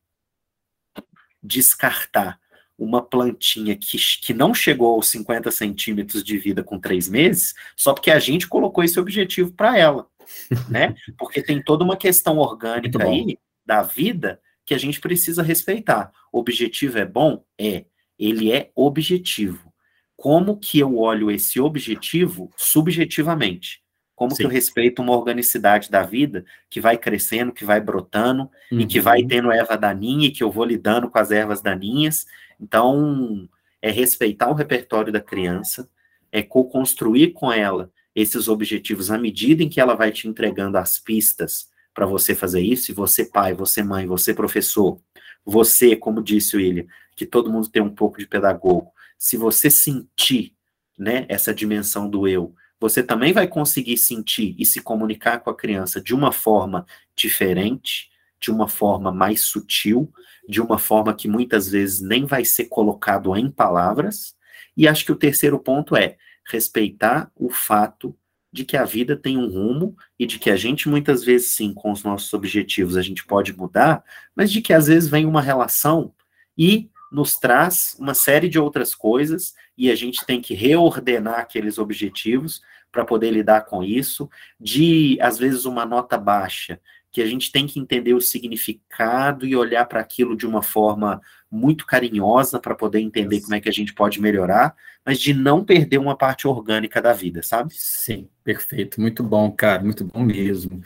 descartar 1.42 2.40
uma 2.78 3.02
plantinha 3.02 3.76
que, 3.76 3.98
que 4.22 4.34
não 4.34 4.54
chegou 4.54 4.96
aos 4.96 5.10
50 5.10 5.50
centímetros 5.50 6.24
de 6.24 6.38
vida 6.38 6.64
com 6.64 6.80
três 6.80 7.10
meses, 7.10 7.56
só 7.76 7.94
porque 7.94 8.12
a 8.12 8.20
gente 8.20 8.48
colocou 8.48 8.84
esse 8.84 9.00
objetivo 9.00 9.52
para 9.52 9.78
ela, 9.78 10.08
né? 10.70 10.96
Porque 11.18 11.42
tem 11.42 11.62
toda 11.62 11.84
uma 11.84 11.98
questão 11.98 12.38
orgânica 12.38 13.04
aí 13.04 13.38
da 13.66 13.82
vida 13.82 14.40
que 14.66 14.74
a 14.74 14.78
gente 14.78 15.00
precisa 15.00 15.42
respeitar. 15.42 16.12
O 16.32 16.40
objetivo 16.40 17.00
é 17.00 17.06
bom? 17.06 17.44
É. 17.58 17.86
Ele 18.20 18.52
é 18.52 18.72
objetivo. 18.76 19.74
Como 20.16 20.58
que 20.58 20.80
eu 20.80 20.98
olho 20.98 21.32
esse 21.32 21.60
objetivo 21.60 22.52
subjetivamente? 22.58 23.82
Como 24.18 24.32
Sim. 24.32 24.38
que 24.38 24.44
eu 24.46 24.50
respeito 24.50 25.00
uma 25.00 25.16
organicidade 25.16 25.92
da 25.92 26.02
vida 26.02 26.44
que 26.72 26.82
vai 26.82 26.98
crescendo, 26.98 27.52
que 27.52 27.64
vai 27.64 27.80
brotando 27.80 28.50
uhum. 28.72 28.80
e 28.80 28.88
que 28.88 29.00
vai 29.00 29.22
uhum. 29.22 29.28
tendo 29.28 29.52
erva 29.52 29.78
daninha 29.78 30.28
e 30.28 30.32
que 30.32 30.44
eu 30.44 30.52
vou 30.52 30.66
lidando 30.66 31.08
com 31.08 31.20
as 31.20 31.30
ervas 31.30 31.62
daninhas. 31.62 32.26
Então, 32.60 33.48
é 33.80 33.92
respeitar 33.92 34.50
o 34.50 34.56
repertório 34.56 35.14
da 35.14 35.22
criança, 35.22 35.88
é 36.32 36.42
co-construir 36.42 37.34
com 37.34 37.54
ela 37.54 37.92
esses 38.16 38.48
objetivos 38.48 39.12
à 39.12 39.20
medida 39.20 39.62
em 39.62 39.70
que 39.70 39.80
ela 39.80 39.94
vai 39.94 40.12
te 40.12 40.28
entregando 40.28 40.80
as 40.80 40.98
pistas 40.98 41.70
para 41.94 42.08
você 42.08 42.34
fazer 42.34 42.62
isso, 42.62 42.90
e 42.90 42.96
você 42.96 43.24
pai, 43.24 43.54
você 43.54 43.84
mãe, 43.84 44.08
você 44.08 44.34
professor, 44.34 45.00
você, 45.46 45.96
como 45.96 46.24
disse 46.24 46.56
o 46.56 46.60
William, 46.60 46.88
que 47.16 47.26
todo 47.26 47.52
mundo 47.52 47.70
tem 47.70 47.84
um 47.84 47.94
pouco 47.94 48.18
de 48.18 48.26
pedagogo, 48.26 48.92
se 49.16 49.38
você 49.38 49.70
sentir 49.70 50.56
né, 50.98 51.28
essa 51.30 51.54
dimensão 51.54 52.10
do 52.10 52.28
eu, 52.28 52.56
você 52.80 53.02
também 53.02 53.34
vai 53.34 53.48
conseguir 53.48 53.98
sentir 53.98 54.56
e 54.58 54.66
se 54.66 54.82
comunicar 54.82 55.40
com 55.40 55.50
a 55.50 55.56
criança 55.56 56.02
de 56.02 56.14
uma 56.14 56.32
forma 56.32 56.86
diferente, 57.16 58.10
de 58.40 58.52
uma 58.52 58.68
forma 58.68 59.12
mais 59.12 59.42
sutil, 59.42 60.12
de 60.48 60.62
uma 60.62 60.78
forma 60.78 61.14
que 61.14 61.28
muitas 61.28 61.70
vezes 61.70 62.02
nem 62.02 62.26
vai 62.26 62.46
ser 62.46 62.66
colocado 62.66 63.36
em 63.36 63.50
palavras. 63.50 64.36
E 64.76 64.88
acho 64.88 65.06
que 65.06 65.12
o 65.12 65.16
terceiro 65.16 65.60
ponto 65.60 65.96
é 65.96 66.18
respeitar 66.46 67.32
o 67.36 67.50
fato 67.50 68.16
de 68.52 68.64
que 68.64 68.78
a 68.78 68.86
vida 68.86 69.16
tem 69.16 69.38
um 69.38 69.48
rumo 69.48 69.96
e 70.18 70.26
de 70.26 70.40
que 70.40 70.50
a 70.50 70.56
gente 70.56 70.88
muitas 70.88 71.24
vezes 71.24 71.50
sim, 71.50 71.74
com 71.74 71.92
os 71.92 72.04
nossos 72.04 72.34
objetivos, 72.34 72.96
a 72.96 73.02
gente 73.02 73.26
pode 73.26 73.56
mudar, 73.56 74.04
mas 74.36 74.52
de 74.52 74.62
que 74.62 74.74
às 74.74 74.88
vezes 74.88 75.10
vem 75.10 75.26
uma 75.26 75.42
relação 75.42 76.14
e 76.58 76.90
nos 77.12 77.38
traz 77.38 77.96
uma 78.00 78.14
série 78.14 78.50
de 78.50 78.60
outras 78.60 78.94
coisas 78.94 79.54
e 79.78 79.90
a 79.92 79.96
gente 79.96 80.26
tem 80.26 80.42
que 80.42 80.54
reordenar 80.54 81.40
aqueles 81.40 81.78
objetivos 81.78 82.62
para 82.92 83.06
poder 83.06 83.32
lidar 83.32 83.62
com 83.62 83.84
isso, 83.84 84.30
de 84.60 85.18
às 85.22 85.38
vezes 85.38 85.66
uma 85.66 85.86
nota 85.86 86.18
baixa, 86.18 86.80
que 87.12 87.22
a 87.22 87.26
gente 87.26 87.52
tem 87.52 87.66
que 87.66 87.80
entender 87.80 88.14
o 88.14 88.22
significado 88.22 89.46
e 89.46 89.56
olhar 89.56 89.86
para 89.86 90.00
aquilo 90.00 90.36
de 90.36 90.46
uma 90.46 90.62
forma 90.62 91.22
muito 91.50 91.86
carinhosa 91.86 92.60
para 92.60 92.76
poder 92.76 93.00
entender 93.00 93.42
como 93.42 93.56
é 93.56 93.62
que 93.62 93.70
a 93.70 93.74
gente 93.74 93.94
pode 93.94 94.22
melhorar, 94.22 94.76
mas 95.06 95.20
de 95.20 95.34
não 95.34 95.64
perder 95.64 95.98
uma 95.98 96.16
parte 96.16 96.48
orgânica 96.48 97.02
da 97.02 97.14
vida, 97.14 97.42
sabe? 97.42 97.74
Sim, 97.74 98.28
perfeito, 98.44 99.00
muito 99.00 99.24
bom, 99.24 99.52
cara, 99.52 99.82
muito 99.82 100.04
bom 100.04 100.24
mesmo. 100.24 100.82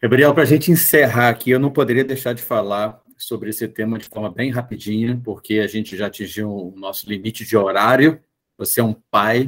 Gabriel, 0.00 0.32
para 0.32 0.44
a 0.44 0.46
gente 0.46 0.70
encerrar 0.70 1.28
aqui, 1.28 1.50
eu 1.50 1.58
não 1.58 1.70
poderia 1.70 2.04
deixar 2.04 2.32
de 2.32 2.42
falar 2.42 3.02
sobre 3.20 3.50
esse 3.50 3.68
tema 3.68 3.98
de 3.98 4.06
forma 4.06 4.30
bem 4.30 4.50
rapidinha, 4.50 5.20
porque 5.24 5.60
a 5.60 5.66
gente 5.66 5.96
já 5.96 6.06
atingiu 6.06 6.50
o 6.50 6.74
nosso 6.76 7.08
limite 7.08 7.44
de 7.44 7.56
horário. 7.56 8.20
Você 8.56 8.80
é 8.80 8.84
um 8.84 8.94
pai, 9.10 9.46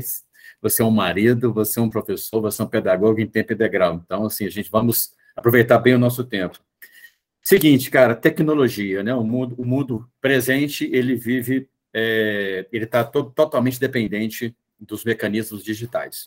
você 0.61 0.83
é 0.83 0.85
um 0.85 0.91
marido, 0.91 1.53
você 1.53 1.81
é 1.81 1.83
um 1.83 1.91
professor, 1.91 2.41
você 2.41 2.63
é 2.63 2.65
um 2.65 2.69
pedagogo 2.69 3.21
em 3.21 3.27
tempo 3.27 3.53
integral. 3.53 4.01
Então, 4.05 4.27
assim, 4.27 4.47
a 4.47 4.51
gente 4.51 4.71
vamos 4.71 5.13
aproveitar 5.35 5.79
bem 5.79 5.95
o 5.95 5.99
nosso 5.99 6.25
tempo. 6.25 6.59
Seguinte, 7.43 7.91
cara, 7.91 8.15
tecnologia, 8.15 9.03
né? 9.03 9.15
O 9.15 9.25
mundo, 9.25 9.57
o 9.59 9.65
mundo 9.65 10.09
presente, 10.21 10.89
ele 10.93 11.17
vive, 11.17 11.69
é, 11.93 12.69
ele 12.73 12.85
está 12.85 13.03
totalmente 13.03 13.81
dependente 13.81 14.55
dos 14.79 15.05
mecanismos 15.05 15.65
digitais. 15.65 16.25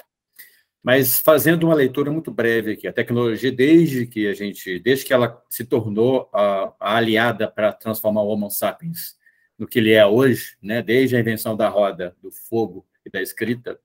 Mas 0.86 1.18
fazendo 1.18 1.64
uma 1.64 1.74
leitura 1.74 2.12
muito 2.12 2.30
breve 2.30 2.74
aqui, 2.74 2.88
a 2.88 2.94
tecnologia, 2.94 3.52
desde 3.52 4.06
que 4.06 4.28
a 4.28 4.36
gente, 4.36 4.78
desde 4.78 5.04
que 5.04 5.12
ela 5.12 5.42
se 5.50 5.66
tornou 5.66 6.30
a, 6.32 6.76
a 6.80 6.98
aliada 6.98 7.48
para 7.48 7.74
transformar 7.74 8.22
o 8.22 8.28
Homo 8.28 8.52
sapiens 8.52 9.16
no 9.58 9.66
que 9.66 9.80
ele 9.80 9.94
é 9.94 10.06
hoje, 10.06 10.56
né, 10.62 10.84
desde 10.84 11.16
a 11.16 11.20
invenção 11.20 11.58
da 11.58 11.68
roda, 11.68 12.16
do 12.22 12.32
fogo 12.32 12.86
e 13.04 13.10
da 13.10 13.20
escrita, 13.20 13.80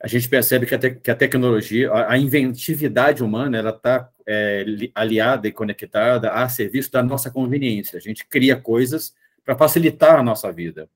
a 0.00 0.06
gente 0.06 0.28
percebe 0.28 0.64
que 0.64 0.76
a, 0.76 0.78
te, 0.78 0.90
que 0.92 1.10
a 1.10 1.16
tecnologia, 1.16 1.90
a, 1.90 2.12
a, 2.12 2.18
inventividade 2.18 3.24
humana, 3.24 3.58
ela 3.58 3.70
está 3.70 4.08
é, 4.24 4.64
aliada 4.94 5.48
e 5.48 5.52
conectada 5.52 6.30
a 6.30 6.48
serviço 6.48 6.92
da 6.92 7.02
nossa 7.02 7.32
conveniência. 7.32 7.96
A 7.96 8.00
gente 8.00 8.24
cria 8.26 8.54
coisas 8.54 9.12
para 9.44 9.58
facilitar 9.58 10.20
a 10.20 10.22
nossa 10.22 10.52
vida. 10.52 10.88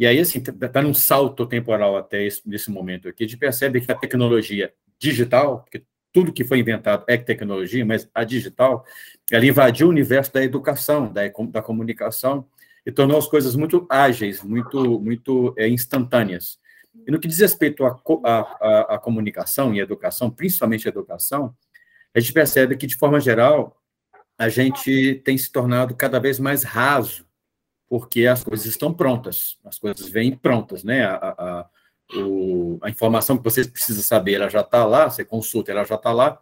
E 0.00 0.06
aí, 0.06 0.18
assim, 0.18 0.38
está 0.38 0.66
tá 0.66 0.80
num 0.80 0.94
salto 0.94 1.44
temporal 1.44 1.94
até 1.94 2.24
esse, 2.24 2.40
nesse 2.48 2.70
momento 2.70 3.06
aqui, 3.06 3.22
a 3.22 3.26
gente 3.26 3.36
percebe 3.36 3.82
que 3.82 3.92
a 3.92 3.94
tecnologia 3.94 4.72
digital, 4.98 5.60
porque 5.60 5.84
tudo 6.10 6.32
que 6.32 6.42
foi 6.42 6.58
inventado 6.58 7.04
é 7.06 7.18
tecnologia, 7.18 7.84
mas 7.84 8.08
a 8.14 8.24
digital, 8.24 8.82
ela 9.30 9.44
invadiu 9.44 9.88
o 9.88 9.90
universo 9.90 10.32
da 10.32 10.42
educação, 10.42 11.12
da, 11.12 11.20
da 11.50 11.60
comunicação, 11.60 12.48
e 12.86 12.90
tornou 12.90 13.18
as 13.18 13.26
coisas 13.26 13.54
muito 13.54 13.86
ágeis, 13.90 14.42
muito, 14.42 14.98
muito 14.98 15.54
é, 15.58 15.68
instantâneas. 15.68 16.58
E 17.06 17.10
no 17.10 17.20
que 17.20 17.28
diz 17.28 17.38
respeito 17.38 17.84
à, 17.84 18.00
à, 18.24 18.94
à 18.94 18.98
comunicação 18.98 19.74
e 19.74 19.80
à 19.80 19.82
educação, 19.82 20.30
principalmente 20.30 20.88
a 20.88 20.92
educação, 20.92 21.54
a 22.14 22.20
gente 22.20 22.32
percebe 22.32 22.74
que, 22.74 22.86
de 22.86 22.96
forma 22.96 23.20
geral, 23.20 23.76
a 24.38 24.48
gente 24.48 25.20
tem 25.26 25.36
se 25.36 25.52
tornado 25.52 25.94
cada 25.94 26.18
vez 26.18 26.38
mais 26.38 26.62
raso 26.62 27.28
porque 27.90 28.28
as 28.28 28.44
coisas 28.44 28.66
estão 28.66 28.94
prontas, 28.94 29.58
as 29.64 29.76
coisas 29.76 30.08
vêm 30.08 30.30
prontas, 30.30 30.84
né? 30.84 31.04
A, 31.04 31.16
a, 31.16 31.66
o, 32.14 32.78
a 32.82 32.88
informação 32.88 33.36
que 33.36 33.42
você 33.42 33.64
precisa 33.64 34.00
saber, 34.00 34.34
ela 34.34 34.48
já 34.48 34.60
está 34.60 34.84
lá, 34.84 35.10
você 35.10 35.24
consulta, 35.24 35.72
ela 35.72 35.84
já 35.84 35.96
está 35.96 36.12
lá, 36.12 36.40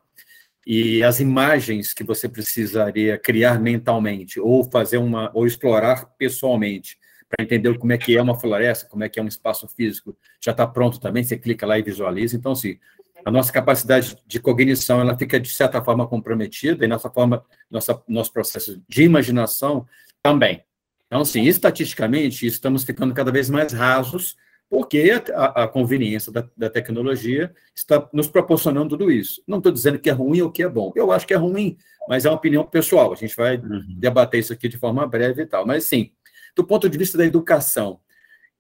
e 0.67 1.03
as 1.03 1.21
imagens 1.21 1.95
que 1.95 2.05
você 2.05 2.29
precisaria 2.29 3.17
criar 3.17 3.59
mentalmente, 3.59 4.39
ou 4.39 4.63
fazer 4.63 4.99
uma, 4.99 5.31
ou 5.33 5.47
explorar 5.47 6.05
pessoalmente, 6.19 6.99
para 7.31 7.43
entender 7.43 7.79
como 7.79 7.93
é 7.93 7.99
que 7.99 8.15
é 8.15 8.21
uma 8.21 8.39
floresta, 8.39 8.87
como 8.87 9.05
é 9.05 9.09
que 9.09 9.19
é 9.19 9.23
um 9.23 9.29
espaço 9.29 9.67
físico, 9.69 10.15
já 10.39 10.53
está 10.53 10.67
pronto 10.67 11.01
também, 11.01 11.25
você 11.25 11.39
clica 11.39 11.67
lá 11.67 11.79
e 11.79 11.83
visualiza. 11.83 12.37
Então, 12.37 12.53
assim, 12.53 12.79
a 13.25 13.31
nossa 13.31 13.51
capacidade 13.51 14.19
de 14.27 14.39
cognição, 14.39 15.01
ela 15.01 15.17
fica, 15.17 15.41
de 15.41 15.49
certa 15.49 15.83
forma, 15.83 16.07
comprometida, 16.07 16.85
e 16.85 16.89
nossa 16.89 17.09
forma, 17.09 17.43
nossa, 17.71 18.03
nosso 18.07 18.35
processo 18.35 18.83
de 18.87 19.03
imaginação 19.03 19.87
também. 20.23 20.68
Então, 21.09 21.23
assim, 21.23 21.43
estatisticamente, 21.45 22.47
estamos 22.47 22.85
ficando 22.85 23.15
cada 23.15 23.33
vez 23.33 23.49
mais 23.49 23.73
rasos, 23.73 24.37
porque 24.69 25.11
a, 25.35 25.65
a 25.65 25.69
conveniência 25.69 26.31
da, 26.31 26.47
da, 26.55 26.69
tecnologia 26.69 27.53
está 27.75 28.07
nos 28.13 28.29
proporcionando 28.29 28.91
tudo 28.91 29.11
isso. 29.11 29.43
Não 29.47 29.59
estou 29.59 29.73
dizendo 29.73 29.99
que 29.99 30.11
é 30.11 30.13
ruim 30.13 30.43
ou 30.43 30.53
que 30.53 30.63
é 30.63 30.69
bom. 30.69 30.93
Eu 30.95 31.11
acho 31.11 31.27
que 31.27 31.33
é 31.33 31.39
ruim, 31.39 31.79
mas 32.07 32.27
é 32.27 32.29
uma 32.29 32.37
opinião 32.37 32.63
pessoal. 32.63 33.11
A 33.11 33.17
gente 33.17 33.35
vai 33.35 33.57
uhum. 33.57 33.83
debater 33.99 34.41
isso 34.41 34.53
aqui 34.53 34.69
de 34.69 34.77
forma 34.77 35.07
breve 35.07 35.43
e 35.43 35.47
tal. 35.47 35.67
Mas, 35.67 35.85
sim, 35.85 36.13
do 36.55 36.63
ponto 36.63 36.87
de 36.87 36.99
vista 36.99 37.17
da 37.17 37.25
educação, 37.25 38.01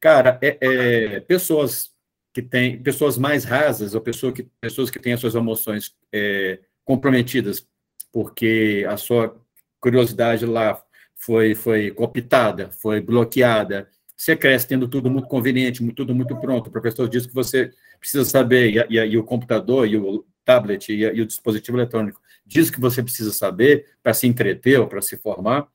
cara, 0.01 0.39
é, 0.41 0.57
é, 0.61 1.21
pessoas 1.21 1.91
que 2.33 2.41
têm, 2.41 2.83
pessoas 2.83 3.19
mais 3.19 3.45
rasas, 3.45 3.95
ou 3.95 4.01
pessoa 4.01 4.33
que, 4.33 4.49
pessoas 4.61 4.91
que 4.91 4.99
têm 4.99 5.13
as 5.13 5.21
suas 5.21 5.35
emoções 5.35 5.95
é, 6.11 6.61
comprometidas, 6.85 7.67
porque 8.11 8.87
a 8.89 8.97
sua 8.97 9.39
curiosidade 9.79 10.47
lá 10.47 10.83
foi, 11.19 11.55
foi 11.55 11.91
cooptada, 11.91 12.71
foi 12.71 13.01
bloqueada. 13.01 13.89
Você 14.17 14.37
cresce 14.37 14.67
tendo 14.67 14.89
tudo 14.89 15.11
muito 15.11 15.29
conveniente, 15.29 15.87
tudo 15.93 16.15
muito 16.15 16.35
pronto. 16.37 16.69
O 16.69 16.71
professor 16.71 17.09
diz 17.09 17.27
que 17.27 17.35
você 17.35 17.71
precisa 18.01 18.25
saber, 18.25 18.71
e, 18.71 18.97
e, 18.97 18.99
e 18.99 19.19
o 19.19 19.25
computador, 19.25 19.87
e 19.87 19.97
o 19.97 20.25
tablet, 20.45 20.89
e, 20.91 21.03
e, 21.03 21.21
o 21.21 21.27
dispositivo 21.27 21.77
eletrônico 21.77 22.21
diz 22.47 22.71
que 22.71 22.81
você 22.81 23.03
precisa 23.03 23.33
saber 23.33 23.87
para 24.03 24.15
se 24.15 24.27
entreter 24.27 24.81
ou 24.81 24.87
para 24.87 25.03
se 25.03 25.17
formar. 25.17 25.69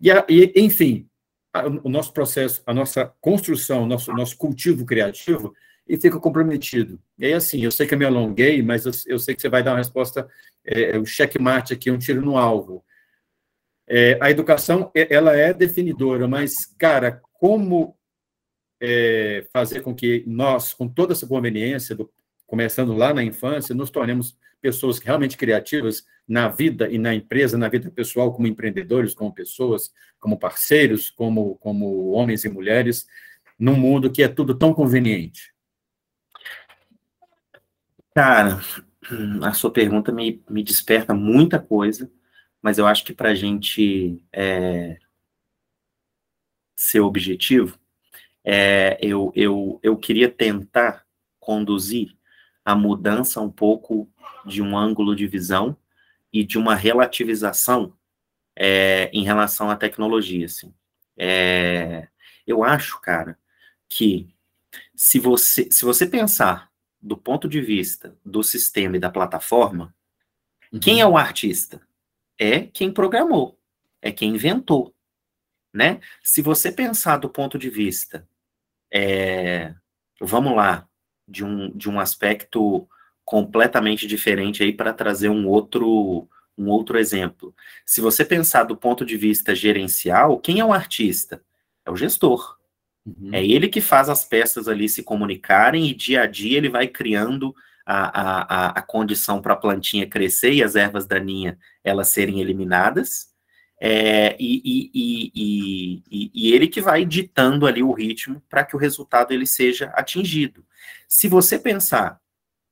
E, 0.00 0.52
enfim, 0.54 1.08
a, 1.52 1.66
o 1.66 1.88
nosso 1.88 2.12
processo, 2.12 2.62
a 2.66 2.72
nossa 2.72 3.12
construção, 3.20 3.82
o 3.82 3.86
nosso, 3.86 4.12
nosso 4.12 4.36
cultivo 4.36 4.84
criativo, 4.84 5.54
e 5.86 5.98
fica 5.98 6.18
comprometido. 6.18 6.98
E 7.18 7.26
aí, 7.26 7.32
assim, 7.32 7.62
eu 7.62 7.70
sei 7.70 7.86
que 7.86 7.94
eu 7.94 7.98
me 7.98 8.04
alonguei, 8.04 8.62
mas 8.62 8.86
eu, 8.86 8.92
eu 9.06 9.18
sei 9.18 9.34
que 9.34 9.42
você 9.42 9.48
vai 9.48 9.62
dar 9.62 9.72
uma 9.72 9.78
resposta, 9.78 10.28
é, 10.64 10.98
o 10.98 11.04
checkmate 11.04 11.74
aqui, 11.74 11.90
um 11.90 11.98
tiro 11.98 12.22
no 12.22 12.38
alvo. 12.38 12.84
É, 13.86 14.18
a 14.20 14.30
educação, 14.30 14.90
ela 14.94 15.36
é 15.36 15.52
definidora, 15.52 16.26
mas, 16.26 16.66
cara, 16.78 17.20
como 17.34 17.96
é, 18.80 19.46
fazer 19.52 19.82
com 19.82 19.94
que 19.94 20.24
nós, 20.26 20.72
com 20.72 20.88
toda 20.88 21.12
essa 21.12 21.26
conveniência, 21.26 21.94
do, 21.94 22.10
começando 22.46 22.94
lá 22.94 23.12
na 23.12 23.22
infância, 23.22 23.74
nos 23.74 23.90
tornemos 23.90 24.36
pessoas 24.60 24.98
realmente 24.98 25.36
criativas 25.36 26.04
na 26.26 26.48
vida 26.48 26.88
e 26.90 26.98
na 26.98 27.14
empresa, 27.14 27.58
na 27.58 27.68
vida 27.68 27.90
pessoal, 27.90 28.32
como 28.32 28.46
empreendedores, 28.46 29.14
como 29.14 29.34
pessoas, 29.34 29.92
como 30.18 30.38
parceiros, 30.38 31.10
como, 31.10 31.56
como 31.56 32.12
homens 32.12 32.44
e 32.44 32.48
mulheres, 32.48 33.06
num 33.58 33.76
mundo 33.76 34.10
que 34.10 34.22
é 34.22 34.28
tudo 34.28 34.54
tão 34.54 34.72
conveniente? 34.72 35.52
Cara, 38.14 38.60
a 39.42 39.52
sua 39.52 39.70
pergunta 39.70 40.10
me, 40.10 40.42
me 40.48 40.62
desperta 40.62 41.12
muita 41.12 41.58
coisa 41.58 42.10
mas 42.64 42.78
eu 42.78 42.86
acho 42.86 43.04
que 43.04 43.12
para 43.12 43.28
a 43.28 43.34
gente 43.34 44.24
é, 44.32 44.98
ser 46.74 47.00
objetivo, 47.00 47.78
é, 48.42 48.96
eu, 49.02 49.30
eu, 49.36 49.78
eu 49.82 49.94
queria 49.98 50.30
tentar 50.30 51.04
conduzir 51.38 52.16
a 52.64 52.74
mudança 52.74 53.38
um 53.38 53.50
pouco 53.50 54.10
de 54.46 54.62
um 54.62 54.78
ângulo 54.78 55.14
de 55.14 55.26
visão 55.26 55.76
e 56.32 56.42
de 56.42 56.56
uma 56.56 56.74
relativização 56.74 57.94
é, 58.56 59.10
em 59.12 59.24
relação 59.24 59.68
à 59.68 59.76
tecnologia. 59.76 60.46
Assim. 60.46 60.72
É, 61.18 62.08
eu 62.46 62.64
acho, 62.64 62.98
cara, 62.98 63.38
que 63.90 64.34
se 64.94 65.18
você, 65.18 65.68
se 65.70 65.84
você 65.84 66.06
pensar 66.06 66.72
do 66.98 67.14
ponto 67.14 67.46
de 67.46 67.60
vista 67.60 68.16
do 68.24 68.42
sistema 68.42 68.96
e 68.96 69.00
da 69.00 69.10
plataforma, 69.10 69.94
uhum. 70.72 70.80
quem 70.80 71.02
é 71.02 71.06
o 71.06 71.18
artista? 71.18 71.78
É 72.38 72.60
quem 72.60 72.92
programou, 72.92 73.58
é 74.02 74.10
quem 74.10 74.34
inventou, 74.34 74.94
né? 75.72 76.00
Se 76.22 76.42
você 76.42 76.72
pensar 76.72 77.16
do 77.18 77.28
ponto 77.28 77.58
de 77.58 77.70
vista, 77.70 78.28
é, 78.92 79.74
vamos 80.20 80.54
lá, 80.54 80.88
de 81.26 81.44
um, 81.44 81.70
de 81.76 81.88
um 81.88 81.98
aspecto 81.98 82.88
completamente 83.24 84.06
diferente 84.06 84.62
aí 84.62 84.72
para 84.72 84.92
trazer 84.92 85.28
um 85.28 85.48
outro 85.48 86.28
um 86.56 86.68
outro 86.68 86.96
exemplo. 86.96 87.52
Se 87.84 88.00
você 88.00 88.24
pensar 88.24 88.62
do 88.62 88.76
ponto 88.76 89.04
de 89.04 89.16
vista 89.16 89.56
gerencial, 89.56 90.38
quem 90.38 90.60
é 90.60 90.64
o 90.64 90.72
artista? 90.72 91.42
É 91.84 91.90
o 91.90 91.96
gestor. 91.96 92.56
Uhum. 93.04 93.30
É 93.32 93.44
ele 93.44 93.68
que 93.68 93.80
faz 93.80 94.08
as 94.08 94.24
peças 94.24 94.68
ali 94.68 94.88
se 94.88 95.02
comunicarem 95.02 95.88
e 95.88 95.94
dia 95.94 96.22
a 96.22 96.26
dia 96.26 96.56
ele 96.56 96.68
vai 96.68 96.86
criando 96.86 97.54
a, 97.86 98.68
a, 98.68 98.68
a 98.78 98.82
condição 98.82 99.42
para 99.42 99.54
a 99.54 99.56
plantinha 99.56 100.08
crescer 100.08 100.52
e 100.52 100.62
as 100.62 100.76
ervas 100.76 101.06
daninhas 101.06 101.56
elas 101.82 102.08
serem 102.08 102.40
eliminadas. 102.40 103.32
É, 103.80 104.36
e, 104.40 104.62
e, 104.64 106.02
e, 106.08 106.30
e, 106.32 106.54
ele 106.54 106.68
que 106.68 106.80
vai 106.80 107.04
ditando 107.04 107.66
ali 107.66 107.82
o 107.82 107.92
ritmo 107.92 108.42
para 108.48 108.64
que 108.64 108.74
o 108.74 108.78
resultado 108.78 109.32
ele 109.32 109.46
seja 109.46 109.86
atingido. 109.94 110.64
Se 111.08 111.28
você 111.28 111.58
pensar 111.58 112.20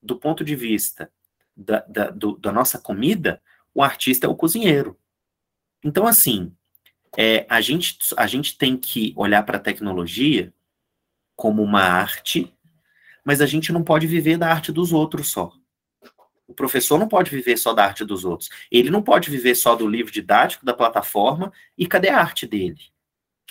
do 0.03 0.17
ponto 0.17 0.45
de 0.45 0.57
vista 0.57 1.11
da, 1.57 1.81
da, 1.81 2.11
do, 2.11 2.39
da 2.39 2.51
nossa 2.51 2.79
comida, 2.79 3.43
o 3.75 3.83
artista 3.83 4.27
é 4.27 4.31
o 4.31 4.37
cozinheiro. 4.37 4.99
Então, 5.85 6.07
assim, 6.07 6.55
é, 7.17 7.47
a, 7.49 7.61
gente, 7.61 7.99
a 8.17 8.27
gente 8.27 8.57
tem 8.57 8.77
que 8.77 9.13
olhar 9.17 9.43
para 9.43 9.59
a 9.59 9.61
tecnologia 9.61 10.53
como 11.37 11.63
uma 11.63 11.83
arte, 11.83 12.55
mas 13.25 13.41
a 13.41 13.47
gente 13.47 13.73
não 13.73 13.83
pode 13.83 14.07
viver 14.07 14.37
da 14.37 14.49
arte 14.49 14.73
dos 14.73 14.93
outros 14.93 15.31
só. 15.31 15.53
O 16.47 16.55
professor 16.55 16.99
não 16.99 17.09
pode 17.09 17.31
viver 17.31 17.57
só 17.57 17.73
da 17.73 17.85
arte 17.85 18.05
dos 18.05 18.25
outros. 18.25 18.51
Ele 18.71 18.91
não 18.91 19.03
pode 19.03 19.31
viver 19.31 19.55
só 19.55 19.75
do 19.75 19.87
livro 19.89 20.13
didático, 20.13 20.67
da 20.67 20.75
plataforma, 20.75 21.53
e 21.79 21.87
cadê 21.87 22.11
a 22.11 22.19
arte 22.19 22.47
dele? 22.47 22.81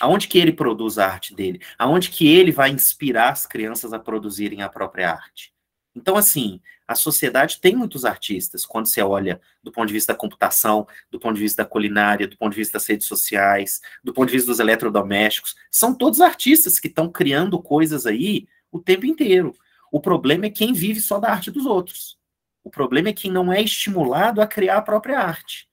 Aonde 0.00 0.28
que 0.28 0.38
ele 0.38 0.52
produz 0.52 0.98
a 0.98 1.06
arte 1.06 1.34
dele? 1.34 1.60
Aonde 1.78 2.10
que 2.10 2.28
ele 2.28 2.52
vai 2.52 2.70
inspirar 2.70 3.30
as 3.30 3.46
crianças 3.46 3.92
a 3.92 3.98
produzirem 3.98 4.62
a 4.62 4.68
própria 4.68 5.10
arte? 5.10 5.52
Então, 5.94 6.16
assim, 6.16 6.60
a 6.86 6.94
sociedade 6.94 7.60
tem 7.60 7.76
muitos 7.76 8.04
artistas, 8.04 8.64
quando 8.64 8.86
você 8.86 9.02
olha 9.02 9.40
do 9.62 9.70
ponto 9.70 9.86
de 9.86 9.92
vista 9.92 10.12
da 10.12 10.18
computação, 10.18 10.86
do 11.10 11.18
ponto 11.18 11.34
de 11.34 11.42
vista 11.42 11.62
da 11.62 11.68
culinária, 11.68 12.26
do 12.26 12.36
ponto 12.36 12.52
de 12.52 12.58
vista 12.58 12.78
das 12.78 12.86
redes 12.86 13.06
sociais, 13.06 13.80
do 14.02 14.12
ponto 14.12 14.28
de 14.28 14.34
vista 14.34 14.50
dos 14.50 14.60
eletrodomésticos, 14.60 15.54
são 15.70 15.94
todos 15.94 16.20
artistas 16.20 16.78
que 16.78 16.88
estão 16.88 17.10
criando 17.10 17.60
coisas 17.60 18.06
aí 18.06 18.46
o 18.70 18.78
tempo 18.78 19.06
inteiro. 19.06 19.54
O 19.92 20.00
problema 20.00 20.46
é 20.46 20.50
quem 20.50 20.72
vive 20.72 21.00
só 21.00 21.20
da 21.20 21.30
arte 21.30 21.50
dos 21.50 21.66
outros. 21.66 22.18
O 22.64 22.70
problema 22.70 23.10
é 23.10 23.12
quem 23.12 23.30
não 23.30 23.52
é 23.52 23.60
estimulado 23.60 24.40
a 24.40 24.46
criar 24.46 24.78
a 24.78 24.82
própria 24.82 25.20
arte. 25.20 25.68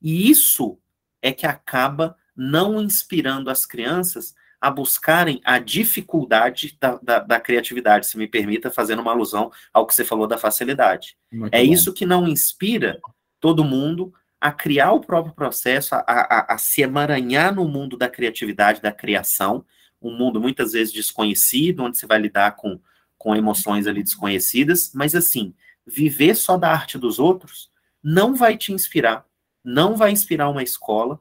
E 0.00 0.30
isso 0.30 0.78
é 1.20 1.32
que 1.32 1.46
acaba 1.46 2.16
não 2.34 2.80
inspirando 2.80 3.50
as 3.50 3.66
crianças 3.66 4.34
a 4.58 4.70
buscarem 4.70 5.40
a 5.44 5.58
dificuldade 5.58 6.78
da, 6.80 6.98
da, 7.02 7.18
da, 7.18 7.40
criatividade, 7.40 8.06
se 8.06 8.16
me 8.16 8.26
permita, 8.26 8.70
fazendo 8.70 9.02
uma 9.02 9.12
alusão 9.12 9.52
ao 9.72 9.86
que 9.86 9.94
você 9.94 10.04
falou 10.04 10.26
da 10.26 10.38
facilidade. 10.38 11.16
Muito 11.30 11.54
é 11.54 11.64
bom. 11.64 11.72
isso 11.72 11.92
que 11.92 12.06
não 12.06 12.26
inspira 12.26 12.98
todo 13.38 13.64
mundo 13.64 14.12
a 14.40 14.50
criar 14.50 14.92
o 14.92 15.00
próprio 15.00 15.34
processo, 15.34 15.94
a, 15.94 16.04
a, 16.06 16.54
a 16.54 16.58
se 16.58 16.80
emaranhar 16.80 17.54
no 17.54 17.68
mundo 17.68 17.96
da 17.96 18.08
criatividade, 18.08 18.80
da 18.80 18.92
criação, 18.92 19.64
um 20.00 20.16
mundo 20.16 20.40
muitas 20.40 20.72
vezes 20.72 20.92
desconhecido, 20.92 21.82
onde 21.82 21.98
você 21.98 22.06
vai 22.06 22.18
lidar 22.18 22.56
com, 22.56 22.80
com 23.18 23.34
emoções 23.34 23.86
ali 23.86 24.02
desconhecidas, 24.02 24.92
mas 24.94 25.14
assim, 25.14 25.54
viver 25.84 26.34
só 26.36 26.56
da 26.56 26.70
arte 26.70 26.96
dos 26.96 27.18
outros 27.18 27.70
não 28.02 28.34
vai 28.34 28.56
te 28.56 28.72
inspirar, 28.72 29.26
não 29.64 29.96
vai 29.96 30.12
inspirar 30.12 30.48
uma 30.48 30.62
escola 30.62 31.20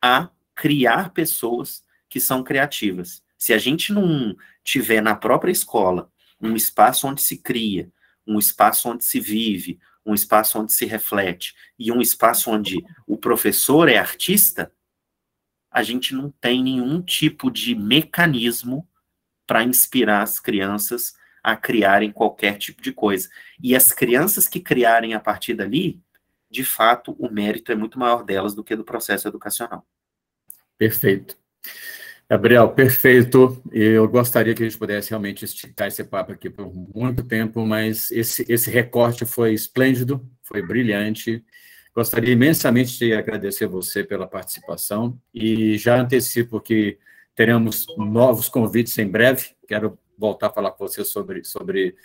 a 0.00 0.30
criar 0.54 1.10
pessoas 1.10 1.84
que 2.08 2.20
são 2.20 2.44
criativas. 2.44 3.22
Se 3.36 3.52
a 3.52 3.58
gente 3.58 3.92
não 3.92 4.36
tiver 4.62 5.00
na 5.00 5.16
própria 5.16 5.50
escola 5.50 6.10
um 6.40 6.54
espaço 6.54 7.06
onde 7.08 7.22
se 7.22 7.38
cria, 7.38 7.90
um 8.26 8.38
espaço 8.38 8.88
onde 8.88 9.04
se 9.04 9.18
vive, 9.18 9.80
um 10.04 10.14
espaço 10.14 10.60
onde 10.60 10.72
se 10.72 10.84
reflete 10.84 11.54
e 11.78 11.90
um 11.90 12.00
espaço 12.00 12.50
onde 12.50 12.84
o 13.06 13.16
professor 13.16 13.88
é 13.88 13.98
artista, 13.98 14.72
a 15.70 15.82
gente 15.82 16.14
não 16.14 16.30
tem 16.30 16.62
nenhum 16.62 17.00
tipo 17.00 17.50
de 17.50 17.74
mecanismo 17.74 18.86
para 19.46 19.64
inspirar 19.64 20.22
as 20.22 20.38
crianças 20.38 21.14
a 21.42 21.56
criarem 21.56 22.12
qualquer 22.12 22.56
tipo 22.56 22.80
de 22.80 22.92
coisa. 22.92 23.28
E 23.62 23.74
as 23.74 23.90
crianças 23.90 24.46
que 24.46 24.60
criarem 24.60 25.14
a 25.14 25.20
partir 25.20 25.54
dali, 25.54 26.00
de 26.50 26.64
fato, 26.64 27.16
o 27.18 27.30
mérito 27.30 27.72
é 27.72 27.74
muito 27.74 27.98
maior 27.98 28.24
delas 28.24 28.54
do 28.54 28.62
que 28.62 28.76
do 28.76 28.84
processo 28.84 29.26
educacional. 29.26 29.84
Perfeito. 30.78 31.36
Gabriel, 32.28 32.68
perfeito. 32.70 33.62
Eu 33.70 34.08
gostaria 34.08 34.54
que 34.54 34.62
a 34.62 34.68
gente 34.68 34.78
pudesse 34.78 35.10
realmente 35.10 35.44
esticar 35.44 35.88
esse 35.88 36.02
papo 36.02 36.32
aqui 36.32 36.48
por 36.48 36.72
muito 36.74 37.22
tempo, 37.24 37.66
mas 37.66 38.10
esse, 38.10 38.46
esse 38.48 38.70
recorte 38.70 39.26
foi 39.26 39.52
esplêndido, 39.52 40.26
foi 40.42 40.62
brilhante. 40.62 41.44
Gostaria 41.94 42.32
imensamente 42.32 42.98
de 42.98 43.12
agradecer 43.12 43.66
você 43.66 44.02
pela 44.02 44.26
participação 44.26 45.20
e 45.34 45.76
já 45.76 46.00
antecipo 46.00 46.58
que 46.58 46.98
teremos 47.34 47.86
novos 47.98 48.48
convites 48.48 48.96
em 48.96 49.06
breve. 49.06 49.50
Quero 49.68 49.98
voltar 50.22 50.46
a 50.46 50.52
falar 50.52 50.70
com 50.70 50.86
você 50.86 51.04
sobre, 51.04 51.42
sobre 51.42 51.96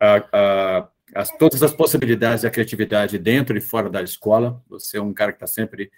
a, 0.00 0.24
a, 0.32 0.88
as, 1.14 1.30
todas 1.38 1.62
as 1.62 1.72
possibilidades 1.72 2.42
da 2.42 2.50
criatividade 2.50 3.16
dentro 3.16 3.56
e 3.56 3.60
fora 3.60 3.88
da 3.88 4.02
escola. 4.02 4.60
Você 4.68 4.98
é 4.98 5.02
um 5.02 5.14
cara 5.14 5.30
que 5.30 5.36
está 5.36 5.46
sempre 5.46 5.90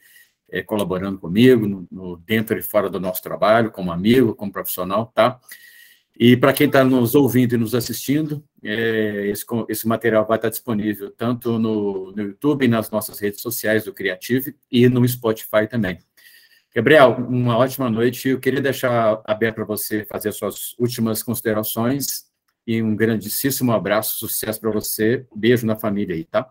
é, 0.51 0.63
colaborando 0.63 1.19
comigo, 1.19 1.67
no, 1.67 1.89
no, 1.91 2.17
dentro 2.19 2.59
e 2.59 2.63
fora 2.63 2.91
do 2.91 3.01
nosso 3.01 3.23
trabalho, 3.23 3.71
como 3.71 3.91
amigo, 3.91 4.35
como 4.35 4.53
profissional, 4.53 5.11
tá? 5.15 5.41
E 6.19 6.37
para 6.37 6.53
quem 6.53 6.67
está 6.67 6.85
nos 6.85 7.15
ouvindo 7.15 7.55
e 7.55 7.59
nos 7.59 7.75
assistindo, 7.75 8.45
é, 8.63 9.29
esse, 9.29 9.47
esse, 9.71 9.89
material 9.89 10.27
vai 10.27 10.37
estar 10.37 10.51
disponível 10.51 11.11
tanto 11.11 11.59
no, 11.59 12.13
no 12.13 12.23
YouTube, 12.23 12.69
nas 12.69 12.91
nossas 12.91 13.19
redes 13.19 13.41
sociais 13.41 13.85
do 13.85 13.95
Creative 13.95 14.55
e 14.71 14.87
no 14.91 15.09
Spotify 15.09 15.67
também. 15.67 15.99
Gabriel, 16.75 17.17
uma 17.29 17.57
ótima 17.57 17.91
noite. 17.91 18.29
Eu 18.29 18.41
queria 18.41 18.61
deixar 18.61 19.21
aberto 19.25 19.57
para 19.57 19.65
você 19.65 20.05
fazer 20.05 20.33
suas 20.33 20.75
últimas 20.79 21.23
considerações 21.23 22.25
e 22.67 22.83
um 22.83 22.95
grandíssimo 22.95 23.73
abraço, 23.73 24.19
sucesso 24.19 24.61
para 24.61 24.71
você. 24.71 25.27
Beijo 25.35 25.67
na 25.67 25.77
família 25.77 26.15
aí, 26.15 26.25
tá? 26.25 26.49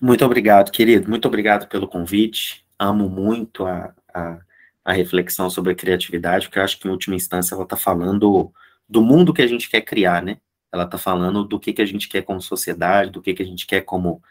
Muito 0.00 0.24
obrigado, 0.24 0.70
querido. 0.70 1.08
Muito 1.08 1.26
obrigado 1.28 1.68
pelo 1.68 1.86
convite 1.86 2.64
amo 2.78 3.08
muito 3.08 3.66
a, 3.66 3.94
a, 4.12 4.38
a, 4.84 4.92
reflexão 4.92 5.48
sobre 5.48 5.72
a 5.72 5.74
criatividade, 5.74 6.46
porque 6.46 6.58
eu 6.58 6.62
acho 6.64 6.78
que, 6.78 6.88
em 6.88 6.90
última 6.90 7.14
instância, 7.14 7.54
ela 7.54 7.64
está 7.64 7.76
falando 7.76 8.52
do 8.88 9.02
mundo 9.02 9.32
que 9.32 9.42
a 9.42 9.46
gente 9.46 9.70
quer 9.70 9.80
criar, 9.82 10.22
né? 10.22 10.38
Ela 10.72 10.84
está 10.84 10.98
falando 10.98 11.44
do 11.44 11.58
que, 11.58 11.72
que 11.72 11.82
a 11.82 11.86
gente 11.86 12.08
quer 12.08 12.22
como 12.22 12.40
sociedade, 12.40 13.10
do 13.10 13.22
que, 13.22 13.32
que 13.34 13.42
a 13.42 13.46
gente 13.46 13.66
quer 13.66 13.82
como, 13.82 14.22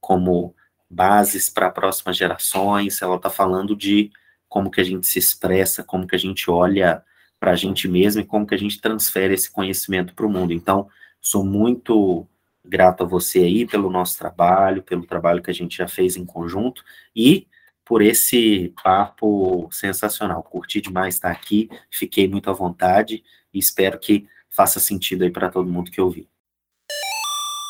como 0.00 0.54
bases 0.90 1.48
para 1.48 1.70
próximas 1.70 2.16
gerações, 2.16 3.00
ela 3.00 3.16
está 3.16 3.30
falando 3.30 3.74
de 3.76 4.10
como 4.52 4.70
que 4.70 4.82
a 4.82 4.84
gente 4.84 5.06
se 5.06 5.18
expressa, 5.18 5.82
como 5.82 6.06
que 6.06 6.14
a 6.14 6.18
gente 6.18 6.50
olha 6.50 7.02
para 7.40 7.52
a 7.52 7.56
gente 7.56 7.88
mesmo 7.88 8.20
e 8.20 8.24
como 8.24 8.46
que 8.46 8.54
a 8.54 8.58
gente 8.58 8.78
transfere 8.78 9.32
esse 9.32 9.50
conhecimento 9.50 10.12
para 10.12 10.26
o 10.26 10.30
mundo. 10.30 10.52
Então, 10.52 10.88
sou 11.22 11.42
muito 11.42 12.28
grato 12.62 13.02
a 13.02 13.06
você 13.06 13.38
aí 13.38 13.66
pelo 13.66 13.88
nosso 13.88 14.18
trabalho, 14.18 14.82
pelo 14.82 15.06
trabalho 15.06 15.42
que 15.42 15.50
a 15.50 15.54
gente 15.54 15.78
já 15.78 15.88
fez 15.88 16.18
em 16.18 16.26
conjunto 16.26 16.84
e 17.16 17.48
por 17.82 18.02
esse 18.02 18.74
papo 18.84 19.70
sensacional. 19.72 20.42
Curti 20.42 20.82
demais 20.82 21.14
estar 21.14 21.30
aqui, 21.30 21.70
fiquei 21.90 22.28
muito 22.28 22.50
à 22.50 22.52
vontade 22.52 23.24
e 23.54 23.58
espero 23.58 23.98
que 23.98 24.28
faça 24.50 24.78
sentido 24.78 25.24
aí 25.24 25.30
para 25.30 25.48
todo 25.48 25.68
mundo 25.68 25.90
que 25.90 26.00
ouviu. 26.00 26.26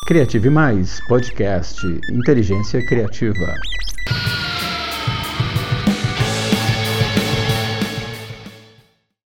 Criative 0.05 0.49
Mais, 0.49 0.99
podcast 1.07 1.79
Inteligência 2.11 2.85
Criativa. 2.85 3.55